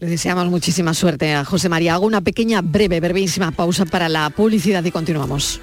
Le 0.00 0.06
deseamos 0.06 0.46
muchísima 0.46 0.94
suerte 0.94 1.34
a 1.34 1.44
José 1.44 1.68
María. 1.68 1.94
Hago 1.94 2.06
una 2.06 2.20
pequeña, 2.20 2.60
breve, 2.62 3.00
brevísima 3.00 3.50
pausa 3.50 3.84
para 3.84 4.08
la 4.08 4.30
publicidad 4.30 4.84
y 4.84 4.92
continuamos. 4.92 5.60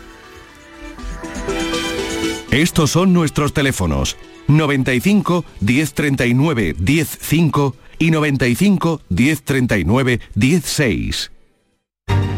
Estos 2.51 2.91
son 2.91 3.13
nuestros 3.13 3.53
teléfonos 3.53 4.17
95 4.47 5.45
1039 5.61 6.75
105 6.85 7.75
y 7.99 8.11
95 8.11 9.01
1039 9.09 10.19
16. 10.35 11.31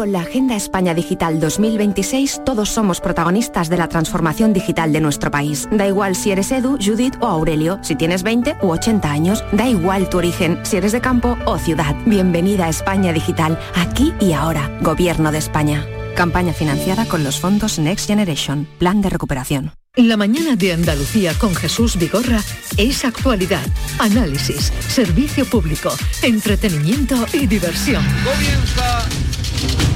Con 0.00 0.12
la 0.12 0.20
Agenda 0.20 0.56
España 0.56 0.94
Digital 0.94 1.40
2026, 1.40 2.40
todos 2.46 2.70
somos 2.70 3.02
protagonistas 3.02 3.68
de 3.68 3.76
la 3.76 3.86
transformación 3.86 4.54
digital 4.54 4.94
de 4.94 5.00
nuestro 5.02 5.30
país. 5.30 5.68
Da 5.70 5.86
igual 5.86 6.16
si 6.16 6.30
eres 6.30 6.50
Edu, 6.52 6.78
Judith 6.82 7.16
o 7.20 7.26
Aurelio, 7.26 7.78
si 7.82 7.96
tienes 7.96 8.22
20 8.22 8.56
u 8.62 8.70
80 8.70 9.10
años, 9.10 9.44
da 9.52 9.68
igual 9.68 10.08
tu 10.08 10.16
origen, 10.16 10.58
si 10.62 10.78
eres 10.78 10.92
de 10.92 11.02
campo 11.02 11.36
o 11.44 11.58
ciudad. 11.58 11.94
Bienvenida 12.06 12.64
a 12.64 12.68
España 12.70 13.12
Digital, 13.12 13.58
aquí 13.74 14.14
y 14.20 14.32
ahora. 14.32 14.70
Gobierno 14.80 15.32
de 15.32 15.36
España. 15.36 15.84
Campaña 16.16 16.54
financiada 16.54 17.04
con 17.04 17.22
los 17.22 17.38
fondos 17.38 17.78
Next 17.78 18.06
Generation, 18.06 18.66
Plan 18.78 19.02
de 19.02 19.10
Recuperación. 19.10 19.72
La 19.96 20.16
mañana 20.16 20.56
de 20.56 20.72
Andalucía 20.72 21.34
con 21.34 21.54
Jesús 21.54 21.98
Vigorra 21.98 22.40
es 22.78 23.04
actualidad, 23.04 23.66
análisis, 23.98 24.72
servicio 24.88 25.44
público, 25.44 25.94
entretenimiento 26.22 27.26
y 27.34 27.46
diversión. 27.46 28.02
Comienza. 28.24 29.89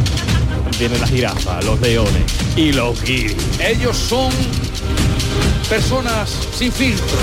Viene 0.78 0.98
la 0.98 1.06
jirafa, 1.06 1.62
los 1.62 1.80
leones 1.80 2.24
y 2.56 2.72
los 2.72 3.00
guiris. 3.02 3.36
Ellos 3.60 3.96
son 3.96 4.30
personas 5.68 6.30
sin 6.52 6.72
filtros. 6.72 7.20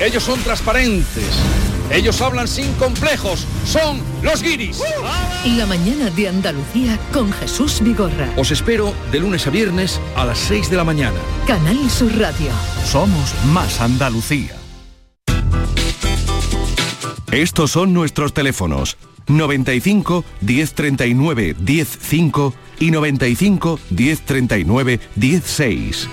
Ellos 0.00 0.24
son 0.24 0.40
transparentes. 0.42 1.28
Ellos 1.90 2.20
hablan 2.20 2.48
sin 2.48 2.72
complejos. 2.74 3.46
Son 3.64 4.02
los 4.22 4.42
guiris. 4.42 4.82
La 5.56 5.64
mañana 5.66 6.10
de 6.10 6.28
Andalucía 6.28 6.98
con 7.12 7.32
Jesús 7.32 7.80
Vigorra. 7.80 8.28
Os 8.36 8.50
espero 8.50 8.92
de 9.12 9.20
lunes 9.20 9.46
a 9.46 9.50
viernes 9.50 10.00
a 10.16 10.24
las 10.24 10.38
6 10.38 10.70
de 10.70 10.76
la 10.76 10.84
mañana. 10.84 11.18
Canal 11.46 11.88
Sur 11.88 12.18
Radio. 12.18 12.50
Somos 12.84 13.32
más 13.52 13.80
Andalucía. 13.80 14.56
Estos 17.30 17.70
son 17.70 17.92
nuestros 17.92 18.34
teléfonos 18.34 18.96
95 19.26 20.24
1039 20.40 21.56
105 21.64 22.54
y 22.80 22.90
95 22.90 23.80
1039 23.90 25.00
16. 25.14 26.08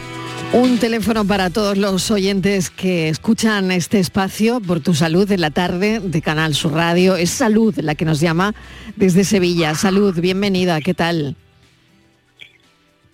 Un 0.53 0.79
teléfono 0.79 1.23
para 1.23 1.49
todos 1.49 1.77
los 1.77 2.11
oyentes 2.11 2.69
que 2.69 3.07
escuchan 3.07 3.71
este 3.71 3.99
espacio 3.99 4.59
por 4.59 4.81
tu 4.81 4.93
salud 4.93 5.31
en 5.31 5.39
la 5.39 5.49
tarde 5.49 6.01
de 6.03 6.21
Canal 6.21 6.55
Sur 6.55 6.73
Radio. 6.73 7.15
Es 7.15 7.29
Salud 7.29 7.73
la 7.77 7.95
que 7.95 8.03
nos 8.03 8.19
llama 8.19 8.53
desde 8.97 9.23
Sevilla. 9.23 9.75
Salud, 9.75 10.19
bienvenida, 10.19 10.81
¿qué 10.81 10.93
tal? 10.93 11.37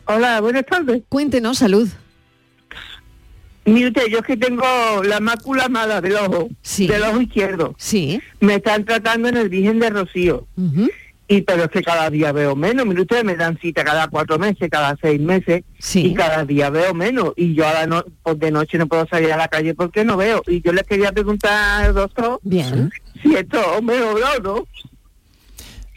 Hola, 0.05 0.41
buenas 0.41 0.65
tardes. 0.65 1.03
Cuéntenos, 1.09 1.59
Salud. 1.59 1.87
Mire 3.67 3.87
usted, 3.89 4.07
yo 4.09 4.19
es 4.19 4.25
que 4.25 4.37
tengo 4.37 4.63
la 5.03 5.19
mácula 5.19 5.67
mala 5.67 5.99
del 6.01 6.15
ojo, 6.15 6.49
del 6.77 7.03
ojo 7.03 7.21
izquierdo. 7.21 7.75
Sí. 7.77 8.19
Me 8.39 8.55
están 8.55 8.85
tratando 8.85 9.27
en 9.27 9.37
el 9.37 9.49
Virgen 9.49 9.79
de 9.79 9.89
Rocío. 9.89 10.47
Y 11.29 11.41
pero 11.41 11.65
es 11.65 11.69
que 11.71 11.81
cada 11.83 12.09
día 12.09 12.31
veo 12.31 12.55
menos. 12.55 12.85
Mire 12.85 13.01
usted, 13.01 13.25
me 13.25 13.35
dan 13.35 13.57
cita 13.59 13.83
cada 13.83 14.07
cuatro 14.07 14.39
meses, 14.39 14.69
cada 14.71 14.95
seis 15.01 15.19
meses. 15.19 15.63
Y 15.95 16.13
cada 16.13 16.45
día 16.45 16.69
veo 16.69 16.93
menos. 16.93 17.33
Y 17.35 17.53
yo 17.53 17.67
ahora 17.67 17.85
no, 17.85 18.05
pues 18.23 18.39
de 18.39 18.49
noche 18.51 18.77
no 18.77 18.87
puedo 18.87 19.05
salir 19.09 19.33
a 19.33 19.37
la 19.37 19.49
calle 19.49 19.73
porque 19.75 20.05
no 20.05 20.15
veo. 20.15 20.41
Y 20.47 20.61
yo 20.61 20.71
le 20.71 20.83
quería 20.85 21.11
preguntar 21.11 21.83
al 21.87 21.93
doctor 21.93 22.39
Bien. 22.43 22.89
si 23.21 23.35
esto 23.35 23.81
mejoró 23.81 24.25
o 24.37 24.41
no. 24.41 24.67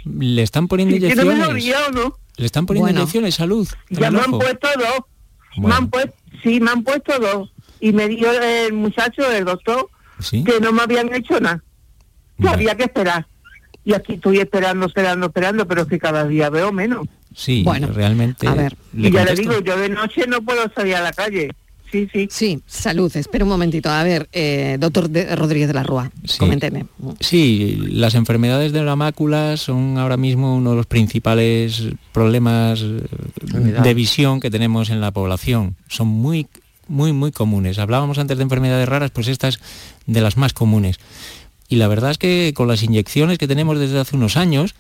Le 0.05 0.43
están 0.43 0.67
poniendo 0.67 0.97
Si 0.97 1.03
inyecciones. 1.05 1.39
mejoría 1.39 1.77
o 1.87 1.93
no. 1.93 2.19
Le 2.37 2.47
están 2.47 2.67
poniendo 2.67 2.87
Bueno. 2.89 3.01
inyecciones, 3.01 3.35
salud. 3.37 3.69
en 3.91 3.97
Ya 3.99 4.11
me 4.11 4.21
han 4.21 4.31
puesto 4.33 4.69
dos. 4.77 5.05
Me 5.59 5.73
han 5.75 5.89
puesto, 5.91 6.15
sí, 6.43 6.59
me 6.59 6.71
han 6.73 6.83
puesto 6.83 7.17
dos. 7.21 7.53
Y 7.81 7.93
me 7.93 8.09
dijo 8.09 8.27
el 8.31 8.73
muchacho, 8.75 9.31
el 9.31 9.45
doctor, 9.45 9.89
que 10.31 10.61
no 10.61 10.73
me 10.73 10.83
habían 10.83 11.13
hecho 11.15 11.41
nada. 11.41 11.63
Que 12.41 12.49
había 12.49 12.75
que 12.75 12.85
esperar. 12.85 13.27
Y 13.85 13.95
aquí 13.95 14.15
estoy 14.15 14.39
esperando, 14.39 14.87
esperando, 14.87 15.27
esperando, 15.27 15.67
pero 15.67 15.83
es 15.83 15.89
que 15.89 15.99
cada 15.99 16.27
día 16.27 16.51
veo 16.51 16.73
menos. 16.73 17.07
Sí, 17.35 17.63
Bueno, 17.65 17.89
realmente. 17.89 18.47
a 18.47 18.55
ver. 18.55 18.77
le 18.93 19.09
y 19.09 19.13
ya 19.13 19.25
le 19.25 19.35
digo, 19.35 19.61
yo 19.61 19.77
de 19.79 19.89
noche 19.89 20.25
no 20.29 20.43
puedo 20.43 20.71
salir 20.75 20.97
a 20.97 21.01
la 21.03 21.13
calle. 21.13 21.51
Sí, 21.91 22.09
sí. 22.13 22.29
Sí, 22.31 22.63
salud. 22.67 23.11
Espera 23.17 23.45
un 23.45 23.49
momentito. 23.51 23.89
A 23.91 24.05
ver, 24.05 24.29
eh, 24.33 24.77
doctor 24.79 25.09
de- 25.11 25.35
Rodríguez 25.35 25.67
de 25.69 25.75
la 25.75 25.83
Rúa, 25.83 26.11
coménteme. 26.39 26.87
Sí, 27.19 27.79
las 27.91 28.15
enfermedades 28.15 28.73
de 28.73 28.83
la 28.85 28.95
mácula 28.95 29.57
son 29.57 29.99
ahora 29.99 30.17
mismo 30.17 30.55
uno 30.57 30.71
de 30.71 30.77
los 30.77 30.87
principales 30.87 31.89
problemas 32.13 32.81
eh, 32.83 33.03
de 33.83 33.95
visión 33.95 34.39
que 34.39 34.51
tenemos 34.51 34.91
en 34.91 35.01
la 35.01 35.11
población. 35.11 35.75
Son 35.89 36.07
muy, 36.07 36.47
muy, 36.91 37.13
muy 37.13 37.31
comunes. 37.31 37.79
Hablábamos 37.79 38.19
antes 38.19 38.37
de 38.37 38.43
enfermedades 38.43 38.89
raras, 38.89 39.11
pues 39.13 39.29
esta 39.29 39.49
es 39.49 39.61
de 40.07 40.21
las 40.21 40.37
más 40.37 40.53
comunes. 40.53 40.99
Y 41.69 41.77
la 41.77 41.87
verdad 41.89 42.11
es 42.11 42.19
que 42.19 42.53
con 42.55 42.67
las 42.69 42.83
inyecciones 42.83 43.39
que 43.39 43.47
tenemos 43.47 43.79
desde 43.79 44.01
hace 44.01 44.17
unos 44.17 44.37
años, 44.37 44.75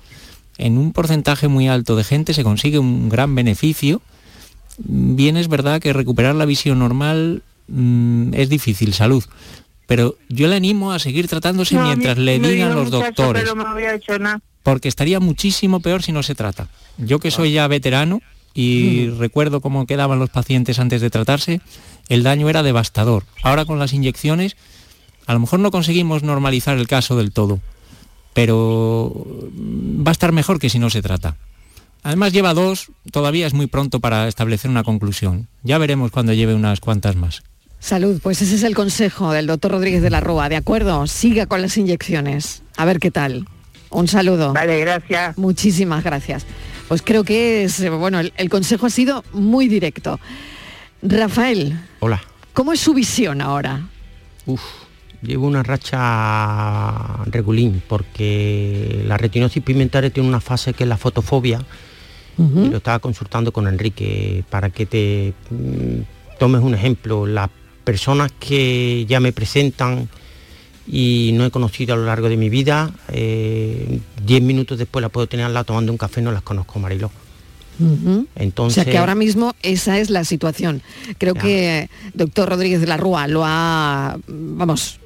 en 0.59 0.77
un 0.77 0.93
porcentaje 0.93 1.47
muy 1.49 1.69
alto 1.69 1.95
de 1.97 2.05
gente 2.05 2.35
se 2.35 2.43
consigue 2.43 2.79
un 2.79 3.09
gran 3.09 3.35
beneficio. 3.35 4.03
Bien 4.79 5.37
es 5.37 5.49
verdad 5.49 5.81
que 5.81 5.93
recuperar 5.93 6.35
la 6.35 6.47
visión 6.47 6.81
normal 6.81 7.43
mm, 7.69 8.35
es 8.35 8.49
difícil, 8.49 8.93
salud. 8.93 9.25
Pero 9.87 10.17
yo 10.29 10.49
le 10.49 10.57
animo 10.57 10.93
a 10.93 10.99
seguir 10.99 11.29
tratándose 11.29 11.75
No, 11.77 11.83
a 11.83 11.85
mí 11.85 11.89
mientras 11.91 12.19
le 12.19 12.39
digan 12.39 12.75
los 12.75 12.91
muchacho, 12.91 13.05
doctores 13.07 13.43
Pero 13.43 13.55
no 13.55 13.67
había 13.69 13.95
hecho 13.95 14.19
nada. 14.19 14.41
porque 14.63 14.89
estaría 14.89 15.21
muchísimo 15.21 15.81
peor 15.81 16.03
si 16.03 16.13
no 16.13 16.23
se 16.23 16.35
trata. 16.35 16.69
Yo 16.99 17.21
que 17.21 17.31
soy 17.31 17.53
ya 17.53 17.67
veterano 17.69 18.21
y 18.55 19.09
recuerdo 19.11 19.61
cómo 19.61 19.87
quedaban 19.87 20.19
los 20.19 20.31
pacientes 20.31 20.79
antes 20.79 21.01
de 21.01 21.11
tratarse, 21.11 21.61
el 22.09 22.23
daño 22.23 22.49
era 22.49 22.63
devastador. 22.63 23.25
Ahora 23.43 23.65
con 23.65 23.79
las 23.79 23.93
inyecciones, 23.93 24.57
a 25.27 25.33
lo 25.33 25.41
mejor 25.41 25.61
no 25.61 25.71
conseguimos 25.71 26.23
normalizar 26.23 26.77
el 26.77 26.89
caso 26.89 27.17
del 27.17 27.33
todo, 27.33 27.61
pero 28.35 29.27
va 29.55 30.11
a 30.11 30.13
estar 30.13 30.33
mejor 30.33 30.59
que 30.59 30.71
si 30.71 30.79
no 30.79 30.91
se 30.91 31.03
trata. 31.03 31.37
Además 32.03 32.33
lleva 32.33 32.55
dos, 32.55 32.91
todavía 33.13 33.47
es 33.47 33.53
muy 33.53 33.67
pronto 33.67 34.01
para 34.01 34.27
establecer 34.27 34.71
una 34.71 34.85
conclusión. 34.85 35.49
Ya 35.63 35.79
veremos 35.79 36.11
cuando 36.11 36.33
lleve 36.33 36.55
unas 36.55 36.81
cuantas 36.81 37.15
más. 37.15 37.43
Salud, 37.79 38.21
pues 38.23 38.43
ese 38.43 38.57
es 38.57 38.63
el 38.63 38.75
consejo 38.75 39.33
del 39.33 39.47
doctor 39.47 39.73
Rodríguez 39.73 40.03
de 40.03 40.11
la 40.11 40.21
Rúa, 40.21 40.49
¿de 40.49 40.57
acuerdo? 40.57 41.07
Siga 41.07 41.47
con 41.47 41.63
las 41.63 41.77
inyecciones. 41.77 42.63
A 42.77 42.85
ver 42.85 42.99
qué 43.01 43.11
tal. 43.11 43.47
Un 43.91 44.07
saludo. 44.07 44.53
Vale, 44.53 44.81
gracias. 44.81 45.37
Muchísimas 45.37 46.05
gracias. 46.05 46.47
Pues 46.91 47.03
creo 47.03 47.23
que 47.23 47.63
es, 47.63 47.79
eh, 47.79 47.89
bueno, 47.89 48.19
el, 48.19 48.33
el 48.37 48.51
consejo 48.51 48.87
ha 48.87 48.91
sido 48.91 49.23
muy 49.33 49.69
directo. 49.69 50.19
Rafael, 51.03 51.79
Hola. 52.01 52.21
¿cómo 52.53 52.73
es 52.73 52.81
su 52.81 52.95
visión 52.95 53.41
ahora? 53.41 53.87
Uf, 54.47 54.61
llevo 55.23 55.47
una 55.47 55.63
racha 55.63 57.23
regulín 57.27 57.81
porque 57.87 59.05
la 59.07 59.17
retinosis 59.17 59.63
pigmentaria 59.63 60.11
tiene 60.11 60.29
una 60.29 60.41
fase 60.41 60.73
que 60.73 60.83
es 60.83 60.89
la 60.89 60.97
fotofobia 60.97 61.65
y 62.37 62.69
lo 62.69 62.79
estaba 62.79 62.99
consultando 62.99 63.53
con 63.53 63.69
Enrique 63.69 64.43
para 64.51 64.71
que 64.71 64.85
te 64.87 65.33
mm, 65.49 66.39
tomes 66.41 66.61
un 66.61 66.75
ejemplo. 66.75 67.25
Las 67.25 67.51
personas 67.85 68.33
que 68.33 69.07
ya 69.07 69.21
me 69.21 69.31
presentan 69.31 70.09
y 70.91 71.31
no 71.35 71.45
he 71.45 71.51
conocido 71.51 71.95
a 71.95 71.97
lo 71.97 72.05
largo 72.05 72.29
de 72.29 72.37
mi 72.37 72.49
vida, 72.49 72.91
eh, 73.13 74.01
10 74.25 74.43
minutos 74.43 74.79
después 74.79 75.01
la 75.03 75.09
puedo 75.09 75.27
tener 75.27 75.47
al 75.47 75.55
lado 75.55 75.67
tomando 75.67 75.93
un 75.93 75.99
café, 75.99 76.21
no 76.21 76.33
las 76.33 76.43
conozco, 76.43 76.79
Mariló. 76.79 77.11
Entonces, 78.35 78.83
o 78.83 78.85
sea 78.85 78.93
que 78.93 78.99
ahora 78.99 79.15
mismo 79.15 79.55
esa 79.63 79.99
es 79.99 80.11
la 80.11 80.25
situación. 80.25 80.83
Creo 81.17 81.35
que 81.35 81.89
doctor 82.13 82.49
Rodríguez 82.49 82.81
de 82.81 82.87
la 82.87 82.99
Rúa 82.99 83.27
lo 83.27 83.43
ha, 83.45 84.19
vamos, 84.29 85.01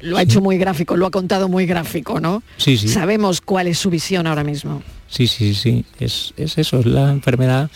lo 0.00 0.16
ha 0.16 0.22
hecho 0.22 0.40
muy 0.40 0.58
gráfico, 0.58 0.96
lo 0.96 1.06
ha 1.06 1.10
contado 1.10 1.48
muy 1.48 1.66
gráfico, 1.66 2.18
¿no? 2.18 2.42
Sí, 2.56 2.76
sí. 2.76 2.88
Sabemos 2.88 3.40
cuál 3.40 3.68
es 3.68 3.78
su 3.78 3.88
visión 3.88 4.26
ahora 4.26 4.42
mismo. 4.42 4.82
Sí, 5.06 5.26
sí, 5.26 5.54
sí, 5.54 5.84
es, 6.00 6.34
es 6.36 6.58
eso, 6.58 6.80
es 6.80 6.86
la 6.86 7.10
enfermedad. 7.10 7.70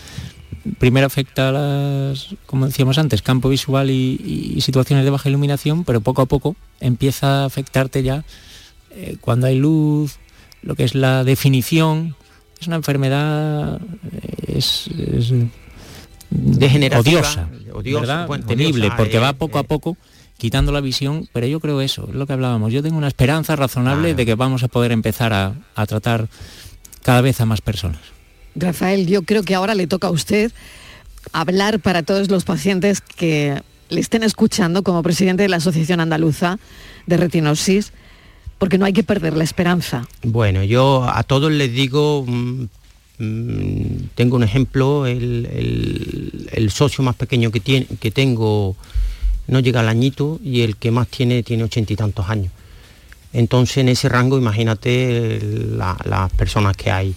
Primero 0.78 1.06
afecta 1.06 1.50
a 1.50 1.52
las, 1.52 2.34
como 2.46 2.66
decíamos 2.66 2.98
antes, 2.98 3.22
campo 3.22 3.48
visual 3.48 3.90
y, 3.90 4.54
y 4.56 4.60
situaciones 4.62 5.04
de 5.04 5.10
baja 5.10 5.28
iluminación, 5.28 5.84
pero 5.84 6.00
poco 6.00 6.22
a 6.22 6.26
poco 6.26 6.56
empieza 6.80 7.42
a 7.42 7.44
afectarte 7.44 8.02
ya 8.02 8.24
eh, 8.96 9.16
cuando 9.20 9.46
hay 9.46 9.58
luz, 9.58 10.18
lo 10.62 10.74
que 10.74 10.84
es 10.84 10.94
la 10.94 11.24
definición. 11.24 12.16
Es 12.60 12.66
una 12.66 12.76
enfermedad, 12.76 13.80
eh, 14.12 14.56
es, 14.56 14.86
es 14.88 15.32
Degenerativa, 16.30 17.20
odiosa, 17.20 17.48
odiosa, 17.72 18.00
¿verdad? 18.00 18.26
bueno, 18.26 18.46
temible, 18.46 18.86
odiosa, 18.86 18.96
porque 18.96 19.18
eh, 19.18 19.20
va 19.20 19.34
poco 19.34 19.58
a 19.58 19.62
poco 19.62 19.96
quitando 20.36 20.72
la 20.72 20.80
visión, 20.80 21.28
pero 21.32 21.46
yo 21.46 21.60
creo 21.60 21.80
eso, 21.80 22.06
es 22.08 22.14
lo 22.14 22.26
que 22.26 22.32
hablábamos. 22.32 22.72
Yo 22.72 22.82
tengo 22.82 22.96
una 22.96 23.08
esperanza 23.08 23.54
razonable 23.54 24.14
de 24.14 24.26
que 24.26 24.34
vamos 24.34 24.62
a 24.62 24.68
poder 24.68 24.90
empezar 24.90 25.32
a, 25.32 25.54
a 25.74 25.86
tratar 25.86 26.28
cada 27.02 27.20
vez 27.20 27.40
a 27.40 27.46
más 27.46 27.60
personas. 27.60 28.00
Rafael, 28.54 29.06
yo 29.06 29.22
creo 29.22 29.42
que 29.42 29.54
ahora 29.54 29.74
le 29.74 29.86
toca 29.86 30.08
a 30.08 30.10
usted 30.10 30.52
hablar 31.32 31.80
para 31.80 32.02
todos 32.02 32.30
los 32.30 32.44
pacientes 32.44 33.00
que 33.00 33.60
le 33.88 34.00
estén 34.00 34.22
escuchando 34.22 34.82
como 34.82 35.02
presidente 35.02 35.42
de 35.42 35.48
la 35.48 35.56
Asociación 35.56 36.00
Andaluza 36.00 36.58
de 37.06 37.16
Retinosis, 37.16 37.92
porque 38.58 38.78
no 38.78 38.84
hay 38.86 38.92
que 38.92 39.02
perder 39.02 39.36
la 39.36 39.44
esperanza. 39.44 40.06
Bueno, 40.22 40.62
yo 40.64 41.04
a 41.08 41.22
todos 41.22 41.50
les 41.52 41.72
digo, 41.72 42.24
mm, 42.26 42.64
mm, 43.18 44.08
tengo 44.14 44.36
un 44.36 44.42
ejemplo, 44.44 45.06
el, 45.06 46.70
socio 46.70 47.04
más 47.04 47.14
pequeño 47.16 47.50
que, 47.50 47.60
tiene, 47.60 47.86
que 48.00 48.10
tengo 48.10 48.76
no 49.46 49.60
llega 49.60 49.80
al 49.80 49.88
añito 49.88 50.40
y 50.42 50.62
el 50.62 50.76
que 50.76 50.90
más 50.90 51.08
tiene 51.08 51.42
tiene 51.42 51.64
ochenta 51.64 51.92
y 51.92 51.96
tantos 51.96 52.28
años. 52.30 52.50
Entonces 53.32 53.78
en 53.78 53.88
ese 53.90 54.08
rango 54.08 54.38
imagínate 54.38 55.40
la- 55.76 55.98
las 56.04 56.32
personas 56.32 56.76
que 56.76 56.90
hay. 56.90 57.14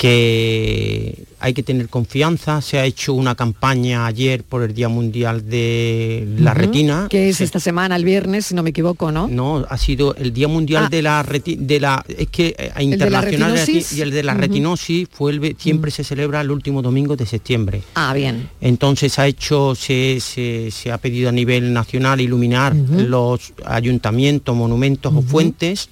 Que 0.00 1.14
hay 1.40 1.54
que 1.54 1.62
tener 1.62 1.88
confianza. 1.88 2.60
Se 2.60 2.78
ha 2.78 2.84
hecho 2.84 3.14
una 3.14 3.34
campaña 3.34 4.06
ayer 4.06 4.42
por 4.44 4.62
el 4.62 4.74
Día 4.74 4.88
Mundial 4.88 5.48
de 5.48 6.26
la 6.38 6.52
Retina. 6.54 7.06
Que 7.08 7.28
es 7.30 7.40
esta 7.40 7.60
semana, 7.60 7.96
el 7.96 8.04
viernes, 8.04 8.46
si 8.46 8.54
no 8.54 8.62
me 8.62 8.70
equivoco, 8.70 9.10
¿no? 9.12 9.28
No, 9.28 9.64
ha 9.68 9.78
sido 9.78 10.14
el 10.16 10.32
Día 10.32 10.48
Mundial 10.48 10.84
Ah. 10.86 10.88
de 10.90 11.02
la 11.02 11.22
reti- 11.24 11.56
de 11.56 11.80
la 11.80 12.04
es 12.08 12.28
que 12.28 12.54
eh, 12.58 12.70
internacional 12.82 13.54
de 13.54 13.64
la 13.66 13.80
y 13.96 14.00
el 14.00 14.10
de 14.10 14.22
la 14.22 14.34
retinosis 14.34 15.08
fue 15.10 15.32
el 15.32 15.56
siempre 15.58 15.90
se 15.90 16.04
celebra 16.04 16.40
el 16.40 16.50
último 16.50 16.82
domingo 16.82 17.16
de 17.16 17.26
septiembre. 17.26 17.82
Ah, 17.94 18.12
bien. 18.14 18.48
Entonces 18.60 19.18
ha 19.18 19.26
hecho, 19.26 19.74
se, 19.74 20.18
se- 20.20 20.70
se 20.70 20.90
ha 20.92 20.98
pedido 20.98 21.28
a 21.28 21.32
nivel 21.32 21.72
nacional 21.72 22.20
iluminar 22.20 22.74
los 22.74 23.52
ayuntamientos, 23.64 24.54
monumentos 24.56 25.12
o 25.14 25.22
fuentes 25.22 25.88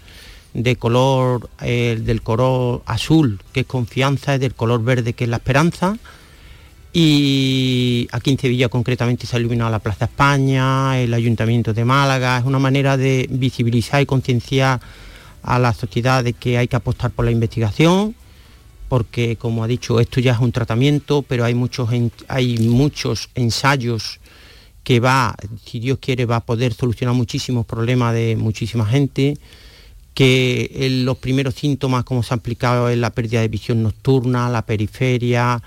de 0.62 0.76
color, 0.76 1.48
eh, 1.60 1.98
del 2.02 2.22
color 2.22 2.82
azul, 2.86 3.40
que 3.52 3.60
es 3.60 3.66
confianza, 3.66 4.34
y 4.34 4.38
del 4.38 4.54
color 4.54 4.82
verde, 4.82 5.12
que 5.12 5.24
es 5.24 5.30
la 5.30 5.36
esperanza. 5.36 5.96
Y 6.92 8.08
aquí 8.10 8.30
en 8.30 8.38
Sevilla 8.38 8.68
concretamente 8.68 9.26
se 9.26 9.36
ha 9.36 9.38
iluminado 9.38 9.70
la 9.70 9.78
Plaza 9.78 10.06
España, 10.06 10.98
el 10.98 11.14
Ayuntamiento 11.14 11.72
de 11.72 11.84
Málaga. 11.84 12.38
Es 12.38 12.44
una 12.44 12.58
manera 12.58 12.96
de 12.96 13.28
visibilizar 13.30 14.02
y 14.02 14.06
concienciar 14.06 14.80
a 15.42 15.58
la 15.58 15.72
sociedad 15.72 16.24
de 16.24 16.32
que 16.32 16.58
hay 16.58 16.66
que 16.66 16.76
apostar 16.76 17.12
por 17.12 17.24
la 17.24 17.30
investigación, 17.30 18.16
porque 18.88 19.36
como 19.36 19.62
ha 19.62 19.68
dicho, 19.68 20.00
esto 20.00 20.18
ya 20.18 20.32
es 20.32 20.40
un 20.40 20.50
tratamiento, 20.50 21.22
pero 21.22 21.44
hay 21.44 21.54
muchos, 21.54 21.88
hay 22.26 22.58
muchos 22.58 23.30
ensayos 23.34 24.18
que 24.82 24.98
va, 24.98 25.36
si 25.64 25.78
Dios 25.78 25.98
quiere, 26.00 26.24
va 26.24 26.36
a 26.36 26.44
poder 26.44 26.72
solucionar 26.72 27.14
muchísimos 27.14 27.66
problemas 27.66 28.14
de 28.14 28.36
muchísima 28.36 28.86
gente, 28.86 29.36
que 30.18 30.72
el- 30.74 31.04
los 31.04 31.16
primeros 31.18 31.54
síntomas, 31.54 32.02
como 32.02 32.24
se 32.24 32.34
ha 32.34 32.38
explicado, 32.38 32.88
es 32.88 32.98
la 32.98 33.10
pérdida 33.10 33.40
de 33.40 33.46
visión 33.46 33.84
nocturna, 33.84 34.48
la 34.50 34.62
periferia, 34.66 35.62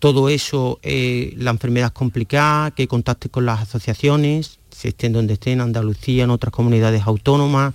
todo 0.00 0.28
eso, 0.28 0.80
eh, 0.82 1.32
la 1.36 1.52
enfermedad 1.52 1.86
es 1.86 1.92
complicada, 1.92 2.72
que 2.72 2.88
contacte 2.88 3.28
con 3.28 3.46
las 3.46 3.60
asociaciones, 3.60 4.58
se 4.72 4.88
estén 4.88 5.12
donde 5.12 5.34
estén, 5.34 5.60
Andalucía, 5.60 6.24
en 6.24 6.30
otras 6.30 6.50
comunidades 6.52 7.02
autónomas, 7.06 7.74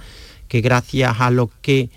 que 0.49 0.59
gracias 0.59 1.15
a 1.17 1.31
lo 1.31 1.49
que 1.61 1.89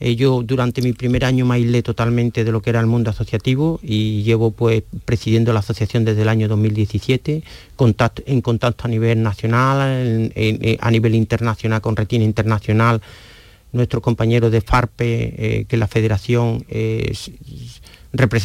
eh, 0.00 0.14
yo 0.16 0.42
durante 0.44 0.82
mi 0.82 0.92
primer 0.92 1.24
año 1.24 1.46
me 1.46 1.54
aislé 1.54 1.82
totalmente 1.82 2.44
de 2.44 2.52
lo 2.52 2.60
que 2.60 2.68
era 2.70 2.80
el 2.80 2.86
mundo 2.86 3.08
asociativo 3.10 3.80
y 3.82 4.22
llevo 4.22 4.50
pues 4.50 4.82
presidiendo 5.06 5.52
la 5.54 5.60
asociación 5.60 6.04
desde 6.04 6.22
el 6.22 6.28
año 6.28 6.46
2017, 6.46 7.42
contacto- 7.74 8.22
en 8.26 8.42
contacto 8.42 8.84
a 8.84 8.88
nivel 8.88 9.22
nacional, 9.22 10.30
eh, 10.36 10.76
a 10.78 10.90
nivel 10.90 11.14
internacional 11.14 11.80
con 11.80 11.96
Retina 11.96 12.22
Internacional, 12.24 13.00
nuestro 13.78 14.02
compañero 14.02 14.50
de 14.50 14.60
FARPE, 14.60 15.06
eh, 15.38 15.64
que 15.66 15.76
la 15.76 15.86
federación, 15.86 16.64
eh, 16.68 17.12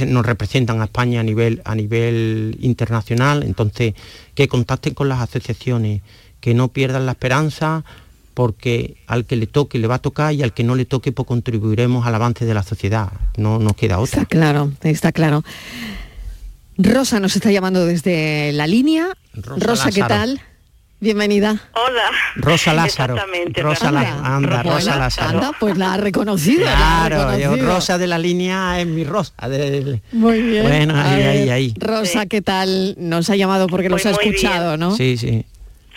nos 0.07 0.25
representan 0.25 0.81
a 0.81 0.85
España 0.85 1.19
a 1.19 1.23
nivel, 1.23 1.61
a 1.65 1.75
nivel 1.75 2.57
internacional, 2.61 3.43
entonces 3.43 3.93
que 4.35 4.47
contacten 4.47 4.93
con 4.93 5.09
las 5.09 5.19
asociaciones, 5.19 6.01
que 6.39 6.53
no 6.53 6.69
pierdan 6.69 7.05
la 7.05 7.13
esperanza, 7.13 7.83
porque 8.33 8.97
al 9.07 9.25
que 9.25 9.35
le 9.35 9.47
toque 9.47 9.79
le 9.79 9.87
va 9.87 9.95
a 9.95 9.99
tocar 9.99 10.33
y 10.33 10.43
al 10.43 10.53
que 10.53 10.63
no 10.63 10.75
le 10.75 10.85
toque 10.85 11.11
pues 11.11 11.27
contribuiremos 11.27 12.05
al 12.05 12.15
avance 12.15 12.45
de 12.45 12.53
la 12.53 12.63
sociedad, 12.63 13.11
no 13.37 13.59
nos 13.59 13.75
queda 13.75 13.99
otra. 13.99 14.21
Está 14.21 14.25
claro, 14.25 14.71
está 14.83 15.11
claro. 15.11 15.43
Rosa 16.77 17.19
nos 17.19 17.35
está 17.35 17.51
llamando 17.51 17.85
desde 17.85 18.51
la 18.53 18.67
línea. 18.67 19.09
Rosa, 19.33 19.91
¿qué 19.91 20.01
Lázaro. 20.01 20.07
tal? 20.07 20.41
Bienvenida. 21.03 21.57
Hola. 21.73 22.11
Rosa 22.37 22.73
Lázaro. 22.73 23.15
Exactamente, 23.15 23.61
Rosa. 23.61 23.91
La- 23.91 24.19
anda, 24.23 24.63
Rosa 24.63 24.95
Lázaro. 24.97 25.29
anda, 25.37 25.51
pues 25.59 25.77
la 25.77 25.93
ha 25.95 25.97
reconocido. 25.97 26.63
la 26.63 27.03
ha 27.03 27.07
Claro, 27.09 27.37
yo. 27.37 27.55
Rosa 27.57 27.97
de 27.97 28.07
la 28.07 28.17
línea 28.17 28.79
es 28.79 28.87
mi 28.87 29.03
Rosa. 29.03 29.33
del- 29.49 30.01
Muy 30.13 30.41
bien. 30.41 30.63
Bueno, 30.65 30.93
ahí, 30.95 31.17
ver, 31.17 31.27
ahí, 31.27 31.49
ahí. 31.49 31.73
Rosa, 31.77 32.25
¿qué 32.25 32.41
tal? 32.41 32.95
Nos 32.97 33.29
ha 33.29 33.35
llamado 33.35 33.67
porque 33.67 33.89
Pues 33.89 34.05
los 34.05 34.13
ha 34.13 34.17
muy 34.17 34.29
escuchado, 34.29 34.77
¿no? 34.77 34.95
Sí, 34.95 35.17
sí. 35.17 35.45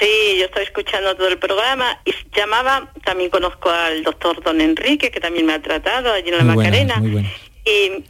Sí, 0.01 0.37
yo 0.41 0.47
estoy 0.47 0.65
escuchando 0.65 1.15
todo 1.15 1.29
el 1.29 1.39
programa 1.39 2.01
y 2.05 2.13
llamaba, 2.37 2.91
también 3.05 3.31
conozco 3.31 3.71
al 3.71 4.03
doctor 4.03 4.43
Don 4.43 4.61
Enrique, 4.61 5.13
que 5.13 5.21
también 5.21 5.47
me 5.47 5.55
ha 5.55 5.63
tratado 5.63 6.13
allí 6.13 6.31
en 6.31 6.39
la 6.39 6.45
Muy 6.45 6.55
buenas, 6.57 6.73
Macarena. 6.73 6.97
muy 6.97 7.11
buenas. 7.13 7.33
Y 7.65 8.05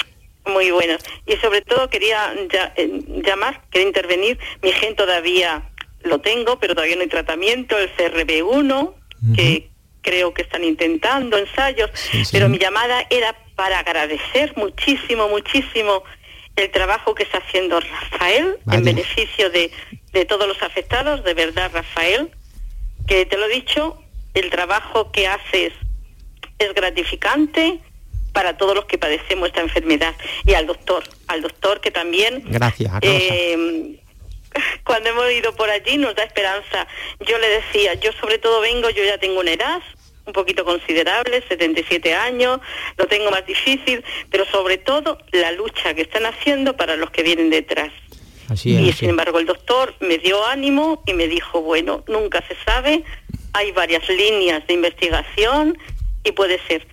muy 0.50 0.70
buenos. 0.70 1.02
Y 1.26 1.36
sobre 1.36 1.60
todo 1.60 1.90
quería 1.90 2.32
ya- 2.50 2.72
eh, 2.76 3.02
llamar, 3.22 3.62
quería 3.70 3.86
intervenir. 3.86 4.38
Mi 4.62 4.72
gen 4.72 4.96
todavía 4.96 5.62
lo 6.06 6.20
tengo, 6.20 6.58
pero 6.58 6.74
todavía 6.74 6.96
no 6.96 7.02
hay 7.02 7.08
tratamiento, 7.08 7.78
el 7.78 7.94
CRB1, 7.96 8.94
que 9.34 9.70
creo 10.02 10.32
que 10.32 10.42
están 10.42 10.62
intentando 10.62 11.36
ensayos, 11.36 11.90
pero 12.30 12.48
mi 12.48 12.58
llamada 12.58 13.06
era 13.10 13.36
para 13.56 13.80
agradecer 13.80 14.52
muchísimo, 14.56 15.28
muchísimo 15.28 16.04
el 16.54 16.70
trabajo 16.70 17.14
que 17.14 17.24
está 17.24 17.38
haciendo 17.38 17.80
Rafael 17.80 18.58
en 18.70 18.84
beneficio 18.84 19.50
de, 19.50 19.70
de 20.12 20.24
todos 20.24 20.46
los 20.46 20.62
afectados, 20.62 21.24
de 21.24 21.34
verdad, 21.34 21.70
Rafael, 21.72 22.30
que 23.06 23.26
te 23.26 23.36
lo 23.36 23.46
he 23.46 23.54
dicho, 23.54 24.00
el 24.34 24.50
trabajo 24.50 25.10
que 25.12 25.26
haces 25.26 25.72
es 26.58 26.74
gratificante 26.74 27.80
para 28.32 28.56
todos 28.56 28.74
los 28.74 28.84
que 28.84 28.98
padecemos 28.98 29.48
esta 29.48 29.60
enfermedad. 29.60 30.14
Y 30.44 30.54
al 30.54 30.66
doctor, 30.66 31.04
al 31.26 31.42
doctor 31.42 31.80
que 31.80 31.90
también 31.90 32.42
Gracias, 32.46 32.92
eh, 33.02 33.98
cuando 34.84 35.10
hemos 35.10 35.30
ido 35.32 35.54
por 35.54 35.70
allí 35.70 35.96
nos 35.98 36.14
da 36.14 36.24
esperanza. 36.24 36.86
Yo 37.20 37.38
le 37.38 37.48
decía, 37.48 37.94
yo 37.94 38.12
sobre 38.12 38.38
todo 38.38 38.60
vengo, 38.60 38.90
yo 38.90 39.04
ya 39.04 39.18
tengo 39.18 39.40
una 39.40 39.52
edad 39.52 39.82
un 40.26 40.32
poquito 40.32 40.64
considerable, 40.64 41.40
77 41.48 42.12
años, 42.14 42.58
lo 42.96 43.06
tengo 43.06 43.30
más 43.30 43.46
difícil, 43.46 44.04
pero 44.28 44.44
sobre 44.46 44.76
todo 44.76 45.18
la 45.30 45.52
lucha 45.52 45.94
que 45.94 46.02
están 46.02 46.26
haciendo 46.26 46.76
para 46.76 46.96
los 46.96 47.10
que 47.10 47.22
vienen 47.22 47.48
detrás. 47.48 47.92
Así 48.48 48.74
Y 48.76 48.92
sin 48.92 49.10
embargo 49.10 49.38
el 49.38 49.46
doctor 49.46 49.94
me 50.00 50.18
dio 50.18 50.44
ánimo 50.44 51.02
y 51.06 51.12
me 51.14 51.28
dijo, 51.28 51.62
bueno, 51.62 52.02
nunca 52.08 52.42
se 52.48 52.56
sabe, 52.64 53.04
hay 53.52 53.70
varias 53.70 54.08
líneas 54.08 54.66
de 54.66 54.74
investigación 54.74 55.78
y 56.24 56.32
puede 56.32 56.60
ser. 56.66 56.86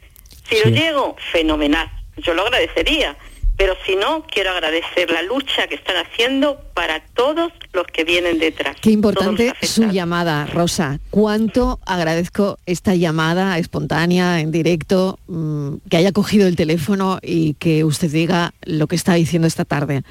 Si 0.47 0.55
lo 0.59 0.65
Sí. 0.65 0.71
llego, 0.73 1.15
fenomenal, 1.31 1.89
yo 2.17 2.35
lo 2.35 2.43
agradecería, 2.43 3.17
pero 3.57 3.75
si 3.85 3.95
no, 3.95 4.25
quiero 4.25 4.51
agradecer 4.51 5.09
la 5.11 5.21
lucha 5.21 5.67
que 5.67 5.75
están 5.75 5.95
haciendo 5.97 6.59
para 6.73 7.01
todos 7.13 7.51
los 7.71 7.85
que 7.87 8.03
vienen 8.03 8.39
detrás. 8.39 8.75
Qué 8.81 8.91
importante 8.91 9.53
su 9.61 9.89
llamada, 9.89 10.45
Rosa. 10.47 10.99
Cuánto 11.11 11.79
agradezco 11.85 12.57
esta 12.65 12.95
llamada 12.95 13.57
espontánea, 13.57 14.39
en 14.39 14.51
directo, 14.51 15.19
mm, 15.27 15.75
que 15.89 15.97
haya 15.97 16.11
cogido 16.11 16.47
el 16.47 16.55
teléfono 16.55 17.19
y 17.21 17.53
que 17.55 17.83
usted 17.83 18.09
diga 18.09 18.53
lo 18.63 18.87
que 18.87 18.95
está 18.95 19.13
diciendo 19.13 19.47
esta 19.47 19.65
tarde. 19.65 20.03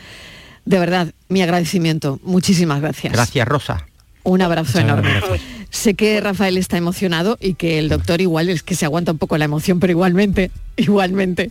De 0.65 0.79
verdad, 0.79 1.13
mi 1.29 1.43
agradecimiento. 1.43 2.21
Muchísimas 2.23 2.81
gracias. 2.81 3.13
Gracias, 3.13 3.49
Rosa. 3.49 3.87
Un 4.25 4.43
abrazo 4.43 4.79
Muchas 4.79 4.85
enorme. 4.85 5.11
gracias. 5.11 5.41
Sé 5.71 5.95
que 5.95 6.21
Rafael 6.21 6.59
está 6.59 6.77
emocionado 6.77 7.39
y 7.41 7.55
que 7.55 7.79
el 7.79 7.89
doctor 7.89 8.21
igual 8.21 8.49
es 8.51 8.63
que 8.63 8.75
se 8.75 8.85
aguanta 8.85 9.13
un 9.13 9.19
poco 9.19 9.39
la 9.39 9.47
emoción, 9.47 9.81
pero 9.81 9.91
igualmente, 9.93 10.51
igualmente. 10.77 11.51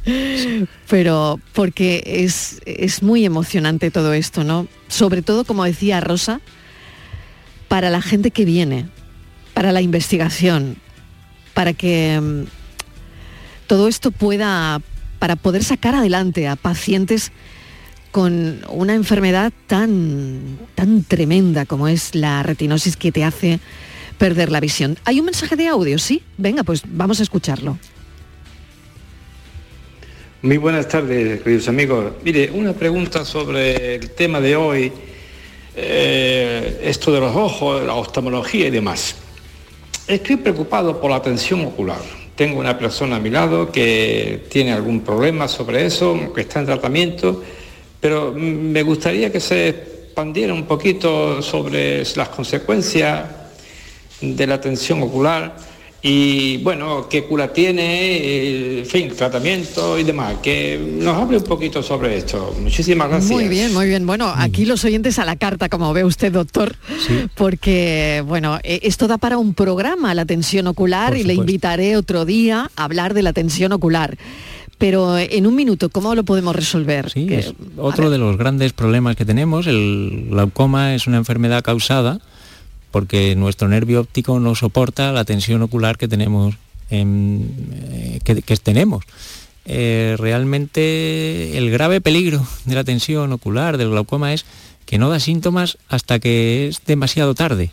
Pero 0.87 1.39
porque 1.53 2.03
es, 2.05 2.61
es 2.65 3.01
muy 3.01 3.25
emocionante 3.25 3.89
todo 3.91 4.13
esto, 4.13 4.43
¿no? 4.43 4.67
Sobre 4.87 5.21
todo, 5.21 5.43
como 5.43 5.63
decía 5.65 5.99
Rosa, 6.01 6.39
para 7.67 7.89
la 7.89 8.01
gente 8.01 8.31
que 8.31 8.45
viene, 8.45 8.85
para 9.53 9.71
la 9.71 9.81
investigación, 9.81 10.77
para 11.53 11.73
que 11.73 12.19
mm, 12.21 12.43
todo 13.67 13.87
esto 13.87 14.11
pueda, 14.11 14.81
para 15.19 15.35
poder 15.35 15.63
sacar 15.63 15.95
adelante 15.95 16.47
a 16.47 16.55
pacientes 16.55 17.31
con 18.11 18.61
una 18.69 18.93
enfermedad 18.93 19.51
tan, 19.67 20.57
tan 20.75 21.03
tremenda 21.03 21.65
como 21.65 21.87
es 21.87 22.13
la 22.13 22.43
retinosis 22.43 22.97
que 22.97 23.11
te 23.11 23.23
hace 23.23 23.59
perder 24.17 24.51
la 24.51 24.59
visión. 24.59 24.97
Hay 25.05 25.19
un 25.19 25.25
mensaje 25.25 25.55
de 25.55 25.67
audio, 25.67 25.97
¿sí? 25.97 26.21
Venga, 26.37 26.63
pues 26.63 26.83
vamos 26.85 27.19
a 27.19 27.23
escucharlo. 27.23 27.77
Muy 30.43 30.57
buenas 30.57 30.87
tardes, 30.87 31.41
queridos 31.41 31.67
amigos. 31.67 32.13
Mire, 32.23 32.51
una 32.51 32.73
pregunta 32.73 33.23
sobre 33.23 33.95
el 33.95 34.09
tema 34.11 34.41
de 34.41 34.55
hoy, 34.55 34.91
eh, 35.75 36.81
esto 36.83 37.11
de 37.11 37.19
los 37.19 37.35
ojos, 37.35 37.83
la 37.85 37.93
oftalmología 37.93 38.67
y 38.67 38.71
demás. 38.71 39.15
Estoy 40.07 40.37
preocupado 40.37 40.99
por 40.99 41.11
la 41.11 41.21
tensión 41.21 41.61
ocular. 41.65 42.01
Tengo 42.35 42.59
una 42.59 42.77
persona 42.77 43.17
a 43.17 43.19
mi 43.19 43.29
lado 43.29 43.71
que 43.71 44.45
tiene 44.49 44.73
algún 44.73 45.01
problema 45.01 45.47
sobre 45.47 45.85
eso, 45.85 46.33
que 46.33 46.41
está 46.41 46.59
en 46.59 46.65
tratamiento, 46.65 47.43
pero 48.01 48.33
mm, 48.33 48.39
me 48.39 48.83
gustaría 48.83 49.31
que 49.31 49.39
se 49.39 49.69
expandiera 49.69 50.53
un 50.53 50.65
poquito 50.65 51.41
sobre 51.41 52.03
las 52.15 52.29
consecuencias 52.29 53.25
de 54.19 54.47
la 54.47 54.59
tensión 54.59 55.01
ocular 55.03 55.55
y 56.03 56.57
bueno, 56.57 57.07
qué 57.07 57.25
cura 57.25 57.53
tiene, 57.53 58.79
en 58.79 58.85
fin, 58.87 59.11
tratamiento 59.15 59.99
y 59.99 60.03
demás. 60.03 60.37
Que 60.41 60.79
nos 60.99 61.15
hable 61.15 61.37
un 61.37 61.43
poquito 61.43 61.83
sobre 61.83 62.17
esto. 62.17 62.55
Muchísimas 62.59 63.07
gracias. 63.07 63.31
Muy 63.31 63.47
bien, 63.47 63.71
muy 63.71 63.87
bien. 63.87 64.07
Bueno, 64.07 64.33
aquí 64.35 64.65
los 64.65 64.83
oyentes 64.83 65.19
a 65.19 65.25
la 65.25 65.35
carta, 65.35 65.69
como 65.69 65.93
ve 65.93 66.03
usted, 66.03 66.31
doctor, 66.31 66.75
porque, 67.35 68.23
bueno, 68.25 68.57
eh, 68.63 68.79
esto 68.81 69.07
da 69.07 69.19
para 69.19 69.37
un 69.37 69.53
programa, 69.53 70.15
la 70.15 70.25
tensión 70.25 70.65
ocular, 70.65 71.15
y 71.15 71.23
le 71.23 71.35
invitaré 71.35 71.95
otro 71.95 72.25
día 72.25 72.71
a 72.75 72.83
hablar 72.83 73.13
de 73.13 73.21
la 73.21 73.33
tensión 73.33 73.71
ocular. 73.71 74.17
Pero 74.81 75.15
en 75.19 75.45
un 75.45 75.53
minuto, 75.55 75.89
¿cómo 75.89 76.15
lo 76.15 76.23
podemos 76.23 76.55
resolver? 76.55 77.11
Sí, 77.11 77.27
es 77.29 77.53
otro 77.77 78.09
de 78.09 78.17
los 78.17 78.35
grandes 78.35 78.73
problemas 78.73 79.15
que 79.15 79.25
tenemos. 79.25 79.67
El 79.67 80.25
glaucoma 80.31 80.95
es 80.95 81.05
una 81.05 81.17
enfermedad 81.17 81.61
causada 81.61 82.19
porque 82.89 83.35
nuestro 83.35 83.67
nervio 83.67 84.01
óptico 84.01 84.39
no 84.39 84.55
soporta 84.55 85.11
la 85.11 85.23
tensión 85.23 85.61
ocular 85.61 85.99
que 85.99 86.07
tenemos, 86.07 86.55
eh, 86.89 88.19
que, 88.23 88.57
tenemos. 88.57 89.05
Eh, 89.65 90.15
realmente 90.17 91.59
el 91.59 91.69
grave 91.69 92.01
peligro 92.01 92.43
de 92.65 92.73
la 92.73 92.83
tensión 92.83 93.31
ocular, 93.33 93.77
del 93.77 93.91
glaucoma, 93.91 94.33
es 94.33 94.45
que 94.87 94.97
no 94.97 95.11
da 95.11 95.19
síntomas 95.19 95.77
hasta 95.89 96.17
que 96.17 96.69
es 96.69 96.81
demasiado 96.87 97.35
tarde. 97.35 97.69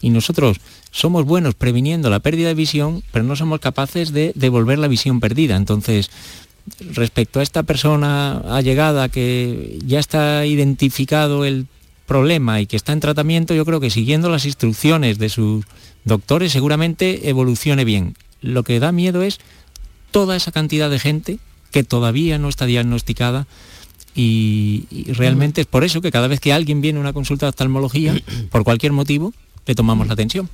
Y 0.00 0.10
nosotros 0.10 0.58
somos 0.90 1.24
buenos 1.24 1.54
previniendo 1.54 2.10
la 2.10 2.20
pérdida 2.20 2.48
de 2.48 2.54
visión, 2.54 3.02
pero 3.12 3.24
no 3.24 3.36
somos 3.36 3.60
capaces 3.60 4.12
de 4.12 4.32
devolver 4.34 4.78
la 4.78 4.88
visión 4.88 5.20
perdida. 5.20 5.56
Entonces, 5.56 6.10
respecto 6.92 7.40
a 7.40 7.42
esta 7.42 7.62
persona 7.62 8.38
allegada 8.56 9.08
que 9.08 9.78
ya 9.84 9.98
está 9.98 10.46
identificado 10.46 11.44
el 11.44 11.66
problema 12.06 12.60
y 12.60 12.66
que 12.66 12.76
está 12.76 12.92
en 12.92 13.00
tratamiento, 13.00 13.54
yo 13.54 13.64
creo 13.64 13.80
que 13.80 13.90
siguiendo 13.90 14.30
las 14.30 14.46
instrucciones 14.46 15.18
de 15.18 15.28
sus 15.28 15.64
doctores 16.04 16.52
seguramente 16.52 17.28
evolucione 17.28 17.84
bien. 17.84 18.16
Lo 18.40 18.62
que 18.62 18.80
da 18.80 18.92
miedo 18.92 19.22
es 19.22 19.38
toda 20.10 20.36
esa 20.36 20.52
cantidad 20.52 20.90
de 20.90 20.98
gente 20.98 21.38
que 21.70 21.84
todavía 21.84 22.38
no 22.38 22.48
está 22.48 22.66
diagnosticada 22.66 23.46
y, 24.14 24.86
realmente 25.12 25.60
es 25.60 25.66
por 25.66 25.84
eso 25.84 26.00
que 26.00 26.10
cada 26.10 26.26
vez 26.26 26.40
que 26.40 26.52
alguien 26.52 26.80
viene 26.80 26.98
a 26.98 27.02
una 27.02 27.12
consulta 27.12 27.46
de 27.46 27.50
oftalmología, 27.50 28.20
por 28.50 28.64
cualquier 28.64 28.92
motivo, 28.92 29.32
le 29.68 29.74
tomamos 29.74 30.06
la 30.06 30.14
atención. 30.14 30.48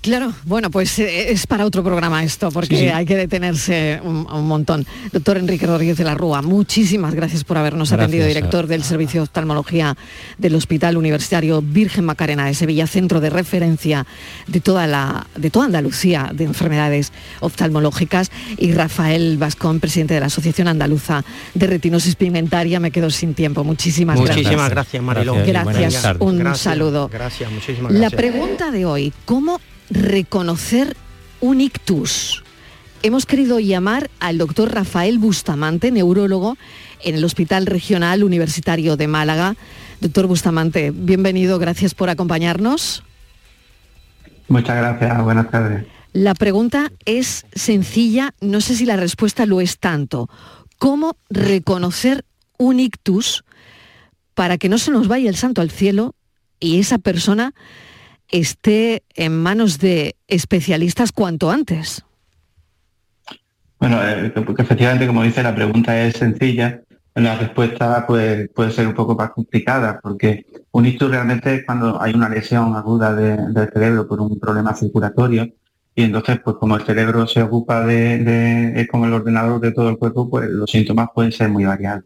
Claro, 0.00 0.32
bueno, 0.44 0.70
pues 0.70 0.98
eh, 1.00 1.32
es 1.32 1.46
para 1.46 1.66
otro 1.66 1.82
programa 1.82 2.22
esto, 2.22 2.52
porque 2.52 2.92
hay 2.92 3.04
que 3.04 3.16
detenerse 3.16 4.00
un, 4.04 4.46
montón. 4.46 4.86
Doctor 5.12 5.38
Enrique 5.38 5.66
Rodríguez 5.66 5.96
de 5.96 6.04
la 6.04 6.14
Rúa, 6.14 6.40
muchísimas 6.40 7.14
gracias 7.14 7.42
por 7.42 7.58
habernos 7.58 7.90
atendido, 7.92 8.26
director 8.26 8.68
del 8.68 8.84
Servicio 8.84 9.20
de 9.20 9.24
Oftalmología 9.24 9.96
del 10.38 10.54
Hospital 10.54 10.96
Universitario 10.96 11.62
Virgen 11.62 12.04
Macarena 12.04 12.46
de 12.46 12.54
Sevilla, 12.54 12.86
centro 12.86 13.20
de 13.20 13.30
referencia 13.30 14.06
de 14.46 14.60
toda, 14.60 14.86
la, 14.86 15.26
de 15.36 15.50
toda 15.50 15.66
Andalucía 15.66 16.30
de 16.32 16.44
enfermedades 16.44 17.12
oftalmológicas, 17.40 18.30
y 18.56 18.72
Rafael 18.72 19.36
Vascón, 19.36 19.80
presidente 19.80 20.14
de 20.14 20.20
la 20.20 20.26
Asociación 20.26 20.68
Andaluza 20.68 21.24
de 21.54 21.66
Retinosis 21.66 22.14
Pigmentaria. 22.14 22.78
Me 22.78 22.92
quedo 22.92 23.10
sin 23.10 23.34
tiempo. 23.34 23.64
Muchísimas, 23.64 24.16
gracias. 24.16 24.36
Muchísimas 24.36 24.70
gracias, 24.70 25.02
Mariló. 25.02 25.34
Gracias, 25.44 26.16
un 26.20 26.54
saludo. 26.54 27.08
Gracias, 27.12 27.50
muchísimas 27.50 27.92
gracias. 27.92 28.12
La 28.12 28.16
pregunta 28.16 28.70
de 28.70 28.84
hoy, 28.86 29.12
¿cómo 29.24 29.58
reconocer 29.90 30.96
un 31.40 31.60
ictus. 31.60 32.42
Hemos 33.02 33.26
querido 33.26 33.60
llamar 33.60 34.10
al 34.18 34.38
doctor 34.38 34.74
Rafael 34.74 35.18
Bustamante, 35.18 35.90
neurólogo, 35.90 36.56
en 37.04 37.14
el 37.14 37.24
Hospital 37.24 37.66
Regional 37.66 38.24
Universitario 38.24 38.96
de 38.96 39.06
Málaga. 39.06 39.54
Doctor 40.00 40.26
Bustamante, 40.26 40.90
bienvenido, 40.90 41.58
gracias 41.58 41.94
por 41.94 42.10
acompañarnos. 42.10 43.04
Muchas 44.48 44.76
gracias, 44.76 45.22
buenas 45.22 45.50
tardes. 45.50 45.86
La 46.12 46.34
pregunta 46.34 46.90
es 47.04 47.46
sencilla, 47.54 48.34
no 48.40 48.60
sé 48.60 48.74
si 48.74 48.86
la 48.86 48.96
respuesta 48.96 49.46
lo 49.46 49.60
es 49.60 49.78
tanto. 49.78 50.28
¿Cómo 50.78 51.16
reconocer 51.28 52.24
un 52.56 52.80
ictus 52.80 53.44
para 54.34 54.58
que 54.58 54.68
no 54.68 54.78
se 54.78 54.90
nos 54.90 55.06
vaya 55.06 55.28
el 55.28 55.36
santo 55.36 55.60
al 55.60 55.70
cielo 55.70 56.14
y 56.60 56.80
esa 56.80 56.98
persona 56.98 57.54
esté 58.30 59.02
en 59.14 59.36
manos 59.36 59.78
de 59.78 60.16
especialistas 60.26 61.12
cuanto 61.12 61.50
antes? 61.50 62.04
Bueno, 63.78 63.98
eh, 64.02 64.32
efectivamente, 64.58 65.06
como 65.06 65.22
dice, 65.22 65.42
la 65.42 65.54
pregunta 65.54 66.00
es 66.04 66.14
sencilla, 66.14 66.80
la 67.14 67.36
respuesta 67.36 68.06
puede, 68.06 68.48
puede 68.48 68.70
ser 68.70 68.86
un 68.86 68.94
poco 68.94 69.14
más 69.14 69.30
complicada, 69.30 70.00
porque 70.02 70.46
un 70.72 70.86
ictus 70.86 71.10
realmente 71.10 71.54
es 71.54 71.64
cuando 71.64 72.00
hay 72.00 72.14
una 72.14 72.28
lesión 72.28 72.74
aguda 72.74 73.14
del 73.14 73.70
cerebro 73.72 74.06
por 74.06 74.20
un 74.20 74.38
problema 74.38 74.74
circulatorio, 74.74 75.48
y 75.94 76.02
entonces, 76.02 76.38
pues 76.44 76.56
como 76.60 76.76
el 76.76 76.84
cerebro 76.84 77.26
se 77.26 77.42
ocupa 77.42 77.84
de, 77.84 78.18
de, 78.18 78.80
es 78.80 78.88
como 78.88 79.06
el 79.06 79.14
ordenador 79.14 79.60
de 79.60 79.72
todo 79.72 79.88
el 79.90 79.98
cuerpo, 79.98 80.30
pues 80.30 80.48
los 80.48 80.70
síntomas 80.70 81.08
pueden 81.12 81.32
ser 81.32 81.48
muy 81.48 81.64
variados. 81.64 82.04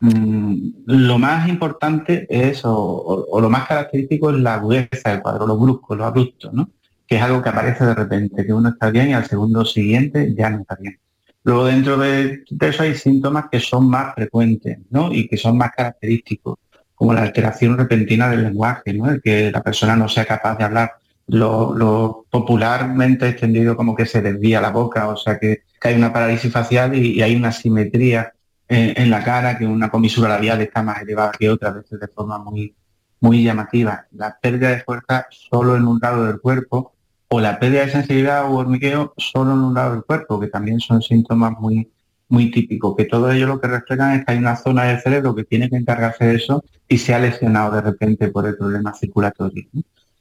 Mm, 0.00 0.84
lo 0.86 1.18
más 1.18 1.48
importante 1.48 2.26
es, 2.30 2.62
o, 2.64 3.26
lo 3.40 3.50
más 3.50 3.66
característico 3.66 4.30
es 4.30 4.36
la 4.38 4.54
agudeza 4.54 5.10
del 5.10 5.22
cuadro, 5.22 5.46
lo 5.46 5.56
brusco, 5.58 5.96
lo 5.96 6.04
abrupto, 6.04 6.50
¿no? 6.52 6.70
que 7.06 7.16
es 7.16 7.22
algo 7.22 7.42
que 7.42 7.48
aparece 7.48 7.84
de 7.86 7.94
repente, 7.94 8.46
que 8.46 8.52
uno 8.52 8.68
está 8.68 8.90
bien 8.90 9.10
y 9.10 9.14
al 9.14 9.26
segundo 9.26 9.64
siguiente 9.64 10.34
ya 10.36 10.50
no 10.50 10.60
está 10.60 10.76
bien. 10.76 10.98
Luego 11.42 11.64
dentro 11.64 11.96
de, 11.96 12.44
eso 12.60 12.82
hay 12.82 12.94
síntomas 12.94 13.46
que 13.50 13.60
son 13.60 13.88
más 13.88 14.14
frecuentes 14.14 14.78
¿no? 14.90 15.12
y 15.12 15.26
que 15.26 15.36
son 15.36 15.56
más 15.56 15.72
característicos, 15.76 16.58
como 16.94 17.14
la 17.14 17.22
alteración 17.22 17.78
repentina 17.78 18.28
del 18.28 18.44
lenguaje, 18.44 18.92
¿no? 18.92 19.10
el 19.10 19.22
que 19.22 19.50
la 19.50 19.62
persona 19.62 19.96
no 19.96 20.08
sea 20.08 20.26
capaz 20.26 20.58
de 20.58 20.64
hablar, 20.64 20.92
lo, 21.26 22.24
popularmente 22.30 23.28
extendido 23.28 23.76
como 23.76 23.96
que 23.96 24.06
se 24.06 24.22
desvía 24.22 24.60
la 24.60 24.70
boca, 24.70 25.08
o 25.08 25.16
sea 25.16 25.38
que, 25.38 25.62
hay 25.80 25.94
una 25.94 26.12
parálisis 26.12 26.52
facial 26.52 26.94
y, 26.94 27.12
y 27.12 27.22
hay 27.22 27.36
una 27.36 27.52
simetría 27.52 28.32
en, 28.68 29.10
la 29.10 29.24
cara, 29.24 29.56
que 29.56 29.66
una 29.66 29.90
comisura 29.90 30.28
labial 30.28 30.60
está 30.60 30.82
más 30.82 31.00
elevada 31.02 31.32
que 31.32 31.48
otra, 31.48 31.70
a 31.70 31.72
veces 31.72 31.98
de 31.98 32.08
forma 32.08 32.38
muy, 32.38 32.74
muy 33.20 33.42
llamativa. 33.42 34.06
La 34.12 34.38
pérdida 34.38 34.70
de 34.70 34.82
fuerza 34.82 35.26
solo 35.30 35.76
en 35.76 35.86
un 35.86 35.98
lado 36.00 36.26
del 36.26 36.40
cuerpo 36.40 36.92
o 37.28 37.40
la 37.40 37.58
pérdida 37.58 37.86
de 37.86 37.92
sensibilidad 37.92 38.50
o 38.50 38.56
hormigueo 38.56 39.14
solo 39.16 39.52
en 39.52 39.60
un 39.60 39.74
lado 39.74 39.92
del 39.92 40.04
cuerpo, 40.04 40.38
que 40.40 40.48
también 40.48 40.80
son 40.80 41.02
síntomas 41.02 41.58
muy, 41.58 41.90
muy 42.28 42.50
típicos, 42.50 42.94
que 42.96 43.04
todo 43.04 43.30
ello 43.32 43.46
lo 43.46 43.60
que 43.60 43.68
reflejan 43.68 44.18
es 44.18 44.24
que 44.24 44.32
hay 44.32 44.38
una 44.38 44.56
zona 44.56 44.84
del 44.84 45.00
cerebro 45.00 45.34
que 45.34 45.44
tiene 45.44 45.68
que 45.70 45.76
encargarse 45.76 46.26
de 46.26 46.36
eso 46.36 46.64
y 46.86 46.98
se 46.98 47.14
ha 47.14 47.18
lesionado 47.18 47.74
de 47.74 47.80
repente 47.80 48.28
por 48.28 48.46
el 48.46 48.56
problema 48.56 48.94
circulatorio. 48.94 49.66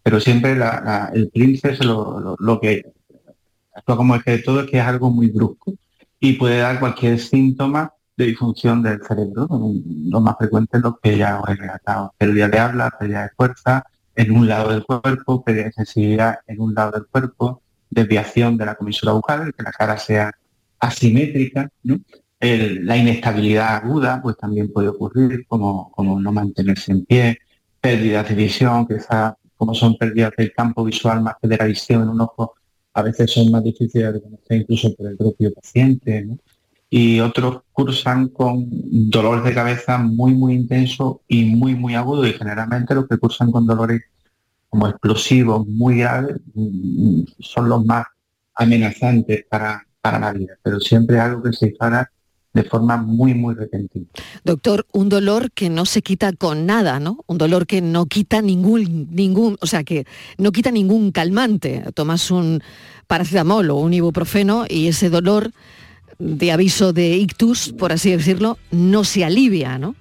Pero 0.04 0.20
siempre 0.22 0.58
el 1.14 1.30
príncipe 1.30 1.76
lo, 1.84 2.38
lo, 2.40 2.60
que 2.62 2.86
actúa 3.76 3.98
como 3.98 4.16
eje 4.16 4.32
de 4.32 4.40
todo 4.40 4.62
es 4.62 4.70
que 4.70 4.78
es 4.78 4.84
algo 4.84 5.10
muy 5.10 5.28
brusco 5.28 5.74
y 6.20 6.34
puede 6.34 6.60
dar 6.60 6.80
cualquier 6.80 7.20
síntoma 7.20 7.94
de 8.18 8.26
disfunción 8.26 8.82
del 8.82 9.02
cerebro. 9.04 9.48
Lo 9.50 10.20
más 10.20 10.36
frecuente 10.38 10.78
es 10.78 10.84
lo 10.84 10.98
que 10.98 11.18
ya 11.18 11.40
os 11.40 11.50
he 11.50 11.56
relatado. 11.56 12.14
Pérdida 12.18 12.48
de 12.50 12.60
habla, 12.60 12.92
pérdida 13.00 13.24
de 13.24 13.30
fuerza 13.30 13.86
en 14.16 14.32
un 14.32 14.48
lado 14.48 14.72
del 14.72 14.84
cuerpo, 14.84 15.44
pérdida 15.44 15.66
de 15.66 15.72
sensibilidad 15.74 16.40
en 16.48 16.60
un 16.60 16.74
lado 16.74 16.92
del 16.92 17.06
cuerpo, 17.06 17.62
desviación 17.90 18.58
de 18.58 18.66
la 18.66 18.76
comisura 18.76 19.14
bucal, 19.14 19.54
que 19.54 19.64
la 19.64 19.72
cara 19.72 19.98
sea 19.98 20.32
asimétrica, 20.80 21.70
la 22.40 22.98
inestabilidad 22.98 23.76
aguda 23.76 24.20
pues 24.22 24.36
también 24.38 24.72
puede 24.74 24.90
ocurrir, 24.90 25.46
como, 25.48 25.92
como 25.92 26.20
no 26.20 26.32
mantenerse 26.32 26.92
en 26.92 27.06
pie, 27.06 27.40
pérdidas 27.80 28.28
de 28.30 28.36
visión, 28.36 28.88
que 28.88 28.98
como 29.56 29.74
son 29.74 29.98
pérdidas 29.98 30.34
del 30.38 30.52
campo 30.54 30.84
visual 30.84 31.22
más 31.22 31.36
que 31.42 31.48
de 31.48 31.58
la 31.58 31.66
visión 31.66 32.04
en 32.04 32.10
un 32.10 32.22
ojo, 32.22 32.56
a 32.94 33.04
veces 33.04 33.32
son 33.32 33.52
más 33.52 33.64
difíciles 33.64 34.14
de 34.14 34.22
conocer 34.22 34.62
incluso 34.62 34.94
por 34.96 35.08
el 35.08 35.18
propio 35.18 35.54
paciente. 35.54 36.28
Y 36.90 37.20
otros 37.20 37.64
cursan 37.74 38.30
con 38.30 38.68
dolores 39.10 39.44
de 39.44 39.54
cabeza 39.54 39.98
muy, 39.98 40.34
muy 40.34 40.54
intenso 40.54 41.22
y 41.28 41.46
muy, 41.46 41.76
muy 41.76 41.96
agudo 41.96 42.26
y 42.26 42.34
generalmente 42.34 42.96
los 42.96 43.08
que 43.08 43.18
cursan 43.18 43.52
con 43.52 43.68
dolores 43.68 44.02
como 44.70 44.88
explosivos 44.88 45.68
muy 45.68 46.00
graves 46.00 46.38
mm, 46.54 47.22
son 47.40 47.70
los 47.70 47.86
más 47.86 48.06
amenazantes 48.56 49.46
para, 49.50 49.86
para 50.02 50.20
la 50.20 50.34
vida, 50.34 50.58
pero 50.64 50.80
siempre 50.80 51.20
algo 51.20 51.44
que 51.44 51.54
se 51.54 51.68
dispara 51.68 52.10
de 52.54 52.64
forma 52.64 52.98
muy, 52.98 53.36
muy 53.36 53.54
repentina. 53.54 54.08
Doctor, 54.44 54.88
un 54.92 55.10
dolor 55.10 55.52
que 55.52 55.70
no 55.70 55.86
se 55.86 56.02
quita 56.02 56.34
con 56.34 56.66
nada, 56.66 57.00
¿no? 57.00 57.24
Un 57.28 57.38
dolor 57.38 57.68
que 57.68 57.82
no 57.82 58.08
quita 58.08 58.42
ningún, 58.42 59.10
ningún, 59.12 59.58
o 59.62 59.68
sea, 59.68 59.84
que 59.84 60.06
no 60.40 60.52
quita 60.52 60.72
ningún 60.72 61.12
calmante. 61.12 61.84
Tomas 61.94 62.32
un 62.32 62.64
paracetamol 63.06 63.70
o 63.70 63.76
un 63.76 63.94
ibuprofeno 63.94 64.66
y 64.68 64.88
ese 64.88 65.10
dolor 65.10 65.52
de 66.20 66.52
aviso 66.52 66.94
de 66.94 67.10
ictus, 67.10 67.74
por 67.78 67.92
así 67.92 68.12
decirlo, 68.12 68.58
no 68.72 69.04
se 69.04 69.24
alivia, 69.24 69.78
¿no? 69.78 69.96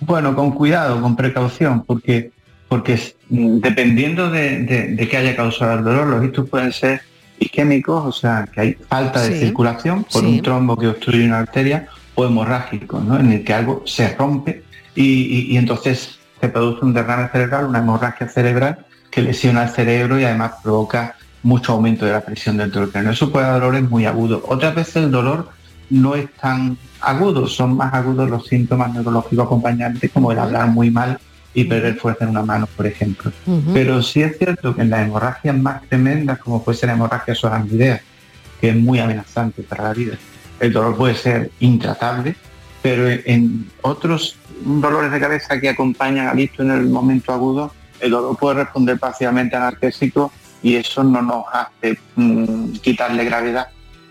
Bueno, 0.00 0.34
con 0.34 0.52
cuidado, 0.52 1.00
con 1.00 1.16
precaución, 1.16 1.82
porque, 1.84 2.30
porque 2.68 2.98
dependiendo 3.28 4.30
de, 4.30 4.62
de, 4.96 5.08
qué 5.08 5.16
haya 5.16 5.36
causado 5.36 5.78
el 5.78 5.84
dolor, 5.84 6.06
los 6.06 6.24
ictus 6.24 6.48
pueden 6.48 6.72
ser 6.72 7.02
isquémicos, 7.38 8.04
o 8.04 8.12
sea, 8.12 8.48
que 8.52 8.60
hay 8.60 8.72
falta 8.88 9.22
de 9.22 9.38
circulación 9.38 10.04
por 10.04 10.24
un 10.24 10.40
trombo 10.40 10.76
que 10.76 10.88
obstruye 10.88 11.26
una 11.26 11.40
arteria, 11.40 11.88
o 12.14 12.24
hemorrágicos, 12.24 13.04
¿no? 13.04 13.20
en 13.20 13.30
el 13.30 13.44
que 13.44 13.52
algo 13.52 13.82
se 13.84 14.14
rompe 14.16 14.64
y, 14.94 15.52
y 15.52 15.56
entonces 15.58 16.18
se 16.40 16.48
produce 16.48 16.84
un 16.84 16.94
derrame 16.94 17.28
cerebral, 17.28 17.66
una 17.66 17.80
hemorragia 17.80 18.26
cerebral 18.26 18.86
que 19.10 19.22
lesiona 19.22 19.64
el 19.64 19.68
cerebro 19.70 20.18
y 20.18 20.24
además 20.24 20.52
provoca 20.62 21.14
mucho 21.42 21.72
aumento 21.72 22.04
de 22.06 22.12
la 22.12 22.20
presión 22.20 22.56
dentro 22.56 22.80
del 22.82 22.90
cráneo. 22.90 23.12
Eso 23.12 23.30
puede 23.30 23.46
dar 23.46 23.60
dolores 23.60 23.88
muy 23.88 24.06
agudos. 24.06 24.42
Otras 24.46 24.74
veces 24.74 24.96
el 24.96 25.10
dolor 25.10 25.48
no 25.90 26.14
es 26.14 26.32
tan 26.34 26.76
agudo, 27.00 27.46
son 27.46 27.76
más 27.76 27.94
agudos 27.94 28.28
los 28.28 28.46
síntomas 28.46 28.92
neurológicos 28.92 29.46
acompañantes, 29.46 30.10
como 30.10 30.32
el 30.32 30.38
hablar 30.38 30.68
muy 30.68 30.90
mal 30.90 31.18
y 31.54 31.64
perder 31.64 31.96
fuerza 31.96 32.24
en 32.24 32.30
una 32.30 32.42
mano, 32.42 32.66
por 32.76 32.86
ejemplo. 32.86 33.32
Pero 33.72 34.02
sí 34.02 34.22
es 34.22 34.36
cierto 34.38 34.74
que 34.74 34.82
en 34.82 34.90
las 34.90 35.06
hemorragias 35.06 35.56
más 35.56 35.82
tremendas, 35.88 36.38
como 36.38 36.62
puede 36.62 36.76
ser 36.76 36.88
la 36.88 36.94
hemorragia 36.94 37.34
soranguidea, 37.34 38.00
que 38.60 38.70
es 38.70 38.76
muy 38.76 38.98
amenazante 38.98 39.62
para 39.62 39.84
la 39.84 39.94
vida, 39.94 40.16
el 40.60 40.72
dolor 40.72 40.96
puede 40.96 41.14
ser 41.14 41.50
intratable, 41.60 42.34
pero 42.82 43.08
en 43.08 43.70
otros 43.82 44.36
dolores 44.64 45.10
de 45.12 45.20
cabeza 45.20 45.60
que 45.60 45.68
acompañan 45.68 46.28
al 46.28 46.38
ictus 46.38 46.64
en 46.64 46.72
el 46.72 46.86
momento 46.86 47.32
agudo, 47.32 47.72
el 48.00 48.10
dolor 48.10 48.36
puede 48.36 48.64
responder 48.64 48.98
parcialmente 48.98 49.56
analgésico 49.56 50.30
y 50.66 50.74
eso 50.74 51.04
no 51.04 51.22
nos 51.22 51.44
hace 51.52 51.96
mm, 52.16 52.72
quitarle 52.82 53.24
gravedad. 53.24 53.68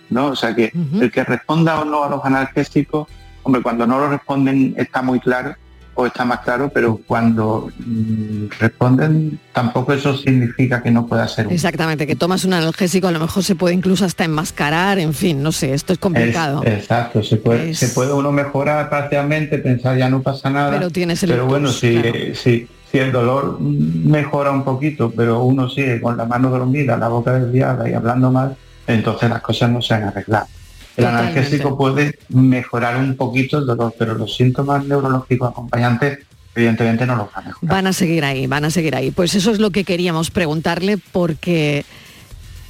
¿no? 0.10 0.28
O 0.28 0.36
sea 0.38 0.56
que 0.56 0.72
el 1.02 1.12
que 1.12 1.26
responda 1.26 1.82
o 1.82 1.84
no 1.84 2.06
a 2.06 2.10
los 2.10 2.24
analgésicos, 2.24 3.10
hombre, 3.44 3.62
cuando 3.62 3.86
no 3.86 4.00
lo 4.00 4.10
responden 4.10 4.74
está 4.78 5.02
muy 5.02 5.20
claro, 5.20 5.56
o 5.96 6.06
está 6.06 6.24
más 6.24 6.40
claro, 6.42 6.72
pero 6.74 7.02
cuando 7.06 7.70
mm, 7.78 8.46
responden 8.58 9.38
tampoco 9.52 9.92
eso 9.92 10.16
significa 10.16 10.82
que 10.82 10.92
no 10.92 11.06
pueda 11.08 11.28
ser. 11.28 11.52
Exactamente, 11.52 12.08
que 12.08 12.16
tomas 12.16 12.46
un 12.46 12.54
analgésico 12.54 13.10
a 13.10 13.12
lo 13.12 13.20
mejor 13.20 13.44
se 13.44 13.56
puede 13.56 13.76
incluso 13.76 14.06
hasta 14.06 14.24
enmascarar, 14.24 14.98
en 14.98 15.14
fin, 15.14 15.44
no 15.44 15.52
sé, 15.52 15.74
esto 15.74 15.92
es 15.92 16.00
complicado. 16.00 16.64
exacto, 16.66 17.22
se 17.22 17.36
puede, 17.36 17.74
se 17.74 17.90
puede 17.90 18.14
uno 18.14 18.32
mejorar 18.32 18.90
parcialmente, 18.90 19.58
pensar 19.58 19.98
ya 19.98 20.10
no 20.10 20.22
pasa 20.22 20.50
nada. 20.50 20.72
Pero 20.72 20.90
tienes 20.90 21.22
el 21.24 21.32
Pero 21.32 21.48
bueno, 21.48 21.70
si, 21.70 22.02
si, 22.34 22.66
si 22.96 23.00
el 23.00 23.12
dolor 23.12 23.60
mejora 23.60 24.52
un 24.52 24.64
poquito, 24.64 25.12
pero 25.12 25.44
uno 25.44 25.70
sigue 25.70 26.00
con 26.00 26.16
la 26.16 26.24
mano 26.24 26.50
dormida, 26.50 26.96
la 26.96 27.10
boca 27.10 27.38
desviada 27.38 27.90
y 27.90 27.94
hablando 27.94 28.32
mal, 28.32 28.56
entonces 28.88 29.30
las 29.30 29.42
cosas 29.42 29.70
no 29.70 29.82
se 29.82 29.96
han 29.96 30.04
arreglado. 30.04 30.48
El 30.96 31.08
analgésico 31.08 31.78
puede 31.78 32.18
mejorar 32.30 32.96
un 32.96 33.18
poquito 33.18 33.58
el 33.58 33.66
dolor, 33.66 33.94
pero 34.00 34.14
los 34.14 34.38
síntomas 34.38 34.86
neurológicos 34.86 35.50
acompañantes 35.50 36.20
evidentemente 36.56 37.06
no 37.06 37.18
los 37.18 37.34
van 37.34 37.44
a 37.44 37.48
mejorar. 37.48 37.76
Van 37.76 37.88
a 37.88 37.92
seguir 37.92 38.24
ahí, 38.24 38.48
van 38.48 38.64
a 38.64 38.70
seguir 38.70 38.96
ahí. 38.96 39.12
Pues 39.12 39.36
eso 39.36 39.52
es 39.52 39.60
lo 39.60 39.72
que 39.72 39.84
queríamos 39.84 40.32
preguntarle 40.32 40.98
porque 40.98 41.84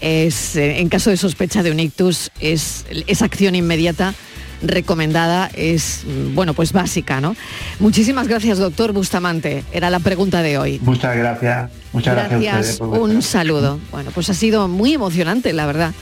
es, 0.02 0.56
eh, 0.56 0.80
en 0.80 0.90
caso 0.90 1.12
de 1.12 1.18
sospecha 1.18 1.62
de 1.62 1.70
un 1.70 1.80
ictus 1.80 2.32
es 2.40 2.88
esa 3.06 3.26
acción 3.26 3.54
inmediata 3.54 4.16
recomendada 4.62 5.50
es, 5.54 6.04
bueno, 6.34 6.54
pues 6.54 6.72
básica, 6.72 7.22
¿no? 7.22 7.36
Muchísimas 7.80 8.28
gracias, 8.28 8.58
doctor 8.58 8.94
Bustamante. 8.94 9.64
Era 9.72 9.90
la 9.90 10.00
pregunta 10.00 10.42
de 10.42 10.58
hoy. 10.58 10.80
Muchas 10.84 11.16
gracias. 11.16 11.72
Muchas 11.94 12.16
gracias. 12.16 12.80
un 12.80 13.22
saludo. 13.22 13.80
Bueno, 13.92 14.12
pues 14.14 14.30
ha 14.30 14.34
sido 14.34 14.68
muy 14.68 14.94
emocionante, 14.94 15.54
la 15.54 15.66
verdad, 15.66 15.94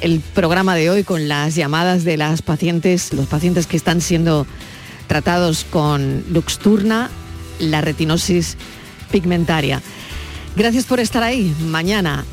el 0.00 0.20
programa 0.20 0.74
de 0.74 0.90
hoy 0.90 1.04
con 1.04 1.28
las 1.28 1.54
llamadas 1.54 2.04
de 2.04 2.16
las 2.16 2.42
pacientes, 2.42 3.12
los 3.12 3.26
pacientes 3.26 3.66
que 3.66 3.76
están 3.76 4.00
siendo 4.00 4.46
tratados 5.06 5.64
con 5.64 6.24
Luxturna, 6.30 7.10
la 7.58 7.80
retinosis 7.80 8.56
pigmentaria. 9.10 9.82
Gracias 10.56 10.84
por 10.84 11.00
estar 11.00 11.22
ahí. 11.22 11.54
Mañana 11.66 12.24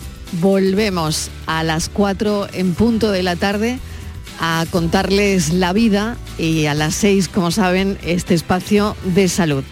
volvemos 0.41 1.30
a 1.45 1.63
las 1.63 1.89
4 1.89 2.47
en 2.53 2.74
punto 2.74 3.11
de 3.11 3.21
la 3.21 3.36
tarde 3.36 3.80
a 4.45 4.65
contarles 4.69 5.53
la 5.53 5.71
vida 5.71 6.17
y 6.37 6.65
a 6.65 6.73
las 6.73 6.95
seis, 6.95 7.29
como 7.29 7.49
saben, 7.49 7.97
este 8.03 8.33
espacio 8.33 8.97
de 9.15 9.29
salud. 9.29 9.63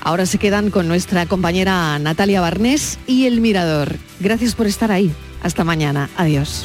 Ahora 0.00 0.24
se 0.24 0.38
quedan 0.38 0.70
con 0.70 0.88
nuestra 0.88 1.26
compañera 1.26 1.98
Natalia 1.98 2.40
Barnés 2.40 2.98
y 3.06 3.26
El 3.26 3.42
Mirador. 3.42 3.98
Gracias 4.18 4.54
por 4.54 4.66
estar 4.66 4.90
ahí. 4.90 5.12
Hasta 5.42 5.64
mañana. 5.64 6.08
Adiós. 6.16 6.64